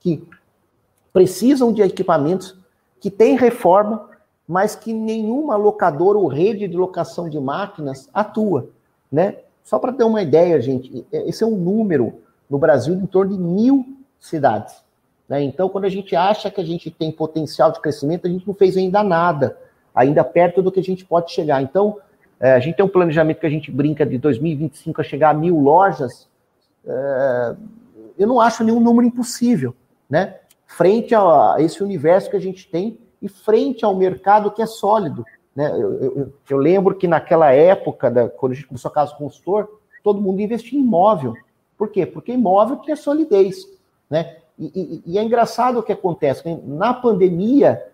que 0.00 0.28
precisam 1.12 1.72
de 1.72 1.82
equipamentos, 1.82 2.56
que 2.98 3.10
têm 3.12 3.36
reforma, 3.36 4.10
mas 4.52 4.76
que 4.76 4.92
nenhuma 4.92 5.56
locadora 5.56 6.18
ou 6.18 6.26
rede 6.26 6.68
de 6.68 6.76
locação 6.76 7.28
de 7.28 7.40
máquinas 7.40 8.08
atua, 8.12 8.68
né? 9.10 9.36
Só 9.64 9.78
para 9.78 9.92
ter 9.92 10.04
uma 10.04 10.20
ideia, 10.20 10.60
gente, 10.60 11.06
esse 11.12 11.42
é 11.42 11.46
um 11.46 11.56
número 11.56 12.20
no 12.50 12.58
Brasil 12.58 12.94
em 12.94 13.06
torno 13.06 13.36
de 13.36 13.42
mil 13.42 13.86
cidades. 14.20 14.82
Né? 15.28 15.42
Então, 15.42 15.68
quando 15.68 15.84
a 15.84 15.88
gente 15.88 16.14
acha 16.16 16.50
que 16.50 16.60
a 16.60 16.64
gente 16.64 16.90
tem 16.90 17.12
potencial 17.12 17.70
de 17.70 17.80
crescimento, 17.80 18.26
a 18.26 18.30
gente 18.30 18.46
não 18.46 18.54
fez 18.54 18.76
ainda 18.76 19.02
nada, 19.02 19.56
ainda 19.94 20.24
perto 20.24 20.60
do 20.60 20.70
que 20.70 20.80
a 20.80 20.82
gente 20.82 21.04
pode 21.04 21.30
chegar. 21.30 21.62
Então, 21.62 21.98
é, 22.40 22.52
a 22.52 22.58
gente 22.58 22.76
tem 22.76 22.84
um 22.84 22.88
planejamento 22.88 23.38
que 23.38 23.46
a 23.46 23.50
gente 23.50 23.70
brinca 23.70 24.04
de 24.04 24.18
2025 24.18 25.00
a 25.00 25.04
chegar 25.04 25.30
a 25.30 25.34
mil 25.34 25.58
lojas. 25.60 26.28
É, 26.84 27.54
eu 28.18 28.26
não 28.26 28.40
acho 28.40 28.64
nenhum 28.64 28.80
número 28.80 29.06
impossível 29.06 29.74
né? 30.12 30.36
Frente 30.66 31.14
a 31.14 31.56
esse 31.58 31.82
universo 31.82 32.28
que 32.28 32.36
a 32.36 32.40
gente 32.40 32.68
tem 32.68 32.98
e 33.22 33.28
frente 33.28 33.84
ao 33.84 33.94
mercado 33.94 34.50
que 34.50 34.60
é 34.60 34.66
sólido. 34.66 35.24
Né? 35.54 35.70
Eu, 35.72 36.02
eu, 36.02 36.32
eu 36.50 36.58
lembro 36.58 36.96
que 36.96 37.06
naquela 37.06 37.52
época, 37.52 38.10
da, 38.10 38.28
quando 38.28 38.52
a 38.52 38.54
gente 38.56 38.66
começou 38.66 38.90
a 38.90 38.94
casa 38.94 39.14
consultor, 39.14 39.80
todo 40.02 40.20
mundo 40.20 40.40
investia 40.40 40.78
em 40.78 40.82
imóvel. 40.82 41.34
Por 41.78 41.88
quê? 41.88 42.04
Porque 42.04 42.32
imóvel 42.32 42.78
tinha 42.78 42.96
solidez. 42.96 43.66
Né? 44.10 44.36
E, 44.58 45.02
e, 45.06 45.12
e 45.12 45.18
é 45.18 45.22
engraçado 45.22 45.78
o 45.78 45.82
que 45.82 45.92
acontece. 45.92 46.42
Na 46.64 46.92
pandemia, 46.92 47.86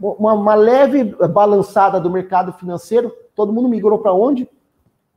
uma, 0.00 0.32
uma, 0.32 0.54
leve 0.54 1.04
balançada 1.28 2.00
do 2.00 2.10
mercado 2.10 2.52
financeiro, 2.54 3.14
todo 3.34 3.52
mundo 3.52 3.68
migrou 3.68 3.98
para 3.98 4.12
onde? 4.12 4.48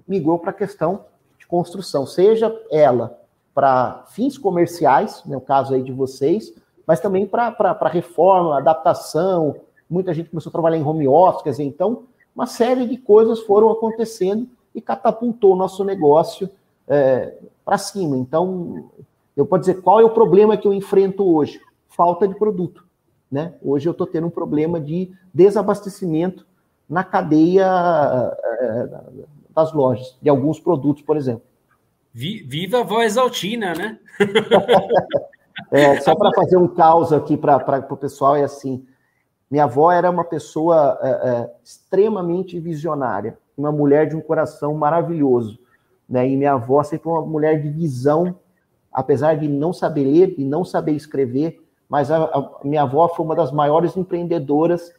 Migrou 0.07 0.37
para 0.37 0.51
a 0.51 0.53
questão 0.53 1.05
de 1.39 1.47
construção, 1.47 2.05
seja 2.05 2.53
ela 2.69 3.19
para 3.53 4.05
fins 4.09 4.37
comerciais, 4.37 5.23
no 5.25 5.35
né, 5.35 5.41
caso 5.45 5.73
aí 5.73 5.81
de 5.81 5.91
vocês, 5.91 6.53
mas 6.91 6.99
também 6.99 7.25
para 7.25 7.87
reforma, 7.87 8.57
adaptação. 8.57 9.55
Muita 9.89 10.13
gente 10.13 10.29
começou 10.29 10.49
a 10.49 10.51
trabalhar 10.51 10.75
em 10.75 10.83
home 10.83 11.07
office, 11.07 11.41
quer 11.41 11.51
dizer, 11.51 11.63
então, 11.63 12.03
uma 12.35 12.45
série 12.45 12.85
de 12.85 12.97
coisas 12.97 13.39
foram 13.39 13.71
acontecendo 13.71 14.45
e 14.75 14.81
catapultou 14.81 15.53
o 15.53 15.55
nosso 15.55 15.85
negócio 15.85 16.49
é, 16.85 17.37
para 17.63 17.77
cima. 17.77 18.17
Então, 18.17 18.89
eu 19.37 19.45
posso 19.45 19.61
dizer 19.61 19.81
qual 19.81 20.01
é 20.01 20.03
o 20.03 20.09
problema 20.09 20.57
que 20.57 20.67
eu 20.67 20.73
enfrento 20.73 21.23
hoje? 21.23 21.61
Falta 21.87 22.27
de 22.27 22.35
produto. 22.35 22.83
Né? 23.31 23.53
Hoje 23.63 23.87
eu 23.87 23.93
estou 23.93 24.05
tendo 24.05 24.27
um 24.27 24.29
problema 24.29 24.77
de 24.77 25.13
desabastecimento 25.33 26.45
na 26.89 27.05
cadeia 27.05 28.35
é, 28.35 28.89
das 29.55 29.71
lojas, 29.71 30.17
de 30.21 30.29
alguns 30.29 30.59
produtos, 30.59 31.03
por 31.03 31.15
exemplo. 31.15 31.43
Viva 32.13 32.81
a 32.81 32.83
voz 32.83 33.15
altina, 33.17 33.73
né? 33.73 33.97
é, 35.69 35.99
só 36.01 36.15
para 36.15 36.31
fazer 36.33 36.57
um 36.57 36.67
caos 36.67 37.11
aqui 37.13 37.37
para 37.37 37.85
o 37.89 37.97
pessoal, 37.97 38.35
é 38.35 38.43
assim: 38.43 38.85
minha 39.49 39.65
avó 39.65 39.91
era 39.91 40.09
uma 40.09 40.23
pessoa 40.23 40.97
é, 41.01 41.09
é, 41.09 41.53
extremamente 41.63 42.59
visionária, 42.59 43.37
uma 43.57 43.71
mulher 43.71 44.07
de 44.07 44.15
um 44.15 44.21
coração 44.21 44.73
maravilhoso. 44.73 45.59
Né? 46.07 46.29
E 46.29 46.37
minha 46.37 46.53
avó 46.53 46.81
sempre 46.83 47.03
foi 47.03 47.13
uma 47.13 47.25
mulher 47.25 47.61
de 47.61 47.69
visão, 47.69 48.35
apesar 48.91 49.35
de 49.37 49.47
não 49.47 49.73
saber 49.73 50.05
ler 50.05 50.35
e 50.37 50.45
não 50.45 50.63
saber 50.63 50.93
escrever, 50.93 51.61
mas 51.89 52.09
a, 52.09 52.23
a 52.23 52.59
minha 52.63 52.83
avó 52.83 53.09
foi 53.09 53.25
uma 53.25 53.35
das 53.35 53.51
maiores 53.51 53.97
empreendedoras 53.97 54.93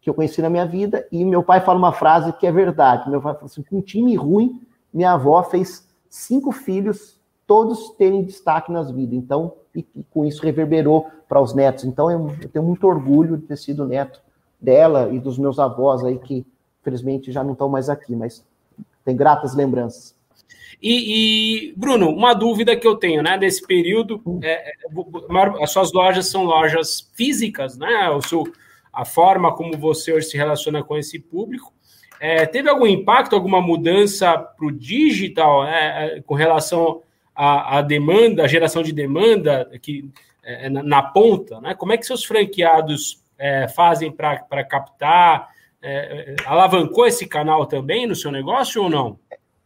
que 0.00 0.08
eu 0.08 0.14
conheci 0.14 0.40
na 0.40 0.48
minha 0.48 0.64
vida. 0.64 1.06
E 1.10 1.24
meu 1.24 1.42
pai 1.42 1.60
fala 1.60 1.78
uma 1.78 1.92
frase 1.92 2.32
que 2.32 2.46
é 2.46 2.52
verdade: 2.52 3.10
meu 3.10 3.20
pai 3.20 3.34
falou 3.34 3.46
assim, 3.46 3.62
com 3.62 3.78
um 3.78 3.82
time 3.82 4.14
ruim, 4.14 4.60
minha 4.92 5.12
avó 5.12 5.42
fez 5.42 5.88
cinco 6.08 6.52
filhos, 6.52 7.20
todos 7.46 7.90
terem 7.96 8.24
destaque 8.24 8.70
nas 8.70 8.90
vidas. 8.90 9.14
Então, 9.14 9.54
e, 9.78 9.86
e 10.00 10.02
com 10.10 10.24
isso 10.24 10.42
reverberou 10.42 11.08
para 11.28 11.40
os 11.40 11.54
netos. 11.54 11.84
Então, 11.84 12.10
eu, 12.10 12.34
eu, 12.42 12.48
tenho 12.48 12.64
muito 12.64 12.86
orgulho 12.86 13.36
de 13.36 13.46
ter 13.46 13.56
sido 13.56 13.86
neto 13.86 14.20
dela 14.60 15.08
e 15.12 15.18
dos 15.18 15.38
meus 15.38 15.58
avós 15.58 16.04
aí, 16.04 16.18
que 16.18 16.44
infelizmente 16.80 17.30
já 17.30 17.44
não 17.44 17.52
estão 17.52 17.68
mais 17.68 17.88
aqui, 17.88 18.16
mas 18.16 18.44
tem 19.04 19.16
gratas 19.16 19.54
lembranças. 19.54 20.16
E, 20.80 21.70
e, 21.70 21.74
Bruno, 21.76 22.08
uma 22.08 22.34
dúvida 22.34 22.76
que 22.76 22.86
eu 22.86 22.96
tenho, 22.96 23.22
né, 23.22 23.36
desse 23.36 23.66
período, 23.66 24.20
hum. 24.24 24.38
é, 24.42 24.70
é 24.70 25.62
as 25.62 25.70
suas 25.70 25.92
lojas 25.92 26.26
são 26.26 26.44
lojas 26.44 27.10
físicas, 27.14 27.76
né, 27.76 28.08
o 28.10 28.22
seu, 28.22 28.44
a 28.92 29.04
forma 29.04 29.54
como 29.54 29.76
você 29.76 30.12
hoje 30.12 30.28
se 30.28 30.36
relaciona 30.36 30.82
com 30.82 30.96
esse 30.96 31.18
público, 31.18 31.72
é, 32.20 32.46
teve 32.46 32.68
algum 32.68 32.86
impacto, 32.86 33.34
alguma 33.34 33.60
mudança 33.60 34.36
para 34.36 34.66
o 34.66 34.72
digital 34.72 35.64
é, 35.64 36.16
é, 36.16 36.22
com 36.22 36.34
relação 36.34 37.02
à, 37.38 37.78
à, 37.78 37.82
demanda, 37.82 38.42
à 38.42 38.48
geração 38.48 38.82
de 38.82 38.92
demanda 38.92 39.70
que, 39.80 40.10
é, 40.42 40.68
na, 40.68 40.82
na, 40.82 41.02
ponta? 41.02 41.60
Né? 41.60 41.72
Como 41.72 41.92
é 41.92 41.96
que 41.96 42.04
seus 42.04 42.24
franqueados 42.24 43.22
é, 43.38 43.68
fazem 43.68 44.10
para 44.10 44.64
captar? 44.64 45.48
É, 45.80 46.34
alavancou 46.44 47.06
esse 47.06 47.24
canal 47.28 47.64
também 47.64 48.08
no 48.08 48.16
seu 48.16 48.32
negócio 48.32 48.82
ou 48.82 48.90
não? 48.90 49.16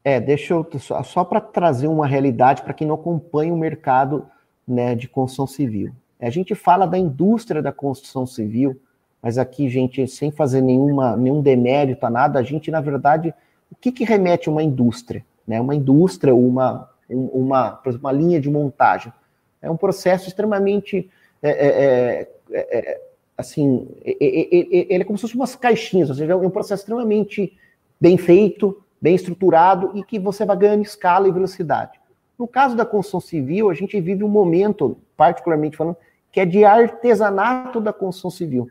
É, 0.04 0.20
deixa 0.20 0.52
eu 0.52 0.68
só, 0.78 1.02
só 1.02 1.24
para 1.24 1.40
trazer 1.40 1.86
uma 1.86 2.06
realidade 2.06 2.60
para 2.60 2.74
quem 2.74 2.86
não 2.86 2.96
acompanha 2.96 3.54
o 3.54 3.56
mercado 3.56 4.26
né, 4.68 4.94
de 4.94 5.08
construção 5.08 5.46
civil. 5.46 5.92
A 6.20 6.28
gente 6.28 6.54
fala 6.54 6.86
da 6.86 6.98
indústria 6.98 7.62
da 7.62 7.72
construção 7.72 8.26
civil, 8.26 8.78
mas 9.22 9.38
aqui, 9.38 9.68
gente, 9.70 10.06
sem 10.06 10.30
fazer 10.30 10.60
nenhuma, 10.60 11.16
nenhum 11.16 11.40
demérito 11.40 12.04
a 12.04 12.10
nada, 12.10 12.38
a 12.38 12.42
gente, 12.42 12.70
na 12.70 12.80
verdade, 12.82 13.32
o 13.70 13.74
que, 13.74 13.90
que 13.90 14.04
remete 14.04 14.48
a 14.48 14.52
uma 14.52 14.62
indústria? 14.62 15.24
Né? 15.46 15.60
Uma 15.60 15.74
indústria, 15.74 16.34
uma, 16.34 16.88
uma, 17.08 17.80
uma 18.00 18.12
linha 18.12 18.40
de 18.40 18.50
montagem. 18.50 19.12
É 19.60 19.70
um 19.70 19.76
processo 19.76 20.28
extremamente, 20.28 21.10
é, 21.42 21.50
é, 21.50 22.28
é, 22.50 22.78
é 22.78 23.00
assim, 23.36 23.88
ele 24.04 25.02
é 25.02 25.04
como 25.04 25.16
se 25.16 25.22
fosse 25.22 25.34
umas 25.34 25.54
caixinhas, 25.54 26.10
ou 26.10 26.16
seja, 26.16 26.32
é 26.32 26.36
um 26.36 26.50
processo 26.50 26.82
extremamente 26.82 27.56
bem 28.00 28.16
feito, 28.16 28.82
bem 29.00 29.14
estruturado 29.14 29.92
e 29.94 30.02
que 30.02 30.18
você 30.18 30.44
vai 30.44 30.56
ganhando 30.56 30.82
escala 30.82 31.28
e 31.28 31.32
velocidade. 31.32 32.00
No 32.38 32.48
caso 32.48 32.76
da 32.76 32.84
construção 32.84 33.20
civil, 33.20 33.70
a 33.70 33.74
gente 33.74 34.00
vive 34.00 34.24
um 34.24 34.28
momento, 34.28 34.96
particularmente 35.16 35.76
falando, 35.76 35.96
que 36.30 36.40
é 36.40 36.44
de 36.44 36.64
artesanato 36.64 37.80
da 37.80 37.92
construção 37.92 38.30
civil. 38.30 38.68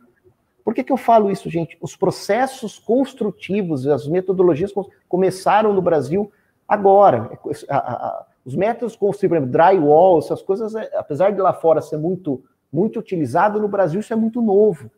Por 0.63 0.73
que, 0.73 0.83
que 0.83 0.91
eu 0.91 0.97
falo 0.97 1.31
isso, 1.31 1.49
gente? 1.49 1.77
Os 1.81 1.95
processos 1.95 2.77
construtivos, 2.77 3.87
as 3.87 4.07
metodologias 4.07 4.71
começaram 5.07 5.73
no 5.73 5.81
Brasil 5.81 6.31
agora. 6.71 7.29
Os 8.45 8.55
métodos 8.55 8.95
construtivos, 8.95 9.45
drywall, 9.49 10.17
essas 10.19 10.41
coisas, 10.41 10.73
é, 10.73 10.89
apesar 10.95 11.31
de 11.31 11.41
lá 11.41 11.53
fora 11.53 11.81
ser 11.81 11.97
muito, 11.97 12.41
muito 12.71 12.97
utilizado, 12.97 13.59
no 13.59 13.67
Brasil 13.67 13.99
isso 13.99 14.13
é 14.13 14.15
muito 14.15 14.41
novo. 14.41 14.89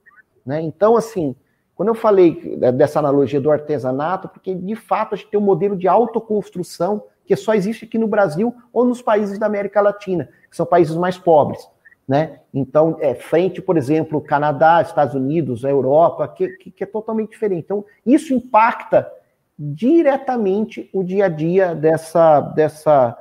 Né? 0.45 0.61
Então, 0.61 0.95
assim, 0.95 1.35
quando 1.75 1.89
eu 1.89 1.95
falei 1.95 2.55
dessa 2.73 2.99
analogia 2.99 3.41
do 3.41 3.51
artesanato, 3.51 4.29
porque 4.29 4.53
de 4.53 4.75
fato 4.75 5.15
a 5.15 5.17
gente 5.17 5.31
tem 5.31 5.39
um 5.39 5.43
modelo 5.43 5.75
de 5.75 5.87
autoconstrução 5.87 7.03
que 7.25 7.35
só 7.35 7.55
existe 7.55 7.85
aqui 7.85 7.97
no 7.97 8.07
Brasil 8.07 8.53
ou 8.71 8.85
nos 8.85 9.01
países 9.01 9.39
da 9.39 9.47
América 9.47 9.81
Latina, 9.81 10.29
que 10.49 10.55
são 10.55 10.65
países 10.65 10.95
mais 10.95 11.17
pobres. 11.17 11.67
Né? 12.07 12.39
Então, 12.53 12.97
é, 12.99 13.15
frente, 13.15 13.61
por 13.61 13.77
exemplo, 13.77 14.21
Canadá, 14.21 14.81
Estados 14.81 15.15
Unidos, 15.15 15.65
a 15.65 15.69
Europa, 15.69 16.27
que, 16.27 16.49
que, 16.49 16.71
que, 16.71 16.83
é 16.83 16.87
totalmente 16.87 17.31
diferente. 17.31 17.63
Então, 17.63 17.83
isso 18.05 18.33
impacta 18.33 19.09
diretamente 19.57 20.89
o 20.93 21.03
dia 21.03 21.25
a 21.25 21.29
dia 21.29 21.75
dessa, 21.75 22.41
dessa, 22.41 23.17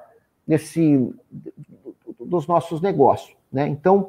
desse, 0.47 1.13
dos 2.19 2.47
nossos 2.47 2.81
negócios. 2.81 3.37
Né? 3.53 3.69
Então, 3.69 4.09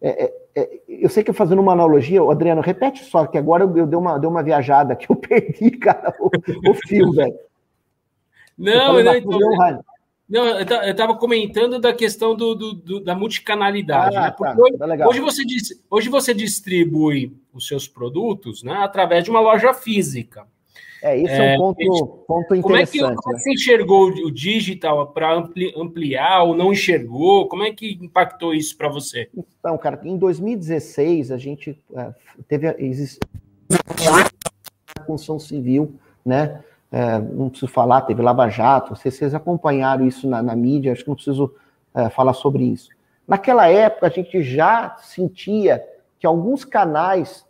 é, 0.00 0.24
é, 0.24 0.34
é 0.56 0.80
eu 0.88 1.08
sei 1.08 1.22
que 1.22 1.30
eu 1.30 1.34
fazendo 1.34 1.60
uma 1.60 1.72
analogia, 1.72 2.20
Adriano, 2.22 2.60
repete 2.60 3.04
só, 3.04 3.26
que 3.26 3.38
agora 3.38 3.64
eu, 3.64 3.76
eu 3.76 3.86
dei, 3.86 3.98
uma, 3.98 4.18
dei 4.18 4.28
uma 4.28 4.42
viajada 4.42 4.96
que 4.96 5.06
eu 5.10 5.16
perdi, 5.16 5.70
cara, 5.72 6.14
o, 6.18 6.30
o 6.70 6.74
fio, 6.74 7.12
velho. 7.12 7.38
Não, 8.58 8.98
eu 8.98 9.04
não, 9.04 9.16
então, 9.16 9.84
não, 10.32 10.46
eu 10.46 10.92
estava 10.92 11.14
comentando 11.16 11.78
da 11.78 11.92
questão 11.92 12.34
do, 12.34 12.54
do, 12.54 12.72
do 12.72 13.00
da 13.00 13.14
multicanalidade, 13.14 14.16
ah, 14.16 14.22
né? 14.22 14.30
Tá, 14.30 14.54
hoje, 14.56 14.78
tá 14.78 15.08
hoje, 15.08 15.20
você, 15.20 15.42
hoje 15.90 16.08
você 16.08 16.32
distribui 16.32 17.36
os 17.52 17.66
seus 17.66 17.86
produtos 17.86 18.62
né, 18.62 18.72
através 18.74 19.24
de 19.24 19.30
uma 19.30 19.40
loja 19.40 19.74
física. 19.74 20.46
É, 21.02 21.16
isso 21.16 21.34
é, 21.34 21.54
é 21.54 21.58
um 21.58 21.58
ponto, 21.58 22.06
ponto 22.28 22.54
interessante. 22.54 22.62
Como 22.62 22.76
é 22.76 23.16
que, 23.16 23.22
como 23.22 23.36
é 23.36 23.38
você 23.38 23.50
enxergou 23.50 24.06
o 24.06 24.30
digital 24.30 25.08
para 25.08 25.34
ampli, 25.34 25.74
ampliar 25.76 26.44
ou 26.44 26.54
não 26.54 26.72
enxergou? 26.72 27.48
Como 27.48 27.64
é 27.64 27.72
que 27.72 27.98
impactou 28.00 28.54
isso 28.54 28.76
para 28.76 28.88
você? 28.88 29.28
Então, 29.36 29.76
cara, 29.78 30.00
em 30.04 30.16
2016 30.16 31.32
a 31.32 31.38
gente 31.38 31.76
é, 31.96 32.14
teve 32.46 32.72
existe, 32.78 33.18
a 34.96 35.00
construção 35.02 35.40
civil, 35.40 35.94
né? 36.24 36.62
É, 36.92 37.18
não 37.18 37.48
preciso 37.48 37.72
falar, 37.72 38.02
teve 38.02 38.22
Lava 38.22 38.48
Jato, 38.48 38.94
vocês, 38.94 39.14
vocês 39.14 39.34
acompanharam 39.34 40.06
isso 40.06 40.28
na, 40.28 40.42
na, 40.42 40.54
mídia, 40.54 40.92
acho 40.92 41.02
que 41.02 41.08
não 41.08 41.14
preciso 41.16 41.52
é, 41.94 42.10
falar 42.10 42.34
sobre 42.34 42.64
isso. 42.64 42.90
Naquela 43.26 43.66
época, 43.66 44.06
a 44.06 44.10
gente 44.10 44.42
já 44.42 44.94
sentia 44.98 45.82
que 46.18 46.26
alguns 46.26 46.64
canais 46.64 47.46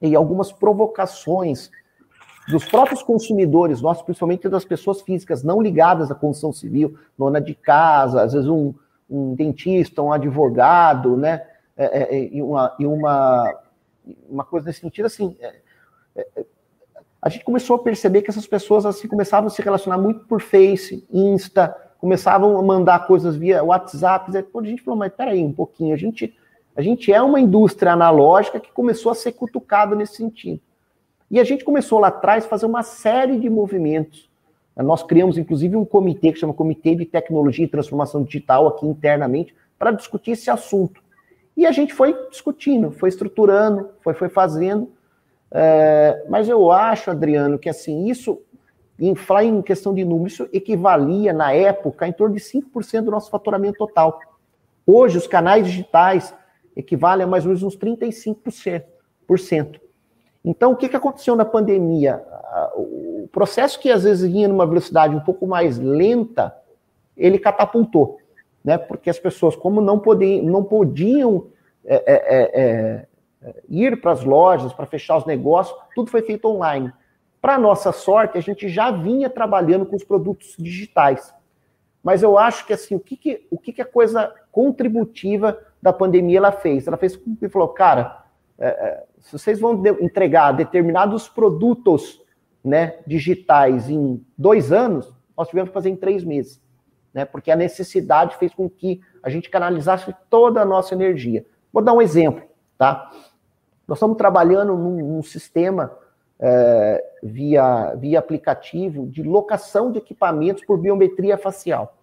e 0.00 0.16
algumas 0.16 0.50
provocações 0.50 1.70
dos 2.48 2.64
próprios 2.64 3.02
consumidores 3.02 3.80
nossos, 3.80 4.02
principalmente 4.02 4.48
das 4.48 4.64
pessoas 4.64 5.00
físicas 5.00 5.42
não 5.42 5.60
ligadas 5.60 6.10
à 6.10 6.14
construção 6.14 6.52
civil, 6.52 6.96
dona 7.16 7.40
de 7.40 7.54
casa, 7.54 8.22
às 8.22 8.32
vezes 8.32 8.48
um, 8.48 8.74
um 9.08 9.34
dentista, 9.34 10.02
um 10.02 10.12
advogado, 10.12 11.16
né? 11.16 11.46
É, 11.76 11.84
é, 11.84 12.16
é 12.16 12.28
e, 12.34 12.42
uma, 12.42 12.74
e 12.78 12.86
uma, 12.86 13.54
uma 14.28 14.44
coisa 14.44 14.66
nesse 14.66 14.80
sentido, 14.80 15.06
assim, 15.06 15.36
é, 15.40 15.54
é, 16.16 16.44
a 17.20 17.28
gente 17.30 17.44
começou 17.44 17.76
a 17.76 17.78
perceber 17.78 18.20
que 18.20 18.30
essas 18.30 18.46
pessoas 18.46 18.84
assim 18.84 19.08
começavam 19.08 19.46
a 19.48 19.50
se 19.50 19.62
relacionar 19.62 19.96
muito 19.96 20.26
por 20.26 20.42
Face, 20.42 21.06
Insta, 21.10 21.74
começavam 21.98 22.58
a 22.58 22.62
mandar 22.62 23.06
coisas 23.06 23.34
via 23.34 23.64
WhatsApp. 23.64 24.30
a 24.36 24.62
gente 24.66 24.82
falou, 24.82 24.98
mas 24.98 25.10
peraí 25.10 25.42
um 25.42 25.52
pouquinho, 25.52 25.94
a 25.94 25.96
gente, 25.96 26.36
a 26.76 26.82
gente 26.82 27.10
é 27.10 27.22
uma 27.22 27.40
indústria 27.40 27.92
analógica 27.92 28.60
que 28.60 28.70
começou 28.70 29.10
a 29.10 29.14
ser 29.14 29.32
cutucada 29.32 29.96
nesse 29.96 30.16
sentido. 30.16 30.60
E 31.30 31.40
a 31.40 31.44
gente 31.44 31.64
começou 31.64 31.98
lá 31.98 32.08
atrás 32.08 32.44
a 32.44 32.48
fazer 32.48 32.66
uma 32.66 32.82
série 32.82 33.38
de 33.38 33.48
movimentos. 33.48 34.28
Nós 34.76 35.02
criamos, 35.02 35.38
inclusive, 35.38 35.76
um 35.76 35.84
comitê 35.84 36.32
que 36.32 36.38
chama 36.38 36.52
Comitê 36.52 36.94
de 36.94 37.04
Tecnologia 37.04 37.64
e 37.64 37.68
Transformação 37.68 38.24
Digital 38.24 38.66
aqui 38.66 38.86
internamente 38.86 39.54
para 39.78 39.92
discutir 39.92 40.32
esse 40.32 40.50
assunto. 40.50 41.02
E 41.56 41.66
a 41.66 41.70
gente 41.70 41.94
foi 41.94 42.12
discutindo, 42.28 42.90
foi 42.90 43.08
estruturando, 43.08 43.90
foi, 44.00 44.14
foi 44.14 44.28
fazendo. 44.28 44.90
É, 45.50 46.24
mas 46.28 46.48
eu 46.48 46.72
acho, 46.72 47.10
Adriano, 47.10 47.58
que 47.58 47.68
assim, 47.68 48.08
isso, 48.08 48.42
em, 48.98 49.14
falar 49.14 49.44
em 49.44 49.62
questão 49.62 49.94
de 49.94 50.04
número, 50.04 50.26
isso 50.26 50.48
equivalia, 50.52 51.32
na 51.32 51.52
época, 51.52 52.08
em 52.08 52.12
torno 52.12 52.34
de 52.34 52.40
5% 52.40 53.02
do 53.02 53.12
nosso 53.12 53.30
faturamento 53.30 53.78
total. 53.78 54.18
Hoje, 54.84 55.16
os 55.16 55.28
canais 55.28 55.66
digitais 55.66 56.34
equivalem 56.76 57.24
a 57.24 57.28
mais 57.28 57.44
ou 57.44 57.48
menos 57.48 57.62
uns 57.62 57.76
35%. 57.76 59.76
Então, 60.44 60.72
o 60.72 60.76
que, 60.76 60.88
que 60.88 60.96
aconteceu 60.96 61.34
na 61.34 61.44
pandemia? 61.44 62.22
O 62.74 63.28
processo 63.32 63.80
que 63.80 63.90
às 63.90 64.04
vezes 64.04 64.30
vinha 64.30 64.46
numa 64.46 64.66
velocidade 64.66 65.16
um 65.16 65.20
pouco 65.20 65.46
mais 65.46 65.78
lenta, 65.78 66.54
ele 67.16 67.38
catapultou, 67.38 68.18
né? 68.62 68.76
Porque 68.76 69.08
as 69.08 69.18
pessoas, 69.18 69.56
como 69.56 69.80
não 69.80 69.98
podiam, 69.98 70.44
não 70.44 70.62
podiam 70.62 71.46
é, 71.84 71.94
é, 71.94 72.14
é, 72.36 73.06
é 73.42 73.54
ir 73.68 74.00
para 74.00 74.12
as 74.12 74.22
lojas, 74.24 74.72
para 74.72 74.86
fechar 74.86 75.16
os 75.16 75.24
negócios, 75.24 75.76
tudo 75.94 76.10
foi 76.10 76.22
feito 76.22 76.46
online. 76.46 76.92
Para 77.40 77.58
nossa 77.58 77.92
sorte, 77.92 78.38
a 78.38 78.40
gente 78.40 78.68
já 78.68 78.90
vinha 78.90 79.28
trabalhando 79.30 79.86
com 79.86 79.96
os 79.96 80.04
produtos 80.04 80.54
digitais. 80.58 81.34
Mas 82.02 82.22
eu 82.22 82.38
acho 82.38 82.66
que 82.66 82.72
assim, 82.72 82.94
o 82.94 83.00
que, 83.00 83.16
que, 83.16 83.46
o 83.50 83.58
que, 83.58 83.72
que 83.72 83.82
a 83.82 83.86
coisa 83.86 84.32
contributiva 84.52 85.58
da 85.80 85.92
pandemia 85.92 86.38
ela 86.38 86.52
fez? 86.52 86.86
Ela 86.86 86.98
fez 86.98 87.16
com 87.16 87.34
que 87.34 87.48
falou, 87.48 87.68
cara, 87.68 88.24
é, 88.58 88.66
é, 88.66 89.04
se 89.24 89.32
vocês 89.32 89.58
vão 89.58 89.82
entregar 90.00 90.52
determinados 90.52 91.28
produtos 91.28 92.22
né, 92.62 92.98
digitais 93.06 93.88
em 93.88 94.24
dois 94.36 94.70
anos, 94.70 95.12
nós 95.36 95.48
tivemos 95.48 95.70
que 95.70 95.74
fazer 95.74 95.88
em 95.88 95.96
três 95.96 96.22
meses. 96.22 96.62
Né, 97.12 97.24
porque 97.24 97.50
a 97.50 97.56
necessidade 97.56 98.36
fez 98.36 98.52
com 98.54 98.68
que 98.68 99.00
a 99.22 99.30
gente 99.30 99.48
canalizasse 99.48 100.14
toda 100.28 100.60
a 100.60 100.64
nossa 100.64 100.94
energia. 100.94 101.46
Vou 101.72 101.82
dar 101.82 101.94
um 101.94 102.02
exemplo, 102.02 102.42
tá? 102.76 103.10
Nós 103.88 103.96
estamos 103.96 104.16
trabalhando 104.16 104.76
num, 104.76 104.96
num 104.96 105.22
sistema 105.22 105.96
é, 106.38 107.02
via, 107.22 107.94
via 107.94 108.18
aplicativo 108.18 109.06
de 109.06 109.22
locação 109.22 109.90
de 109.90 109.98
equipamentos 109.98 110.64
por 110.66 110.78
biometria 110.78 111.38
facial. 111.38 111.96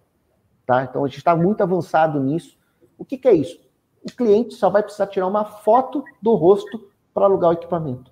Tá? 0.66 0.84
Então, 0.84 1.04
a 1.04 1.08
gente 1.08 1.18
está 1.18 1.36
muito 1.36 1.62
avançado 1.62 2.18
nisso. 2.18 2.58
O 2.98 3.04
que, 3.04 3.16
que 3.18 3.28
é 3.28 3.34
isso? 3.34 3.60
O 4.02 4.16
cliente 4.16 4.54
só 4.54 4.70
vai 4.70 4.82
precisar 4.82 5.06
tirar 5.06 5.26
uma 5.26 5.44
foto 5.44 6.02
do 6.20 6.34
rosto 6.34 6.91
para 7.12 7.24
alugar 7.24 7.50
o 7.50 7.54
equipamento. 7.54 8.10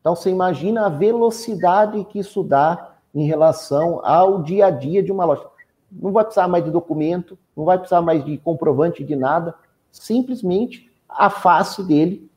Então, 0.00 0.14
você 0.14 0.30
imagina 0.30 0.86
a 0.86 0.88
velocidade 0.88 2.04
que 2.04 2.18
isso 2.18 2.42
dá 2.42 2.92
em 3.14 3.26
relação 3.26 4.00
ao 4.04 4.42
dia 4.42 4.66
a 4.66 4.70
dia 4.70 5.02
de 5.02 5.10
uma 5.10 5.24
loja. 5.24 5.44
Não 5.90 6.12
vai 6.12 6.24
precisar 6.24 6.46
mais 6.48 6.64
de 6.64 6.70
documento, 6.70 7.38
não 7.56 7.64
vai 7.64 7.78
precisar 7.78 8.02
mais 8.02 8.24
de 8.24 8.36
comprovante 8.38 9.02
de 9.02 9.16
nada, 9.16 9.54
simplesmente 9.90 10.90
a 11.08 11.30
face 11.30 11.82
dele 11.82 12.30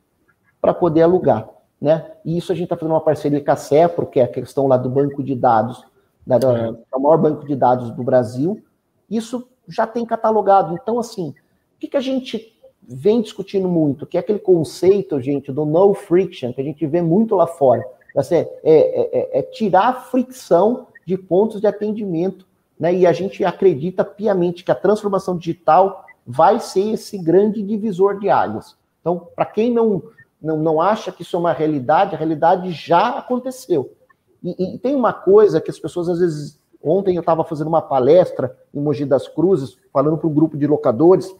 para 0.60 0.72
poder 0.72 1.02
alugar. 1.02 1.48
Né? 1.80 2.10
E 2.24 2.36
isso 2.36 2.52
a 2.52 2.54
gente 2.54 2.64
está 2.64 2.76
fazendo 2.76 2.92
uma 2.92 3.00
parceria 3.00 3.42
com 3.42 3.50
a 3.50 3.56
CEPRO, 3.56 4.06
que 4.06 4.20
é 4.20 4.24
a 4.24 4.28
questão 4.28 4.66
lá 4.66 4.76
do 4.76 4.90
banco 4.90 5.22
de 5.22 5.34
dados, 5.34 5.84
né, 6.26 6.38
do, 6.38 6.48
é 6.48 6.96
o 6.96 7.00
maior 7.00 7.16
banco 7.18 7.46
de 7.46 7.56
dados 7.56 7.90
do 7.90 8.02
Brasil. 8.02 8.62
Isso 9.08 9.48
já 9.68 9.86
tem 9.86 10.04
catalogado. 10.04 10.74
Então, 10.74 10.98
assim, 10.98 11.30
o 11.76 11.78
que, 11.78 11.88
que 11.88 11.96
a 11.96 12.00
gente 12.00 12.59
vem 12.82 13.20
discutindo 13.20 13.68
muito? 13.68 14.06
Que 14.06 14.16
é 14.16 14.20
aquele 14.20 14.38
conceito, 14.38 15.20
gente, 15.20 15.52
do 15.52 15.64
no 15.64 15.94
friction, 15.94 16.52
que 16.52 16.60
a 16.60 16.64
gente 16.64 16.86
vê 16.86 17.00
muito 17.00 17.34
lá 17.34 17.46
fora. 17.46 17.84
Assim, 18.16 18.36
é, 18.36 18.48
é, 18.64 19.10
é, 19.12 19.38
é 19.38 19.42
tirar 19.42 19.88
a 19.88 19.94
fricção 19.94 20.86
de 21.06 21.16
pontos 21.16 21.60
de 21.60 21.66
atendimento. 21.66 22.46
Né? 22.78 22.94
E 22.94 23.06
a 23.06 23.12
gente 23.12 23.44
acredita 23.44 24.04
piamente 24.04 24.64
que 24.64 24.70
a 24.70 24.74
transformação 24.74 25.36
digital 25.36 26.04
vai 26.26 26.60
ser 26.60 26.92
esse 26.92 27.18
grande 27.18 27.62
divisor 27.62 28.18
de 28.18 28.28
águas. 28.28 28.76
Então, 29.00 29.28
para 29.34 29.46
quem 29.46 29.72
não, 29.72 30.02
não, 30.40 30.58
não 30.58 30.80
acha 30.80 31.12
que 31.12 31.22
isso 31.22 31.36
é 31.36 31.38
uma 31.38 31.52
realidade, 31.52 32.14
a 32.14 32.18
realidade 32.18 32.70
já 32.72 33.18
aconteceu. 33.18 33.94
E, 34.42 34.74
e 34.74 34.78
tem 34.78 34.94
uma 34.94 35.12
coisa 35.12 35.60
que 35.60 35.70
as 35.70 35.78
pessoas 35.78 36.08
às 36.08 36.18
vezes. 36.18 36.60
Ontem 36.82 37.14
eu 37.14 37.20
estava 37.20 37.44
fazendo 37.44 37.68
uma 37.68 37.82
palestra 37.82 38.56
em 38.72 38.80
Mogi 38.80 39.04
das 39.04 39.28
Cruzes, 39.28 39.76
falando 39.92 40.16
para 40.16 40.26
um 40.26 40.32
grupo 40.32 40.56
de 40.56 40.66
locadores, 40.66 41.30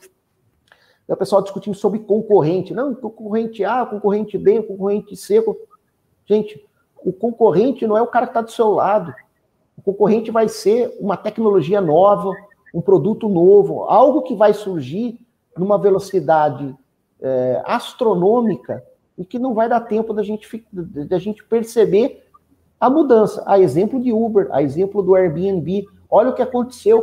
o 1.14 1.16
pessoal 1.16 1.42
discutindo 1.42 1.74
sobre 1.74 1.98
concorrente. 2.00 2.72
Não, 2.72 2.94
concorrente 2.94 3.64
A, 3.64 3.84
concorrente 3.84 4.38
B, 4.38 4.62
concorrente 4.62 5.16
C. 5.16 5.44
Gente, 6.26 6.64
o 7.04 7.12
concorrente 7.12 7.86
não 7.86 7.96
é 7.96 8.02
o 8.02 8.06
cara 8.06 8.26
que 8.26 8.30
está 8.30 8.40
do 8.40 8.50
seu 8.50 8.70
lado. 8.70 9.12
O 9.76 9.82
concorrente 9.82 10.30
vai 10.30 10.48
ser 10.48 10.96
uma 11.00 11.16
tecnologia 11.16 11.80
nova, 11.80 12.32
um 12.74 12.80
produto 12.80 13.28
novo, 13.28 13.84
algo 13.84 14.22
que 14.22 14.34
vai 14.34 14.52
surgir 14.52 15.18
numa 15.56 15.78
velocidade 15.78 16.76
é, 17.20 17.62
astronômica 17.64 18.84
e 19.18 19.24
que 19.24 19.38
não 19.38 19.52
vai 19.52 19.68
dar 19.68 19.80
tempo 19.80 20.14
da 20.14 20.22
gente, 20.22 20.64
da 20.72 21.18
gente 21.18 21.44
perceber 21.44 22.24
a 22.78 22.88
mudança. 22.88 23.42
A 23.46 23.58
exemplo 23.58 24.00
de 24.00 24.12
Uber, 24.12 24.48
a 24.52 24.62
exemplo 24.62 25.02
do 25.02 25.14
Airbnb. 25.14 25.86
Olha 26.08 26.30
o 26.30 26.34
que 26.34 26.42
aconteceu 26.42 27.02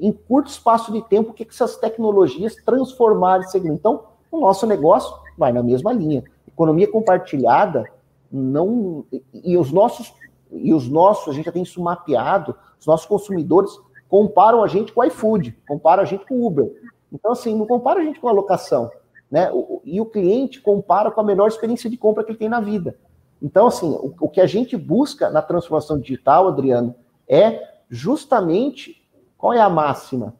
em 0.00 0.12
curto 0.12 0.50
espaço 0.50 0.90
de 0.92 1.02
tempo, 1.02 1.30
o 1.30 1.34
que 1.34 1.46
essas 1.48 1.76
tecnologias 1.76 2.56
transformaram 2.56 3.42
esse 3.42 3.52
segmento. 3.52 3.78
Então, 3.78 4.04
o 4.30 4.40
nosso 4.40 4.66
negócio 4.66 5.14
vai 5.36 5.52
na 5.52 5.62
mesma 5.62 5.92
linha. 5.92 6.24
economia 6.48 6.90
compartilhada 6.90 7.84
não 8.32 9.04
e 9.32 9.56
os 9.56 9.70
nossos 9.70 10.14
e 10.52 10.74
os 10.74 10.88
nossos, 10.88 11.28
a 11.28 11.32
gente 11.32 11.44
já 11.44 11.52
tem 11.52 11.62
isso 11.62 11.80
mapeado, 11.80 12.56
os 12.78 12.86
nossos 12.86 13.06
consumidores 13.06 13.70
comparam 14.08 14.64
a 14.64 14.66
gente 14.66 14.92
com 14.92 15.00
o 15.00 15.04
iFood, 15.04 15.56
comparam 15.68 16.02
a 16.02 16.06
gente 16.06 16.26
com 16.26 16.34
o 16.34 16.46
Uber. 16.46 16.72
Então, 17.12 17.30
assim, 17.32 17.54
não 17.54 17.66
compara 17.66 18.00
a 18.00 18.04
gente 18.04 18.18
com 18.18 18.28
a 18.28 18.32
locação. 18.32 18.90
Né? 19.30 19.48
E 19.84 20.00
o 20.00 20.06
cliente 20.06 20.60
compara 20.60 21.10
com 21.10 21.20
a 21.20 21.24
melhor 21.24 21.46
experiência 21.46 21.88
de 21.88 21.96
compra 21.96 22.24
que 22.24 22.32
ele 22.32 22.38
tem 22.38 22.48
na 22.48 22.60
vida. 22.60 22.96
Então, 23.40 23.68
assim, 23.68 23.90
o, 23.90 24.12
o 24.20 24.28
que 24.28 24.40
a 24.40 24.46
gente 24.46 24.76
busca 24.76 25.30
na 25.30 25.40
transformação 25.40 25.98
digital, 25.98 26.48
Adriano, 26.48 26.94
é 27.28 27.62
justamente 27.88 28.99
qual 29.40 29.54
é 29.54 29.60
a 29.60 29.70
máxima? 29.70 30.34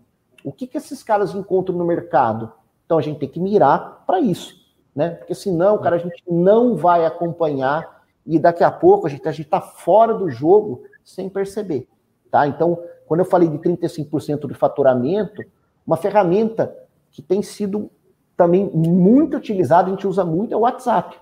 O 0.45 0.53
que, 0.53 0.67
que 0.67 0.77
esses 0.77 1.03
caras 1.03 1.35
encontram 1.35 1.75
no 1.75 1.87
mercado? 1.87 2.53
Então 2.85 2.99
a 2.99 3.01
gente 3.01 3.19
tem 3.19 3.29
que 3.29 3.41
mirar 3.41 4.05
para 4.07 4.21
isso, 4.21 4.55
né? 4.95 5.11
Porque 5.11 5.35
senão, 5.35 5.79
cara, 5.79 5.97
a 5.97 5.99
gente 5.99 6.23
não 6.29 6.77
vai 6.77 7.07
acompanhar 7.07 8.03
e 8.27 8.39
daqui 8.39 8.63
a 8.63 8.71
pouco 8.71 9.07
a 9.07 9.11
gente 9.11 9.27
a 9.27 9.31
está 9.31 9.59
fora 9.59 10.13
do 10.13 10.29
jogo 10.29 10.83
sem 11.03 11.31
perceber, 11.31 11.89
tá? 12.31 12.47
Então, 12.47 12.79
quando 13.07 13.21
eu 13.21 13.25
falei 13.25 13.49
de 13.49 13.57
35% 13.59 14.47
de 14.47 14.55
faturamento, 14.55 15.43
uma 15.87 15.97
ferramenta 15.97 16.77
que 17.11 17.23
tem 17.23 17.41
sido 17.41 17.91
também 18.37 18.69
muito 18.69 19.39
utilizada, 19.39 19.89
a 19.89 19.91
gente 19.91 20.07
usa 20.07 20.27
muito, 20.27 20.53
é 20.53 20.57
o 20.57 20.61
WhatsApp. 20.61 21.19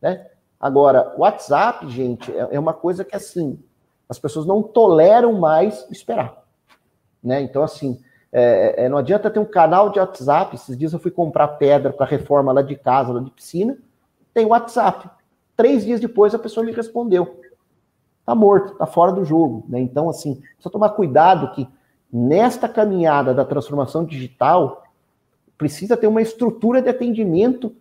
Né? 0.00 0.26
Agora, 0.58 1.14
o 1.16 1.20
WhatsApp, 1.20 1.86
gente, 1.90 2.32
é, 2.32 2.48
é 2.52 2.58
uma 2.58 2.72
coisa 2.72 3.04
que 3.04 3.14
assim, 3.14 3.62
as 4.08 4.18
pessoas 4.18 4.46
não 4.46 4.62
toleram 4.62 5.34
mais 5.34 5.86
esperar. 5.90 6.39
Né? 7.22 7.42
Então, 7.42 7.62
assim, 7.62 8.00
é, 8.32 8.84
é, 8.84 8.88
não 8.88 8.98
adianta 8.98 9.30
ter 9.30 9.38
um 9.38 9.44
canal 9.44 9.90
de 9.90 9.98
WhatsApp. 9.98 10.54
Esses 10.54 10.76
dias 10.76 10.92
eu 10.92 10.98
fui 10.98 11.10
comprar 11.10 11.48
pedra 11.48 11.92
para 11.92 12.06
reforma 12.06 12.52
lá 12.52 12.62
de 12.62 12.76
casa, 12.76 13.12
lá 13.12 13.20
de 13.20 13.30
piscina. 13.30 13.76
Tem 14.32 14.46
WhatsApp. 14.46 15.08
Três 15.56 15.84
dias 15.84 16.00
depois 16.00 16.34
a 16.34 16.38
pessoa 16.38 16.64
me 16.64 16.72
respondeu. 16.72 17.40
Tá 18.24 18.34
morto, 18.34 18.74
tá 18.76 18.86
fora 18.86 19.12
do 19.12 19.24
jogo. 19.24 19.64
Né? 19.68 19.80
Então, 19.80 20.08
assim, 20.08 20.36
precisa 20.36 20.70
tomar 20.70 20.90
cuidado 20.90 21.52
que 21.52 21.68
nesta 22.12 22.68
caminhada 22.68 23.32
da 23.32 23.44
transformação 23.44 24.04
digital, 24.04 24.82
precisa 25.56 25.96
ter 25.96 26.06
uma 26.06 26.22
estrutura 26.22 26.82
de 26.82 26.88
atendimento 26.88 27.74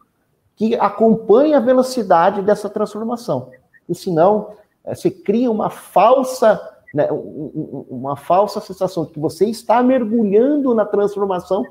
que 0.56 0.76
acompanhe 0.76 1.54
a 1.54 1.60
velocidade 1.60 2.42
dessa 2.42 2.70
transformação. 2.70 3.50
E 3.88 3.96
senão, 3.96 4.52
você 4.86 5.10
cria 5.10 5.50
uma 5.50 5.70
falsa, 5.70 6.60
né, 6.94 7.08
uma 7.12 8.16
falsa 8.16 8.60
sensação 8.60 9.06
de 9.06 9.12
que 9.12 9.20
você 9.20 9.46
está 9.46 9.82
mergulhando 9.84 10.74
na 10.74 10.86
transformação, 10.86 11.64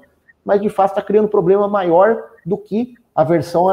mas 0.45 0.61
de 0.61 0.69
fato 0.69 0.91
está 0.91 1.03
criando 1.03 1.27
um 1.27 1.31
problema 1.31 1.67
maior 1.67 2.25
do 2.47 2.57
que 2.57 2.95
a 3.15 3.25
versão 3.25 3.67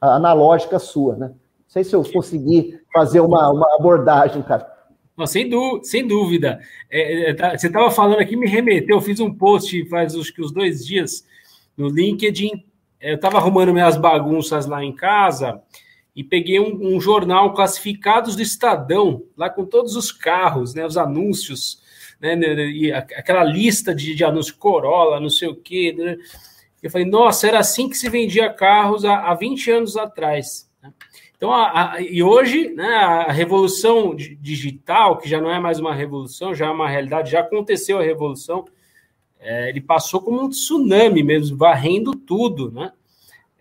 analógica 0.00 0.78
sua. 0.78 1.16
Né? 1.16 1.26
Não 1.28 1.34
sei 1.68 1.84
se 1.84 1.94
eu 1.94 2.02
consegui 2.04 2.78
fazer 2.92 3.20
uma, 3.20 3.50
uma 3.50 3.76
abordagem, 3.78 4.42
cara. 4.42 4.68
Sem, 5.26 5.50
sem 5.82 6.06
dúvida. 6.06 6.60
É, 6.90 7.30
é, 7.30 7.34
tá, 7.34 7.56
você 7.56 7.66
estava 7.66 7.90
falando 7.90 8.20
aqui, 8.20 8.36
me 8.36 8.48
remeteu, 8.48 8.96
eu 8.96 9.02
fiz 9.02 9.20
um 9.20 9.32
post 9.32 9.84
faz 9.88 10.14
os, 10.14 10.32
os 10.38 10.50
dois 10.50 10.84
dias 10.84 11.24
no 11.76 11.88
LinkedIn. 11.88 12.64
Eu 13.00 13.14
estava 13.14 13.38
arrumando 13.38 13.72
minhas 13.72 13.96
bagunças 13.96 14.66
lá 14.66 14.82
em 14.82 14.94
casa 14.94 15.60
e 16.20 16.24
peguei 16.24 16.60
um, 16.60 16.96
um, 16.96 17.00
jornal 17.00 17.54
classificados 17.54 18.36
do 18.36 18.42
Estadão, 18.42 19.24
lá 19.34 19.48
com 19.48 19.64
todos 19.64 19.96
os 19.96 20.12
carros, 20.12 20.74
né, 20.74 20.84
os 20.84 20.98
anúncios, 20.98 21.80
né, 22.20 22.36
né, 22.36 22.54
né 22.54 22.66
e 22.66 22.92
aquela 22.92 23.42
lista 23.42 23.94
de, 23.94 24.14
de 24.14 24.22
anúncios 24.22 24.54
Corolla, 24.54 25.18
não 25.18 25.30
sei 25.30 25.48
o 25.48 25.56
quê. 25.56 25.94
Né? 25.96 26.18
Eu 26.82 26.90
falei, 26.90 27.06
nossa, 27.06 27.48
era 27.48 27.58
assim 27.58 27.88
que 27.88 27.96
se 27.96 28.10
vendia 28.10 28.52
carros 28.52 29.02
há, 29.02 29.30
há 29.30 29.34
20 29.34 29.70
anos 29.70 29.96
atrás. 29.96 30.70
Né? 30.82 30.92
Então, 31.34 31.54
a, 31.54 31.94
a, 31.94 32.02
e 32.02 32.22
hoje, 32.22 32.68
né, 32.68 32.96
a 32.96 33.32
revolução 33.32 34.14
digital, 34.14 35.16
que 35.16 35.26
já 35.26 35.40
não 35.40 35.50
é 35.50 35.58
mais 35.58 35.80
uma 35.80 35.94
revolução, 35.94 36.54
já 36.54 36.66
é 36.66 36.70
uma 36.70 36.86
realidade, 36.86 37.30
já 37.30 37.40
aconteceu 37.40 37.98
a 37.98 38.02
revolução, 38.02 38.66
é, 39.38 39.70
ele 39.70 39.80
passou 39.80 40.20
como 40.20 40.42
um 40.42 40.50
tsunami 40.50 41.22
mesmo, 41.22 41.56
varrendo 41.56 42.14
tudo, 42.14 42.70
né? 42.70 42.92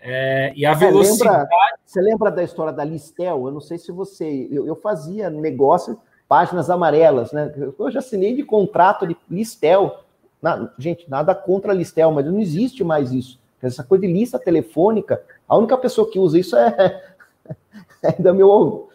É, 0.01 0.53
e 0.55 0.65
a 0.65 0.73
velocidade. 0.73 1.49
Você 1.49 1.49
lembra, 1.49 1.77
você 1.85 2.01
lembra, 2.01 2.31
da 2.31 2.43
história 2.43 2.73
da 2.73 2.83
Listel? 2.83 3.45
Eu 3.45 3.51
não 3.51 3.61
sei 3.61 3.77
se 3.77 3.91
você. 3.91 4.47
Eu, 4.51 4.65
eu, 4.65 4.75
fazia 4.75 5.29
negócio, 5.29 5.99
páginas 6.27 6.69
amarelas, 6.69 7.31
né? 7.31 7.53
Eu 7.57 7.91
já 7.91 7.99
assinei 7.99 8.35
de 8.35 8.43
contrato 8.43 9.05
de 9.05 9.17
Listel. 9.29 9.99
Na, 10.41 10.71
gente, 10.77 11.09
nada 11.09 11.35
contra 11.35 11.73
a 11.73 11.75
Listel, 11.75 12.11
mas 12.11 12.25
não 12.25 12.39
existe 12.39 12.83
mais 12.83 13.11
isso. 13.11 13.39
Essa 13.61 13.83
coisa 13.83 14.07
de 14.07 14.13
lista 14.13 14.39
telefônica, 14.39 15.21
a 15.47 15.57
única 15.57 15.77
pessoa 15.77 16.09
que 16.09 16.17
usa 16.17 16.39
isso 16.39 16.55
é, 16.55 17.03
ainda 18.01 18.33
meu. 18.33 18.87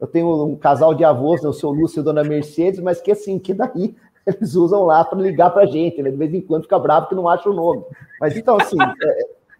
Eu 0.00 0.06
tenho 0.06 0.46
um 0.46 0.56
casal 0.56 0.94
de 0.94 1.04
avós, 1.04 1.42
né, 1.42 1.48
o 1.48 1.52
seu 1.52 1.70
Lúcio 1.70 1.98
e 1.98 2.00
a 2.00 2.04
dona 2.04 2.24
Mercedes, 2.24 2.80
mas 2.80 3.00
que 3.00 3.12
assim, 3.12 3.38
que 3.38 3.52
daí 3.52 3.94
eles 4.26 4.54
usam 4.54 4.84
lá 4.84 5.04
para 5.04 5.18
ligar 5.20 5.50
para 5.50 5.62
a 5.62 5.66
gente, 5.66 6.02
né? 6.02 6.10
De 6.10 6.16
vez 6.16 6.32
em 6.32 6.40
quando 6.40 6.62
fica 6.62 6.78
bravo 6.78 7.08
que 7.08 7.14
não 7.14 7.28
acha 7.28 7.48
o 7.48 7.54
nome. 7.54 7.84
Mas 8.18 8.36
então, 8.36 8.56
assim, 8.58 8.76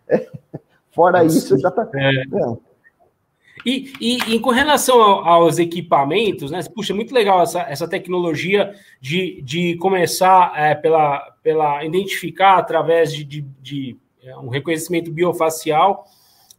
é, 0.08 0.16
é, 0.16 0.26
fora 0.90 1.24
isso, 1.24 1.58
já 1.58 1.70
tá. 1.70 1.88
É. 1.94 2.70
E, 3.64 3.92
e, 4.00 4.16
e, 4.34 4.40
com 4.40 4.50
relação 4.50 5.00
aos 5.00 5.58
equipamentos, 5.58 6.50
né? 6.50 6.60
Puxa, 6.74 6.94
muito 6.94 7.14
legal 7.14 7.42
essa, 7.42 7.60
essa 7.62 7.86
tecnologia 7.86 8.74
de, 9.00 9.42
de 9.42 9.76
começar 9.76 10.52
é, 10.56 10.74
pela, 10.74 11.20
pela 11.42 11.84
identificar 11.84 12.56
através 12.56 13.12
de, 13.12 13.24
de, 13.24 13.42
de 13.60 13.96
é, 14.22 14.36
um 14.38 14.48
reconhecimento 14.48 15.12
biofacial 15.12 16.06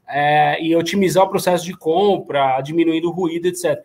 é, 0.08 0.62
e 0.64 0.76
otimizar 0.76 1.24
o 1.24 1.30
processo 1.30 1.66
de 1.66 1.74
compra, 1.74 2.62
diminuindo 2.62 3.10
o 3.10 3.12
ruído, 3.12 3.48
etc. 3.48 3.84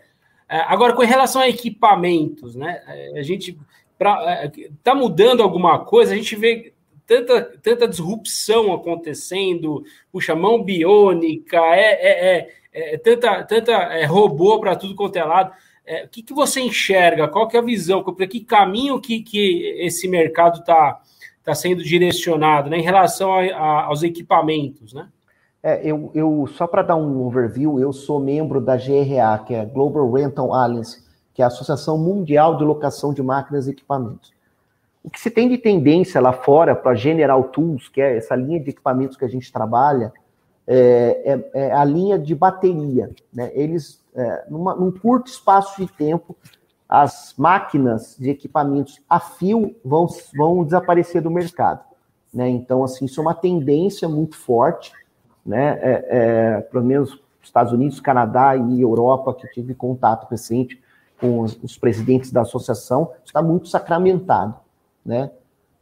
É, 0.48 0.58
agora, 0.60 0.92
com 0.92 1.02
relação 1.02 1.40
a 1.40 1.48
equipamentos, 1.48 2.54
né? 2.54 2.82
É, 2.86 3.18
a 3.18 3.22
gente 3.22 3.58
está 4.78 4.94
mudando 4.94 5.42
alguma 5.42 5.78
coisa, 5.78 6.12
a 6.12 6.16
gente 6.16 6.36
vê 6.36 6.74
tanta, 7.06 7.42
tanta 7.62 7.88
disrupção 7.88 8.72
acontecendo, 8.72 9.84
puxa, 10.10 10.34
mão 10.34 10.62
biônica, 10.62 11.56
é, 11.56 11.92
é, 11.92 12.38
é, 12.72 12.94
é 12.94 12.98
tanta, 12.98 13.44
tanta 13.44 13.72
é, 13.72 14.04
robô 14.04 14.58
para 14.60 14.76
tudo 14.76 14.94
quanto 14.94 15.16
é 15.16 15.24
lado. 15.24 15.52
É, 15.86 16.04
o 16.04 16.08
que, 16.08 16.22
que 16.22 16.34
você 16.34 16.60
enxerga? 16.60 17.28
Qual 17.28 17.46
que 17.46 17.56
é 17.56 17.60
a 17.60 17.62
visão? 17.62 18.02
Para 18.02 18.26
que 18.26 18.40
caminho 18.40 19.00
que, 19.00 19.22
que 19.22 19.76
esse 19.78 20.08
mercado 20.08 20.58
está 20.58 21.00
tá 21.44 21.54
sendo 21.54 21.82
direcionado 21.82 22.68
né, 22.68 22.78
em 22.78 22.82
relação 22.82 23.32
a, 23.32 23.44
a, 23.44 23.84
aos 23.84 24.02
equipamentos, 24.02 24.92
né? 24.92 25.08
É, 25.62 25.80
eu, 25.84 26.12
eu, 26.14 26.46
só 26.46 26.66
para 26.66 26.82
dar 26.82 26.96
um 26.96 27.26
overview, 27.26 27.80
eu 27.80 27.92
sou 27.92 28.20
membro 28.20 28.60
da 28.60 28.76
GRA, 28.76 29.42
que 29.44 29.52
é 29.52 29.64
Global 29.64 30.08
Rental 30.12 30.54
Alliance, 30.54 31.02
que 31.34 31.42
é 31.42 31.44
a 31.44 31.48
Associação 31.48 31.98
Mundial 31.98 32.56
de 32.56 32.62
Locação 32.62 33.12
de 33.12 33.20
Máquinas 33.20 33.66
e 33.66 33.70
Equipamentos. 33.70 34.35
O 35.06 35.10
que 35.10 35.18
se 35.18 35.30
tem 35.30 35.48
de 35.48 35.56
tendência 35.56 36.20
lá 36.20 36.32
fora 36.32 36.74
para 36.74 36.94
General 36.94 37.42
Tools, 37.44 37.88
que 37.88 38.02
é 38.02 38.18
essa 38.18 38.34
linha 38.34 38.60
de 38.60 38.70
equipamentos 38.70 39.16
que 39.16 39.24
a 39.24 39.28
gente 39.28 39.50
trabalha, 39.50 40.12
é, 40.66 41.40
é, 41.54 41.68
é 41.68 41.72
a 41.72 41.84
linha 41.84 42.18
de 42.18 42.34
bateria. 42.34 43.10
Né? 43.32 43.50
Eles, 43.54 44.04
é, 44.14 44.44
numa, 44.50 44.74
num 44.74 44.90
curto 44.90 45.28
espaço 45.28 45.80
de 45.80 45.90
tempo, 45.90 46.36
as 46.88 47.34
máquinas 47.38 48.16
de 48.18 48.28
equipamentos 48.28 49.00
a 49.08 49.18
fio 49.20 49.74
vão, 49.84 50.06
vão 50.36 50.64
desaparecer 50.64 51.22
do 51.22 51.30
mercado. 51.30 51.84
Né? 52.34 52.48
Então, 52.48 52.84
assim, 52.84 53.04
isso 53.04 53.20
é 53.20 53.22
uma 53.22 53.34
tendência 53.34 54.08
muito 54.08 54.36
forte 54.36 54.92
né? 55.46 55.78
É, 55.80 56.06
é, 56.08 56.60
pelo 56.62 56.84
menos 56.84 57.18
Estados 57.40 57.72
Unidos, 57.72 58.00
Canadá 58.00 58.56
e 58.56 58.80
Europa, 58.80 59.32
que 59.32 59.46
tive 59.48 59.74
contato 59.74 60.28
recente 60.28 60.82
com 61.20 61.40
os, 61.40 61.56
os 61.62 61.78
presidentes 61.78 62.32
da 62.32 62.42
associação, 62.42 63.12
está 63.24 63.40
muito 63.40 63.68
sacramentado, 63.68 64.56
né? 65.06 65.30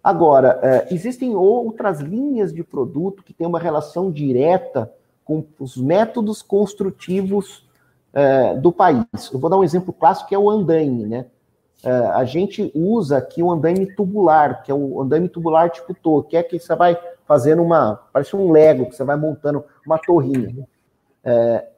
Agora, 0.02 0.60
é, 0.62 0.94
existem 0.94 1.34
outras 1.34 2.00
linhas 2.00 2.52
de 2.52 2.62
produto 2.62 3.22
que 3.22 3.32
têm 3.32 3.46
uma 3.46 3.58
relação 3.58 4.10
direta 4.10 4.92
com 5.24 5.42
os 5.58 5.78
métodos 5.78 6.42
construtivos 6.42 7.66
é, 8.12 8.54
do 8.54 8.70
país. 8.70 9.06
Eu 9.32 9.40
vou 9.40 9.48
dar 9.48 9.56
um 9.56 9.64
exemplo 9.64 9.94
clássico 9.94 10.28
que 10.28 10.34
é 10.34 10.38
o 10.38 10.50
andaime, 10.50 11.06
né? 11.06 11.26
É, 11.82 11.90
a 11.90 12.24
gente 12.24 12.70
usa 12.74 13.16
aqui 13.16 13.42
o 13.42 13.50
andaime 13.50 13.94
tubular, 13.94 14.62
que 14.62 14.70
é 14.70 14.74
o 14.74 15.00
andaime 15.00 15.28
tubular 15.28 15.70
tipo 15.70 15.94
torre, 15.94 16.28
que 16.28 16.36
é 16.36 16.42
que 16.42 16.58
você 16.58 16.74
vai 16.76 16.98
fazendo 17.26 17.62
uma. 17.62 17.96
Parece 18.12 18.36
um 18.36 18.50
Lego, 18.50 18.86
que 18.86 18.96
você 18.96 19.04
vai 19.04 19.16
montando 19.16 19.64
uma 19.86 19.98
torrinha. 19.98 20.66
É, 21.24 21.68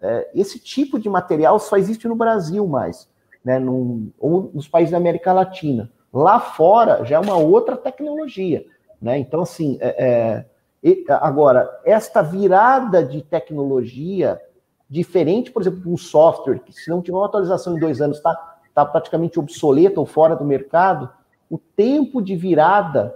é, 0.00 0.30
esse 0.34 0.58
tipo 0.58 0.98
de 0.98 1.08
material 1.08 1.58
só 1.60 1.76
existe 1.76 2.08
no 2.08 2.16
Brasil 2.16 2.66
mais, 2.66 3.08
né, 3.44 3.58
num, 3.60 4.10
ou 4.18 4.50
nos 4.52 4.66
países 4.66 4.90
da 4.90 4.96
América 4.96 5.32
Latina. 5.32 5.88
Lá 6.12 6.38
fora 6.38 7.04
já 7.04 7.16
é 7.16 7.18
uma 7.18 7.36
outra 7.36 7.76
tecnologia. 7.76 8.64
Né? 9.00 9.18
Então, 9.18 9.42
assim, 9.42 9.78
é, 9.80 10.44
é 10.84 10.98
agora, 11.08 11.80
esta 11.84 12.22
virada 12.22 13.04
de 13.04 13.22
tecnologia, 13.22 14.40
diferente, 14.88 15.50
por 15.50 15.62
exemplo, 15.62 15.80
de 15.80 15.88
um 15.88 15.96
software, 15.96 16.58
que 16.58 16.72
se 16.72 16.90
não 16.90 17.00
tiver 17.00 17.16
uma 17.16 17.26
atualização 17.26 17.76
em 17.76 17.80
dois 17.80 18.00
anos 18.00 18.18
está 18.18 18.34
tá 18.74 18.84
praticamente 18.84 19.38
obsoleto 19.38 20.00
ou 20.00 20.06
fora 20.06 20.34
do 20.36 20.44
mercado, 20.44 21.08
o 21.50 21.58
tempo 21.58 22.20
de 22.22 22.36
virada 22.36 23.14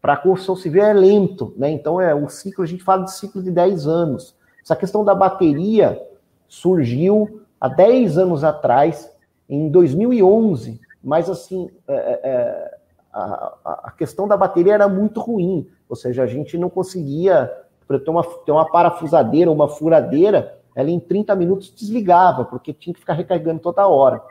para 0.00 0.14
a 0.14 0.16
construção 0.16 0.56
civil 0.56 0.82
é 0.82 0.92
lento, 0.92 1.52
né? 1.56 1.70
Então 1.70 2.00
é 2.00 2.14
um 2.14 2.28
ciclo, 2.28 2.64
a 2.64 2.66
gente 2.66 2.82
fala 2.82 3.04
de 3.04 3.12
ciclo 3.12 3.42
de 3.42 3.50
10 3.50 3.86
anos. 3.86 4.36
Essa 4.62 4.76
questão 4.76 5.04
da 5.04 5.14
bateria 5.14 6.00
surgiu 6.48 7.42
há 7.60 7.68
10 7.68 8.18
anos 8.18 8.44
atrás, 8.44 9.10
em 9.48 9.68
2011, 9.70 10.80
mas 11.02 11.30
assim, 11.30 11.70
é, 11.86 11.94
é, 11.94 12.20
é 12.30 12.78
a, 13.12 13.80
a, 13.84 13.90
questão 13.92 14.28
da 14.28 14.36
bateria 14.36 14.74
era 14.74 14.88
muito 14.88 15.20
ruim, 15.20 15.66
ou 15.88 15.96
seja, 15.96 16.22
a 16.22 16.26
gente 16.26 16.58
não 16.58 16.68
conseguia 16.68 17.50
ter 17.86 18.10
uma, 18.10 18.22
ter 18.22 18.52
uma 18.52 18.70
parafusadeira, 18.70 19.50
uma 19.50 19.68
furadeira, 19.68 20.58
ela 20.74 20.90
em 20.90 21.00
30 21.00 21.34
minutos 21.34 21.70
desligava, 21.70 22.44
porque 22.44 22.72
tinha 22.72 22.92
que 22.92 23.00
ficar 23.00 23.14
recarregando 23.14 23.60
toda 23.60 23.88
hora. 23.88 24.22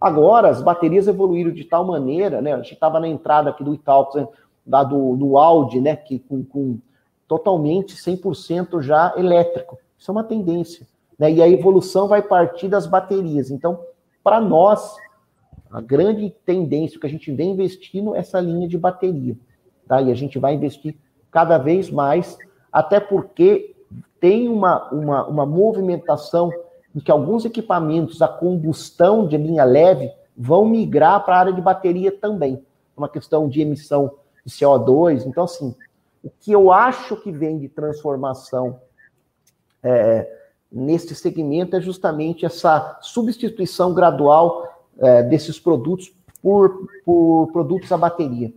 Agora, 0.00 0.48
as 0.48 0.62
baterias 0.62 1.08
evoluíram 1.08 1.50
de 1.50 1.64
tal 1.64 1.84
maneira, 1.84 2.40
né? 2.40 2.52
A 2.52 2.58
gente 2.58 2.74
estava 2.74 3.00
na 3.00 3.08
entrada 3.08 3.50
aqui 3.50 3.64
do 3.64 3.72
né? 3.72 4.28
da, 4.64 4.84
do, 4.84 5.16
do 5.16 5.36
Audi, 5.36 5.80
né? 5.80 5.96
Que 5.96 6.20
com, 6.20 6.44
com 6.44 6.78
totalmente 7.26 7.96
100% 7.96 8.80
já 8.80 9.12
elétrico. 9.16 9.76
Isso 9.98 10.10
é 10.10 10.12
uma 10.12 10.22
tendência. 10.22 10.86
Né? 11.18 11.32
E 11.32 11.42
a 11.42 11.48
evolução 11.48 12.06
vai 12.06 12.22
partir 12.22 12.68
das 12.68 12.86
baterias. 12.86 13.50
Então, 13.50 13.80
para 14.22 14.40
nós, 14.40 14.94
a 15.70 15.80
grande 15.80 16.34
tendência 16.44 16.98
que 16.98 17.06
a 17.06 17.10
gente 17.10 17.30
vem 17.32 17.50
investindo 17.50 18.14
é 18.14 18.18
essa 18.18 18.40
linha 18.40 18.66
de 18.66 18.78
bateria. 18.78 19.36
Tá? 19.86 20.00
E 20.00 20.10
a 20.10 20.14
gente 20.14 20.38
vai 20.38 20.54
investir 20.54 20.96
cada 21.30 21.58
vez 21.58 21.90
mais, 21.90 22.36
até 22.72 22.98
porque 22.98 23.74
tem 24.20 24.48
uma, 24.48 24.90
uma, 24.90 25.26
uma 25.26 25.46
movimentação 25.46 26.50
em 26.94 27.00
que 27.00 27.10
alguns 27.10 27.44
equipamentos 27.44 28.22
a 28.22 28.28
combustão 28.28 29.26
de 29.26 29.36
linha 29.36 29.64
leve 29.64 30.10
vão 30.36 30.64
migrar 30.64 31.24
para 31.24 31.36
a 31.36 31.40
área 31.40 31.52
de 31.52 31.60
bateria 31.60 32.10
também. 32.10 32.62
Uma 32.96 33.08
questão 33.08 33.48
de 33.48 33.60
emissão 33.60 34.12
de 34.44 34.52
CO2. 34.52 35.26
Então, 35.26 35.44
assim, 35.44 35.74
o 36.22 36.30
que 36.30 36.52
eu 36.52 36.72
acho 36.72 37.16
que 37.16 37.30
vem 37.30 37.58
de 37.58 37.68
transformação 37.68 38.80
é, 39.82 40.28
neste 40.70 41.14
segmento 41.14 41.76
é 41.76 41.80
justamente 41.80 42.44
essa 42.44 42.98
substituição 43.00 43.94
gradual 43.94 44.67
é, 44.98 45.22
desses 45.22 45.58
produtos 45.58 46.12
por, 46.42 46.88
por 47.04 47.50
produtos 47.52 47.90
a 47.92 47.96
bateria. 47.96 48.52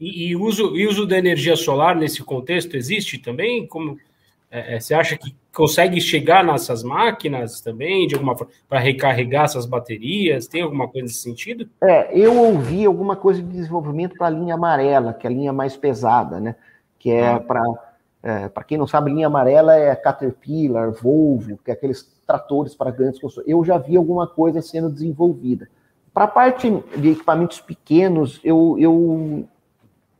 E, 0.00 0.28
e, 0.28 0.36
uso, 0.36 0.76
e 0.76 0.86
uso 0.86 1.06
da 1.06 1.16
energia 1.16 1.56
solar 1.56 1.94
nesse 1.94 2.22
contexto 2.22 2.76
existe 2.76 3.18
também? 3.18 3.66
Como 3.66 3.98
é, 4.50 4.76
é 4.76 4.80
você 4.80 4.94
acha 4.94 5.16
que 5.16 5.34
consegue 5.54 6.00
chegar 6.00 6.44
nessas 6.44 6.82
máquinas 6.82 7.60
também, 7.60 8.06
de 8.06 8.14
alguma 8.14 8.36
forma, 8.36 8.52
para 8.68 8.78
recarregar 8.78 9.44
essas 9.44 9.64
baterias? 9.64 10.46
Tem 10.46 10.62
alguma 10.62 10.88
coisa 10.88 11.06
nesse 11.06 11.22
sentido? 11.22 11.68
É, 11.82 12.18
eu 12.18 12.36
ouvi 12.36 12.84
alguma 12.84 13.16
coisa 13.16 13.40
de 13.40 13.48
desenvolvimento 13.48 14.16
para 14.16 14.26
a 14.26 14.30
linha 14.30 14.54
amarela, 14.54 15.14
que 15.14 15.26
é 15.26 15.30
a 15.30 15.32
linha 15.32 15.52
mais 15.52 15.76
pesada, 15.76 16.40
né? 16.40 16.56
Que 16.98 17.10
é 17.10 17.28
ah. 17.28 17.40
para 17.40 17.62
é, 18.26 18.48
para 18.48 18.64
quem 18.64 18.76
não 18.76 18.88
sabe, 18.88 19.12
linha 19.12 19.28
amarela 19.28 19.76
é 19.76 19.94
Caterpillar, 19.94 20.90
Volvo, 20.90 21.58
que 21.58 21.70
é 21.70 21.74
aqueles 21.74 22.02
tratores 22.26 22.74
para 22.74 22.90
grandes 22.90 23.20
construções. 23.20 23.46
Eu 23.46 23.64
já 23.64 23.78
vi 23.78 23.96
alguma 23.96 24.26
coisa 24.26 24.60
sendo 24.60 24.90
desenvolvida. 24.90 25.68
Para 26.12 26.24
a 26.24 26.28
parte 26.28 26.68
de 26.96 27.10
equipamentos 27.10 27.60
pequenos, 27.60 28.40
eu, 28.42 28.76
eu, 28.80 29.44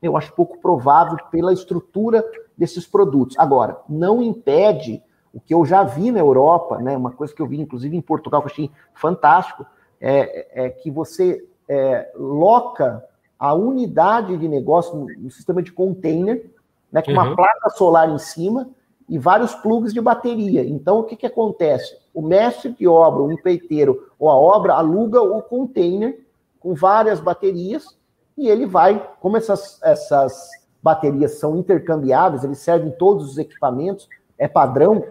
eu 0.00 0.16
acho 0.16 0.32
pouco 0.34 0.56
provável 0.58 1.18
pela 1.32 1.52
estrutura 1.52 2.24
desses 2.56 2.86
produtos. 2.86 3.36
Agora, 3.40 3.76
não 3.88 4.22
impede 4.22 5.02
o 5.34 5.40
que 5.40 5.52
eu 5.52 5.66
já 5.66 5.82
vi 5.82 6.12
na 6.12 6.20
Europa, 6.20 6.78
né, 6.78 6.96
uma 6.96 7.10
coisa 7.10 7.34
que 7.34 7.42
eu 7.42 7.46
vi 7.48 7.60
inclusive 7.60 7.96
em 7.96 8.00
Portugal, 8.00 8.40
que 8.40 8.46
eu 8.46 8.52
achei 8.52 8.70
fantástico, 8.94 9.66
é, 10.00 10.66
é 10.66 10.70
que 10.70 10.92
você 10.92 11.44
é, 11.68 12.12
loca 12.14 13.04
a 13.36 13.52
unidade 13.52 14.36
de 14.36 14.48
negócio 14.48 15.08
no, 15.18 15.28
sistema 15.28 15.60
de 15.60 15.72
container 15.72 16.54
né, 16.96 17.02
com 17.02 17.10
uma 17.10 17.28
uhum. 17.28 17.36
placa 17.36 17.68
solar 17.68 18.08
em 18.08 18.18
cima 18.18 18.70
e 19.06 19.18
vários 19.18 19.54
plugs 19.54 19.92
de 19.92 20.00
bateria. 20.00 20.64
Então, 20.64 21.00
o 21.00 21.04
que, 21.04 21.14
que 21.14 21.26
acontece? 21.26 21.94
O 22.14 22.22
mestre 22.22 22.72
de 22.72 22.88
obra, 22.88 23.22
o 23.22 23.30
empreiteiro 23.30 24.08
ou 24.18 24.30
a 24.30 24.34
obra 24.34 24.72
aluga 24.72 25.20
o 25.20 25.42
container 25.42 26.24
com 26.58 26.74
várias 26.74 27.20
baterias 27.20 27.94
e 28.36 28.48
ele 28.48 28.64
vai, 28.64 29.06
como 29.20 29.36
essas, 29.36 29.78
essas 29.82 30.48
baterias 30.82 31.32
são 31.32 31.58
intercambiáveis, 31.58 32.44
eles 32.44 32.60
servem 32.60 32.90
todos 32.92 33.30
os 33.30 33.36
equipamentos, 33.36 34.08
é 34.38 34.48
padrão, 34.48 35.04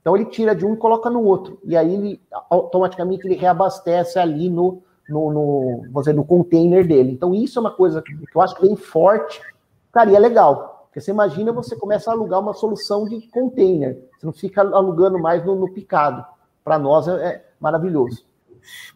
então 0.00 0.14
ele 0.14 0.26
tira 0.26 0.54
de 0.54 0.64
um 0.64 0.74
e 0.74 0.76
coloca 0.76 1.10
no 1.10 1.24
outro. 1.24 1.58
E 1.64 1.76
aí 1.76 1.94
ele 1.94 2.22
automaticamente 2.48 3.26
ele 3.26 3.34
reabastece 3.34 4.20
ali 4.20 4.48
no, 4.48 4.82
no, 5.08 5.82
no, 5.82 6.00
dizer, 6.00 6.14
no 6.14 6.24
container 6.24 6.86
dele. 6.86 7.10
Então 7.10 7.34
isso 7.34 7.58
é 7.58 7.60
uma 7.60 7.72
coisa 7.72 8.00
que 8.00 8.12
eu 8.12 8.40
acho 8.40 8.60
bem 8.60 8.76
forte, 8.76 9.42
cara, 9.90 10.12
e 10.12 10.14
é 10.14 10.18
legal. 10.20 10.73
Porque 10.94 11.00
você 11.00 11.10
imagina, 11.10 11.50
você 11.50 11.74
começa 11.74 12.08
a 12.08 12.14
alugar 12.14 12.38
uma 12.38 12.54
solução 12.54 13.04
de 13.04 13.26
container. 13.26 13.98
Você 14.16 14.24
não 14.24 14.32
fica 14.32 14.62
alugando 14.62 15.18
mais 15.18 15.44
no, 15.44 15.56
no 15.56 15.68
picado. 15.68 16.24
Para 16.62 16.78
nós 16.78 17.08
é, 17.08 17.10
é, 17.10 17.44
maravilhoso. 17.58 18.24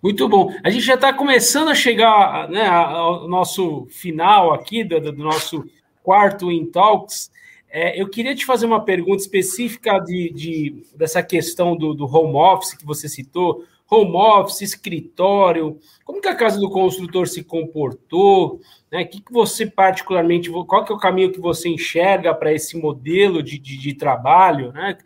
Muito 0.01 0.29
bom. 0.29 0.49
A 0.63 0.71
gente 0.71 0.85
já 0.85 0.95
está 0.95 1.13
começando 1.13 1.71
a 1.71 1.75
chegar 1.75 2.49
né, 2.51 2.65
ao 2.69 3.27
nosso 3.27 3.89
final 3.91 4.55
aqui 4.55 4.85
do, 4.85 5.01
do 5.01 5.13
nosso 5.13 5.65
quarto 6.01 6.53
In 6.53 6.67
Talks. 6.67 7.33
É, 7.69 8.01
eu 8.01 8.09
queria 8.09 8.37
te 8.37 8.47
fazer 8.47 8.67
uma 8.67 8.85
pergunta 8.85 9.21
específica 9.21 9.99
de, 9.99 10.33
de 10.33 10.85
dessa 10.95 11.21
questão 11.21 11.77
do, 11.77 11.95
do, 11.95 12.07
home 12.07 12.37
office 12.37 12.75
que 12.75 12.87
você 12.87 13.09
citou. 13.09 13.65
Home 13.91 14.15
office, 14.15 14.61
escritório, 14.61 15.81
como 16.05 16.21
que 16.21 16.29
a 16.29 16.37
casa 16.37 16.61
do 16.61 16.71
construtor 16.71 17.27
se 17.27 17.43
comportou? 17.43 18.61
Né? 18.91 19.05
Que, 19.05 19.21
que 19.21 19.33
você 19.33 19.67
particularmente, 19.67 20.51
qual 20.51 20.85
que 20.85 20.93
é 20.93 20.95
o 20.95 20.99
caminho 20.99 21.33
que 21.33 21.41
você 21.41 21.69
enxerga 21.69 22.35
para 22.35 22.53
esse 22.53 22.77
modelo 22.77 23.43
de, 23.43 23.59
de, 23.59 23.79
de 23.79 23.95
trabalho? 23.95 24.73
Né? 24.73 24.99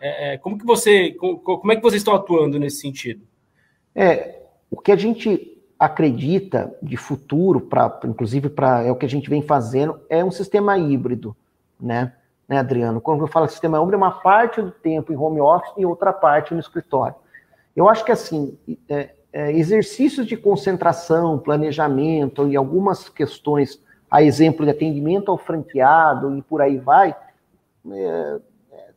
É, 0.00 0.34
é 0.34 0.38
como 0.38 0.58
que 0.58 0.64
você, 0.64 1.12
como, 1.12 1.72
é 1.72 1.76
que 1.76 1.82
vocês 1.82 2.00
estão 2.00 2.14
atuando 2.14 2.58
nesse 2.58 2.80
sentido? 2.80 3.22
É, 3.94 4.42
o 4.70 4.80
que 4.80 4.92
a 4.92 4.96
gente 4.96 5.52
acredita 5.78 6.74
de 6.82 6.96
futuro, 6.96 7.60
para 7.60 8.00
inclusive 8.04 8.48
para 8.48 8.82
é 8.82 8.90
o 8.90 8.96
que 8.96 9.06
a 9.06 9.08
gente 9.08 9.28
vem 9.28 9.42
fazendo, 9.42 10.00
é 10.08 10.24
um 10.24 10.30
sistema 10.30 10.78
híbrido, 10.78 11.36
né? 11.78 12.12
né, 12.48 12.58
Adriano? 12.58 13.00
Quando 13.00 13.22
eu 13.22 13.26
falo 13.26 13.48
sistema 13.48 13.78
híbrido, 13.78 13.94
é 13.94 13.96
uma 13.96 14.20
parte 14.20 14.62
do 14.62 14.70
tempo 14.70 15.12
em 15.12 15.16
home 15.16 15.40
office 15.40 15.72
e 15.76 15.84
outra 15.84 16.12
parte 16.12 16.54
no 16.54 16.60
escritório. 16.60 17.16
Eu 17.74 17.88
acho 17.88 18.04
que 18.04 18.12
assim, 18.12 18.56
é, 18.88 19.10
é, 19.36 19.52
exercícios 19.52 20.26
de 20.26 20.34
concentração, 20.34 21.38
planejamento 21.38 22.48
e 22.48 22.56
algumas 22.56 23.06
questões, 23.10 23.78
a 24.10 24.22
exemplo 24.22 24.64
de 24.64 24.70
atendimento 24.70 25.30
ao 25.30 25.36
franqueado 25.36 26.34
e 26.38 26.40
por 26.40 26.62
aí 26.62 26.78
vai, 26.78 27.14
é, 27.90 28.40
é 28.72 28.88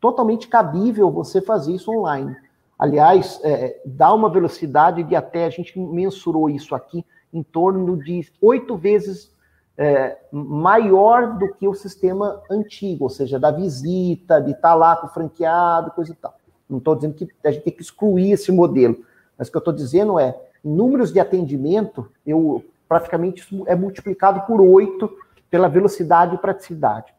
totalmente 0.00 0.48
cabível 0.48 1.12
você 1.12 1.40
fazer 1.40 1.74
isso 1.74 1.92
online. 1.92 2.36
Aliás, 2.76 3.38
é, 3.44 3.80
dá 3.84 4.12
uma 4.12 4.28
velocidade 4.28 5.04
de 5.04 5.14
até, 5.14 5.44
a 5.44 5.50
gente 5.50 5.78
mensurou 5.78 6.50
isso 6.50 6.74
aqui, 6.74 7.06
em 7.32 7.44
torno 7.44 7.96
de 7.96 8.26
oito 8.42 8.76
vezes 8.76 9.32
é, 9.78 10.18
maior 10.32 11.38
do 11.38 11.54
que 11.54 11.68
o 11.68 11.74
sistema 11.74 12.42
antigo, 12.50 13.04
ou 13.04 13.10
seja, 13.10 13.38
da 13.38 13.52
visita, 13.52 14.40
de 14.40 14.50
estar 14.50 14.74
lá 14.74 14.96
com 14.96 15.06
o 15.06 15.10
franqueado, 15.10 15.92
coisa 15.92 16.10
e 16.10 16.16
tal. 16.16 16.36
Não 16.68 16.78
estou 16.78 16.96
dizendo 16.96 17.14
que 17.14 17.28
a 17.44 17.52
gente 17.52 17.62
tem 17.62 17.72
que 17.72 17.82
excluir 17.82 18.32
esse 18.32 18.50
modelo, 18.50 18.96
mas 19.38 19.48
o 19.48 19.50
que 19.50 19.56
eu 19.56 19.60
estou 19.60 19.74
dizendo 19.74 20.18
é, 20.18 20.36
números 20.62 21.12
de 21.12 21.20
atendimento, 21.20 22.10
eu 22.26 22.64
praticamente 22.88 23.42
isso 23.42 23.64
é 23.66 23.74
multiplicado 23.74 24.42
por 24.42 24.60
oito 24.60 25.10
pela 25.50 25.68
velocidade 25.68 26.34
e 26.34 26.38
praticidade. 26.38 27.14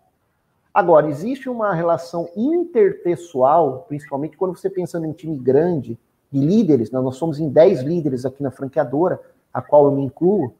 Agora, 0.73 1.07
existe 1.07 1.49
uma 1.49 1.73
relação 1.73 2.29
interpessoal, 2.35 3.85
principalmente 3.87 4.35
quando 4.35 4.57
você 4.57 4.69
pensa 4.69 4.99
num 4.99 5.13
time 5.13 5.37
grande 5.37 5.97
de 6.31 6.39
líderes, 6.39 6.91
né? 6.91 6.99
nós 6.99 7.15
somos 7.15 7.39
em 7.39 7.47
10 7.47 7.83
líderes 7.83 8.25
aqui 8.25 8.43
na 8.43 8.51
franqueadora, 8.51 9.19
a 9.53 9.61
qual 9.61 9.85
eu 9.85 9.91
me 9.91 10.03
incluo, 10.03 10.53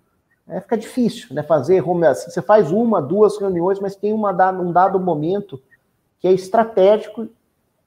é, 0.48 0.62
fica 0.62 0.78
difícil, 0.78 1.36
né? 1.36 1.44
Fazer 1.44 1.84
assim, 2.10 2.30
você 2.30 2.42
faz 2.42 2.72
uma, 2.72 3.02
duas 3.02 3.38
reuniões, 3.38 3.80
mas 3.80 3.96
tem 3.96 4.14
uma, 4.14 4.32
um 4.52 4.72
dado 4.72 5.00
momento 5.00 5.62
que 6.20 6.28
é 6.28 6.32
estratégico 6.32 7.28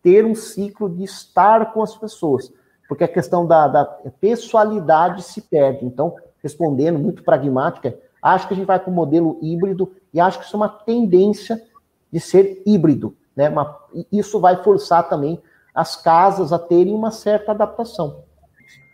ter 0.02 0.26
um 0.26 0.34
ciclo 0.34 0.90
de 0.90 1.04
estar 1.04 1.72
com 1.72 1.82
as 1.82 1.96
pessoas 1.96 2.52
porque 2.88 3.04
a 3.04 3.08
questão 3.08 3.46
da, 3.46 3.68
da 3.68 3.84
pessoalidade 4.20 5.22
se 5.22 5.42
perde. 5.42 5.84
Então, 5.84 6.16
respondendo 6.42 6.98
muito 6.98 7.22
pragmática, 7.22 7.94
acho 8.22 8.48
que 8.48 8.54
a 8.54 8.56
gente 8.56 8.66
vai 8.66 8.80
para 8.80 8.90
o 8.90 8.94
modelo 8.94 9.38
híbrido 9.42 9.94
e 10.12 10.18
acho 10.18 10.38
que 10.38 10.46
isso 10.46 10.56
é 10.56 10.60
uma 10.60 10.68
tendência 10.68 11.62
de 12.10 12.18
ser 12.18 12.62
híbrido. 12.64 13.14
Né? 13.36 13.50
Uma, 13.50 13.78
isso 14.10 14.40
vai 14.40 14.62
forçar 14.64 15.08
também 15.08 15.38
as 15.74 15.94
casas 15.94 16.52
a 16.52 16.58
terem 16.58 16.94
uma 16.94 17.10
certa 17.10 17.52
adaptação. 17.52 18.24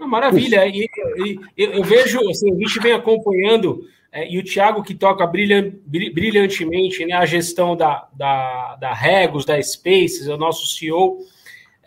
maravilha. 0.07 0.67
E, 0.67 0.89
e, 1.17 1.39
eu 1.57 1.85
vejo, 1.85 2.19
assim, 2.29 2.53
a 2.53 2.57
gente 2.57 2.81
vem 2.81 2.93
acompanhando, 2.93 3.87
é, 4.13 4.31
e 4.31 4.39
o 4.39 4.45
Thiago 4.45 4.83
que 4.83 4.95
toca 4.95 5.27
brilhantemente 5.27 7.07
né, 7.07 7.15
a 7.15 7.25
gestão 7.25 7.77
da, 7.77 8.07
da, 8.13 8.77
da 8.77 8.93
Regos, 8.93 9.45
da 9.45 9.61
Spaces, 9.63 10.29
é 10.29 10.35
o 10.35 10.39
nosso 10.39 10.67
CEO, 10.67 11.19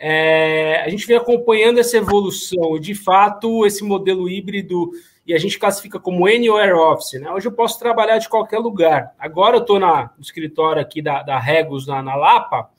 é, 0.00 0.82
a 0.84 0.88
gente 0.88 1.06
vem 1.06 1.16
acompanhando 1.16 1.78
essa 1.78 1.96
evolução. 1.96 2.78
De 2.78 2.94
fato, 2.94 3.66
esse 3.66 3.82
modelo 3.82 4.28
híbrido, 4.28 4.90
e 5.26 5.34
a 5.34 5.38
gente 5.38 5.58
classifica 5.58 6.00
como 6.00 6.26
Anywhere 6.26 6.72
Office. 6.72 7.20
Né? 7.20 7.30
Hoje 7.30 7.48
eu 7.48 7.52
posso 7.52 7.78
trabalhar 7.78 8.16
de 8.18 8.28
qualquer 8.28 8.58
lugar. 8.58 9.12
Agora 9.18 9.56
eu 9.56 9.60
estou 9.60 9.78
no 9.78 10.10
escritório 10.20 10.80
aqui 10.80 11.02
da, 11.02 11.22
da 11.22 11.38
Regos, 11.38 11.86
na, 11.86 12.02
na 12.02 12.14
Lapa, 12.14 12.70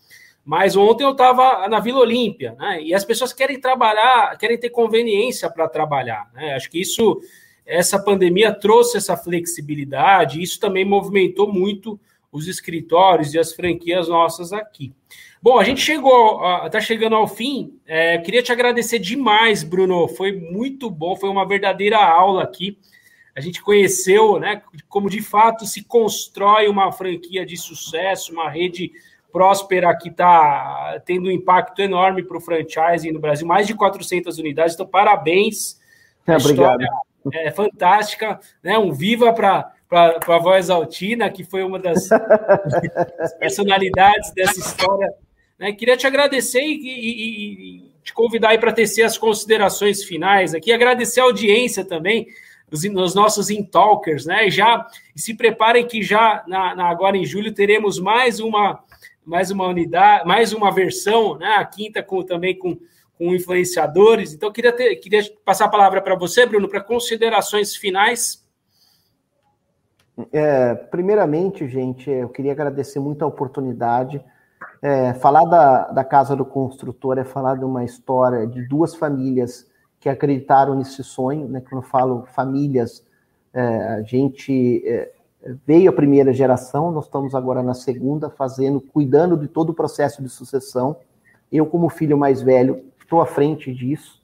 Mas 0.44 0.76
ontem 0.76 1.04
eu 1.04 1.12
estava 1.12 1.68
na 1.68 1.80
Vila 1.80 2.00
Olímpia, 2.00 2.56
né? 2.58 2.82
E 2.82 2.92
as 2.92 3.06
pessoas 3.06 3.32
querem 3.32 3.60
trabalhar, 3.60 4.36
querem 4.38 4.58
ter 4.58 4.72
conveniência 4.72 5.48
para 5.48 5.68
trabalhar, 5.68 6.28
né? 6.34 6.56
Acho 6.56 6.72
que 6.72 6.82
isso, 6.82 7.22
essa 7.64 8.00
pandemia 8.04 8.52
trouxe 8.52 8.98
essa 8.98 9.16
flexibilidade, 9.16 10.42
isso 10.42 10.60
também 10.60 10.84
movimentou 10.84 11.54
muito 11.54 12.00
os 12.32 12.48
escritórios 12.48 13.34
e 13.34 13.40
as 13.40 13.54
franquias 13.54 14.08
nossas 14.08 14.54
aqui. 14.54 14.94
Bom, 15.42 15.58
a 15.58 15.64
gente 15.64 15.82
chegou, 15.82 16.42
está 16.66 16.82
chegando 16.82 17.16
ao 17.16 17.28
fim. 17.28 17.80
É, 17.88 18.18
queria 18.18 18.44
te 18.44 18.52
agradecer 18.52 19.00
demais, 19.00 19.64
Bruno. 19.64 20.08
Foi 20.08 20.34
muito 20.34 20.90
bom, 20.90 21.16
foi 21.16 21.30
uma 21.30 21.48
verdadeira 21.48 21.98
aula 21.98 22.44
aqui. 22.44 22.78
A 23.36 23.42
gente 23.42 23.62
conheceu, 23.62 24.38
né, 24.38 24.62
como 24.90 25.10
de 25.10 25.22
fato 25.22 25.66
se 25.66 25.84
constrói 25.84 26.68
uma 26.68 26.92
franquia 26.92 27.46
de 27.46 27.56
sucesso, 27.56 28.34
uma 28.34 28.50
rede 28.50 28.92
próspera 29.32 29.96
que 29.96 30.10
está 30.10 31.02
tendo 31.06 31.30
um 31.30 31.32
impacto 31.32 31.80
enorme 31.82 32.24
para 32.24 32.38
o 32.38 32.42
franchising 32.42 33.12
no 33.12 33.20
Brasil, 33.20 33.48
mais 33.48 33.66
de 33.66 33.76
400 33.76 34.38
unidades. 34.40 34.74
Então, 34.74 34.86
parabéns. 34.88 35.80
É, 36.28 36.36
obrigado. 36.36 36.84
É 37.34 37.52
fantástica, 37.52 38.40
né? 38.64 38.78
Um 38.78 38.92
viva 38.92 39.32
para 39.32 39.72
a 39.92 40.38
voz 40.38 40.70
altina, 40.70 41.30
que 41.30 41.44
foi 41.44 41.64
uma 41.64 41.80
das 41.80 42.08
personalidades 43.40 44.32
dessa 44.34 44.60
história 44.60 45.14
né? 45.60 45.74
Queria 45.74 45.98
te 45.98 46.08
agradecer 46.08 46.62
e, 46.62 46.88
e, 46.88 47.78
e 47.78 47.92
te 48.02 48.14
convidar 48.14 48.58
para 48.60 48.72
tecer 48.72 49.04
as 49.04 49.18
considerações 49.18 50.04
finais 50.04 50.56
aqui, 50.56 50.72
agradecer 50.72 51.20
a 51.20 51.26
audiência 51.26 51.84
também, 51.84 52.28
os, 52.72 52.84
os 52.86 53.14
nossos 53.14 53.50
Intalkers, 53.50 54.26
né? 54.26 54.50
Já 54.50 54.88
se 55.16 55.34
preparem 55.34 55.86
que 55.86 56.02
já 56.02 56.44
na, 56.48 56.74
na, 56.74 56.90
agora 56.90 57.18
em 57.18 57.26
julho 57.26 57.54
teremos 57.54 58.00
mais 58.00 58.40
uma 58.40 58.82
mais 59.26 59.52
uma 59.52 59.68
unidade, 59.68 60.26
mais 60.26 60.54
uma 60.54 60.72
versão, 60.72 61.38
né? 61.38 61.56
A 61.58 61.66
quinta 61.66 62.02
com 62.02 62.24
também 62.24 62.58
com, 62.58 62.80
com 63.16 63.36
influenciadores. 63.36 64.34
Então 64.34 64.52
queria 64.52 64.72
ter, 64.72 64.96
queria 64.96 65.22
passar 65.44 65.66
a 65.66 65.70
palavra 65.70 66.02
para 66.02 66.16
você, 66.16 66.46
Bruno, 66.46 66.70
para 66.70 66.82
considerações 66.82 67.76
finais. 67.76 68.48
É, 70.32 70.76
primeiramente, 70.76 71.68
gente, 71.68 72.10
eu 72.10 72.30
queria 72.30 72.52
agradecer 72.52 73.00
muito 73.00 73.24
a 73.24 73.28
oportunidade. 73.28 74.24
É, 74.82 75.14
falar 75.14 75.46
da, 75.46 75.88
da 75.92 76.04
casa 76.04 76.36
do 76.36 76.46
construtor 76.46 77.18
é 77.18 77.24
falar 77.24 77.56
de 77.58 77.66
uma 77.66 77.84
história 77.84 78.48
de 78.48 78.68
duas 78.68 78.96
famílias 78.96 79.68
que 80.00 80.10
acreditaram 80.10 80.76
nesse 80.76 81.04
sonho, 81.04 81.48
né? 81.48 81.62
Quando 81.62 81.84
eu 81.84 81.90
falo 81.90 82.26
famílias, 82.34 83.06
é, 83.54 83.62
a 83.62 84.02
gente 84.02 84.82
é, 84.86 85.12
veio 85.66 85.90
a 85.90 85.94
primeira 85.94 86.32
geração, 86.32 86.92
nós 86.92 87.06
estamos 87.06 87.36
agora 87.36 87.62
na 87.62 87.74
segunda, 87.74 88.30
fazendo, 88.30 88.80
cuidando 88.80 89.38
de 89.38 89.48
todo 89.48 89.72
o 89.72 89.74
processo 89.74 90.22
de 90.22 90.30
sucessão. 90.30 90.98
Eu, 91.52 91.66
como 91.66 91.90
filho 91.90 92.18
mais 92.18 92.42
velho, 92.42 92.84
estou 93.02 93.22
à 93.22 93.26
frente 93.26 93.74
disso, 93.74 94.22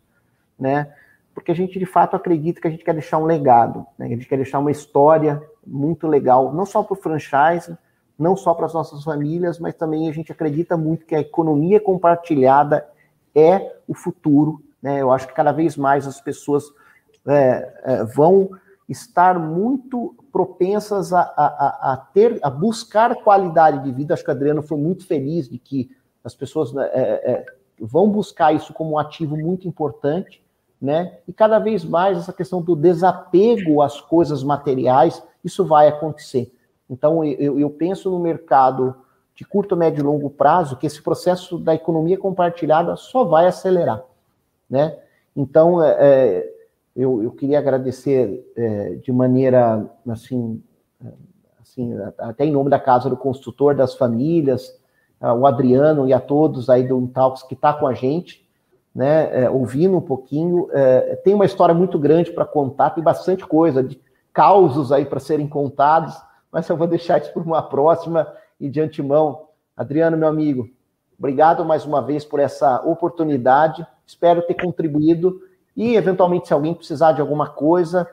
né? 0.58 0.94
Porque 1.36 1.52
a 1.52 1.56
gente 1.56 1.78
de 1.78 1.86
fato 1.86 2.16
acredita 2.16 2.62
que 2.62 2.68
a 2.68 2.72
gente 2.72 2.84
quer 2.84 2.94
deixar 2.94 3.20
um 3.20 3.26
legado, 3.26 3.86
né? 4.00 4.08
A 4.08 4.10
gente 4.10 4.28
quer 4.28 4.38
deixar 4.38 4.58
uma 4.58 4.72
história 4.72 5.44
muito 5.68 6.08
legal, 6.08 6.54
não 6.54 6.66
só 6.66 6.82
para 6.82 6.94
o 6.94 6.96
franchise, 6.96 7.78
não 8.18 8.36
só 8.36 8.54
para 8.54 8.66
as 8.66 8.74
nossas 8.74 9.04
famílias, 9.04 9.60
mas 9.60 9.76
também 9.76 10.10
a 10.10 10.14
gente 10.14 10.32
acredita 10.32 10.78
muito 10.78 11.06
que 11.06 11.14
a 11.14 11.20
economia 11.20 11.80
compartilhada 11.80 12.88
é 13.36 13.76
o 13.88 13.94
futuro. 13.94 14.64
Né? 14.82 15.02
Eu 15.02 15.12
acho 15.12 15.28
que 15.28 15.34
cada 15.34 15.52
vez 15.52 15.76
mais 15.76 16.08
as 16.08 16.22
pessoas 16.22 16.64
é, 17.28 17.74
é, 17.84 18.04
vão 18.06 18.50
estar 18.88 19.38
muito 19.38 20.16
propensas 20.32 21.12
a, 21.12 21.22
a, 21.22 21.94
a, 21.94 21.98
ter, 21.98 22.40
a 22.42 22.50
buscar 22.50 23.16
qualidade 23.16 23.84
de 23.84 23.92
vida. 23.92 24.14
Acho 24.14 24.24
que 24.24 24.30
o 24.30 24.34
Adriano 24.34 24.62
foi 24.62 24.78
muito 24.78 25.06
feliz 25.06 25.50
de 25.50 25.58
que 25.58 25.90
as 26.24 26.36
pessoas 26.36 26.72
né, 26.72 26.90
é, 26.94 27.32
é, 27.32 27.46
vão 27.80 28.10
buscar 28.10 28.54
isso 28.54 28.74
como 28.74 28.92
um 28.92 29.00
ativo 29.00 29.36
muito 29.36 29.68
importante, 29.68 30.44
né? 30.82 31.18
E 31.28 31.34
cada 31.34 31.60
vez 31.60 31.84
mais 31.84 32.18
essa 32.18 32.34
questão 32.34 32.62
do 32.62 32.76
desapego 32.76 33.82
às 33.82 34.00
coisas 34.00 34.44
materiais, 34.44 35.24
isso 35.44 35.66
vai 35.66 35.88
acontecer. 35.88 36.52
Então, 36.90 37.24
eu, 37.24 37.60
eu 37.60 37.70
penso 37.70 38.10
no 38.10 38.20
mercado 38.20 38.96
de 39.36 39.44
curto, 39.44 39.76
médio 39.76 40.02
e 40.02 40.04
longo 40.04 40.30
prazo 40.30 40.78
que 40.78 40.88
esse 40.88 41.02
processo 41.02 41.58
da 41.58 41.76
economia 41.76 42.18
compartilhada 42.18 42.96
só 42.96 43.24
vai 43.24 43.48
acelerar, 43.48 44.04
né? 44.70 44.98
Então, 45.36 45.84
é, 45.84 45.98
é, 46.00 46.54
eu, 46.96 47.22
eu, 47.22 47.32
queria 47.32 47.60
agradecer 47.60 48.50
é, 48.56 48.96
de 48.96 49.12
maneira, 49.12 49.86
assim, 50.08 50.64
é, 51.04 51.10
assim, 51.62 51.94
até 52.18 52.46
em 52.46 52.52
nome 52.52 52.70
da 52.70 52.80
Casa 52.80 53.10
do 53.10 53.18
Construtor, 53.18 53.76
das 53.76 53.96
famílias, 53.96 54.80
o 55.20 55.48
Adriano 55.48 56.08
e 56.08 56.14
a 56.14 56.20
todos 56.20 56.70
aí 56.70 56.88
do 56.88 57.00
Intalks 57.00 57.42
que 57.42 57.56
está 57.56 57.74
com 57.74 57.88
a 57.88 57.94
gente, 57.94 58.45
né, 58.96 59.44
é, 59.44 59.50
ouvindo 59.50 59.98
um 59.98 60.02
pouquinho. 60.02 60.70
É, 60.72 61.18
tem 61.18 61.34
uma 61.34 61.46
história 61.46 61.76
muito 61.76 62.00
grande 62.00 62.32
para 62.32 62.46
contar, 62.46 62.92
tem 62.92 63.04
bastante 63.04 63.46
coisa, 63.46 63.84
de 63.84 64.00
causos 64.32 64.92
aí 64.92 65.04
para 65.04 65.20
serem 65.20 65.48
contados, 65.48 66.16
mas 66.50 66.68
eu 66.70 66.78
vou 66.78 66.88
deixar 66.88 67.22
isso 67.22 67.34
para 67.34 67.44
uma 67.44 67.62
próxima 67.62 68.32
e 68.60 68.70
de 68.70 68.80
antemão. 68.80 69.50
Adriano, 69.76 70.16
meu 70.16 70.30
amigo, 70.30 70.70
obrigado 71.20 71.66
mais 71.66 71.86
uma 71.86 72.02
vez 72.02 72.24
por 72.24 72.40
essa 72.40 72.82
oportunidade. 72.82 73.86
Espero 74.08 74.42
ter 74.44 74.54
contribuído 74.54 75.42
e, 75.76 75.96
eventualmente, 75.96 76.48
se 76.48 76.54
alguém 76.54 76.74
precisar 76.74 77.12
de 77.12 77.20
alguma 77.20 77.50
coisa, 77.50 78.08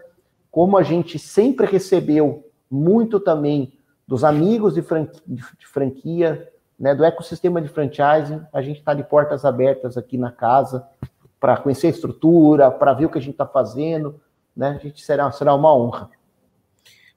como 0.51 0.77
a 0.77 0.83
gente 0.83 1.19
sempre 1.19 1.67
recebeu 1.67 2.45
muito 2.69 3.21
também 3.21 3.73
dos 4.07 4.25
amigos 4.25 4.75
de 4.75 4.83
franquia, 4.83 5.23
de 5.27 5.67
franquia 5.67 6.52
né, 6.79 6.95
do 6.95 7.05
ecossistema 7.05 7.61
de 7.61 7.69
franchising, 7.69 8.43
a 8.53 8.63
gente 8.63 8.79
está 8.79 8.95
de 8.95 9.05
portas 9.05 9.45
abertas 9.45 9.97
aqui 9.97 10.19
na 10.19 10.31
casa 10.33 10.87
para 11.39 11.57
conhecer 11.57 11.89
a 11.89 11.91
estrutura, 11.91 12.71
para 12.71 12.93
ver 12.93 13.07
o 13.07 13.09
que 13.09 13.19
a 13.19 13.21
gente 13.21 13.35
está 13.35 13.47
fazendo. 13.47 14.21
Né? 14.57 14.69
A 14.69 14.79
gente 14.79 15.03
será, 15.03 15.31
será 15.31 15.55
uma 15.55 15.75
honra. 15.75 16.11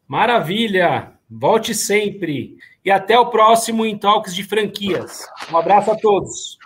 Maravilha! 0.08 1.12
Volte 1.30 1.74
sempre. 1.74 2.58
E 2.84 2.92
até 2.92 3.18
o 3.18 3.28
próximo 3.28 3.84
Talks 3.98 4.36
de 4.36 4.44
Franquias. 4.44 5.28
Um 5.52 5.58
abraço 5.58 5.92
a 5.92 5.96
todos. 5.96 6.58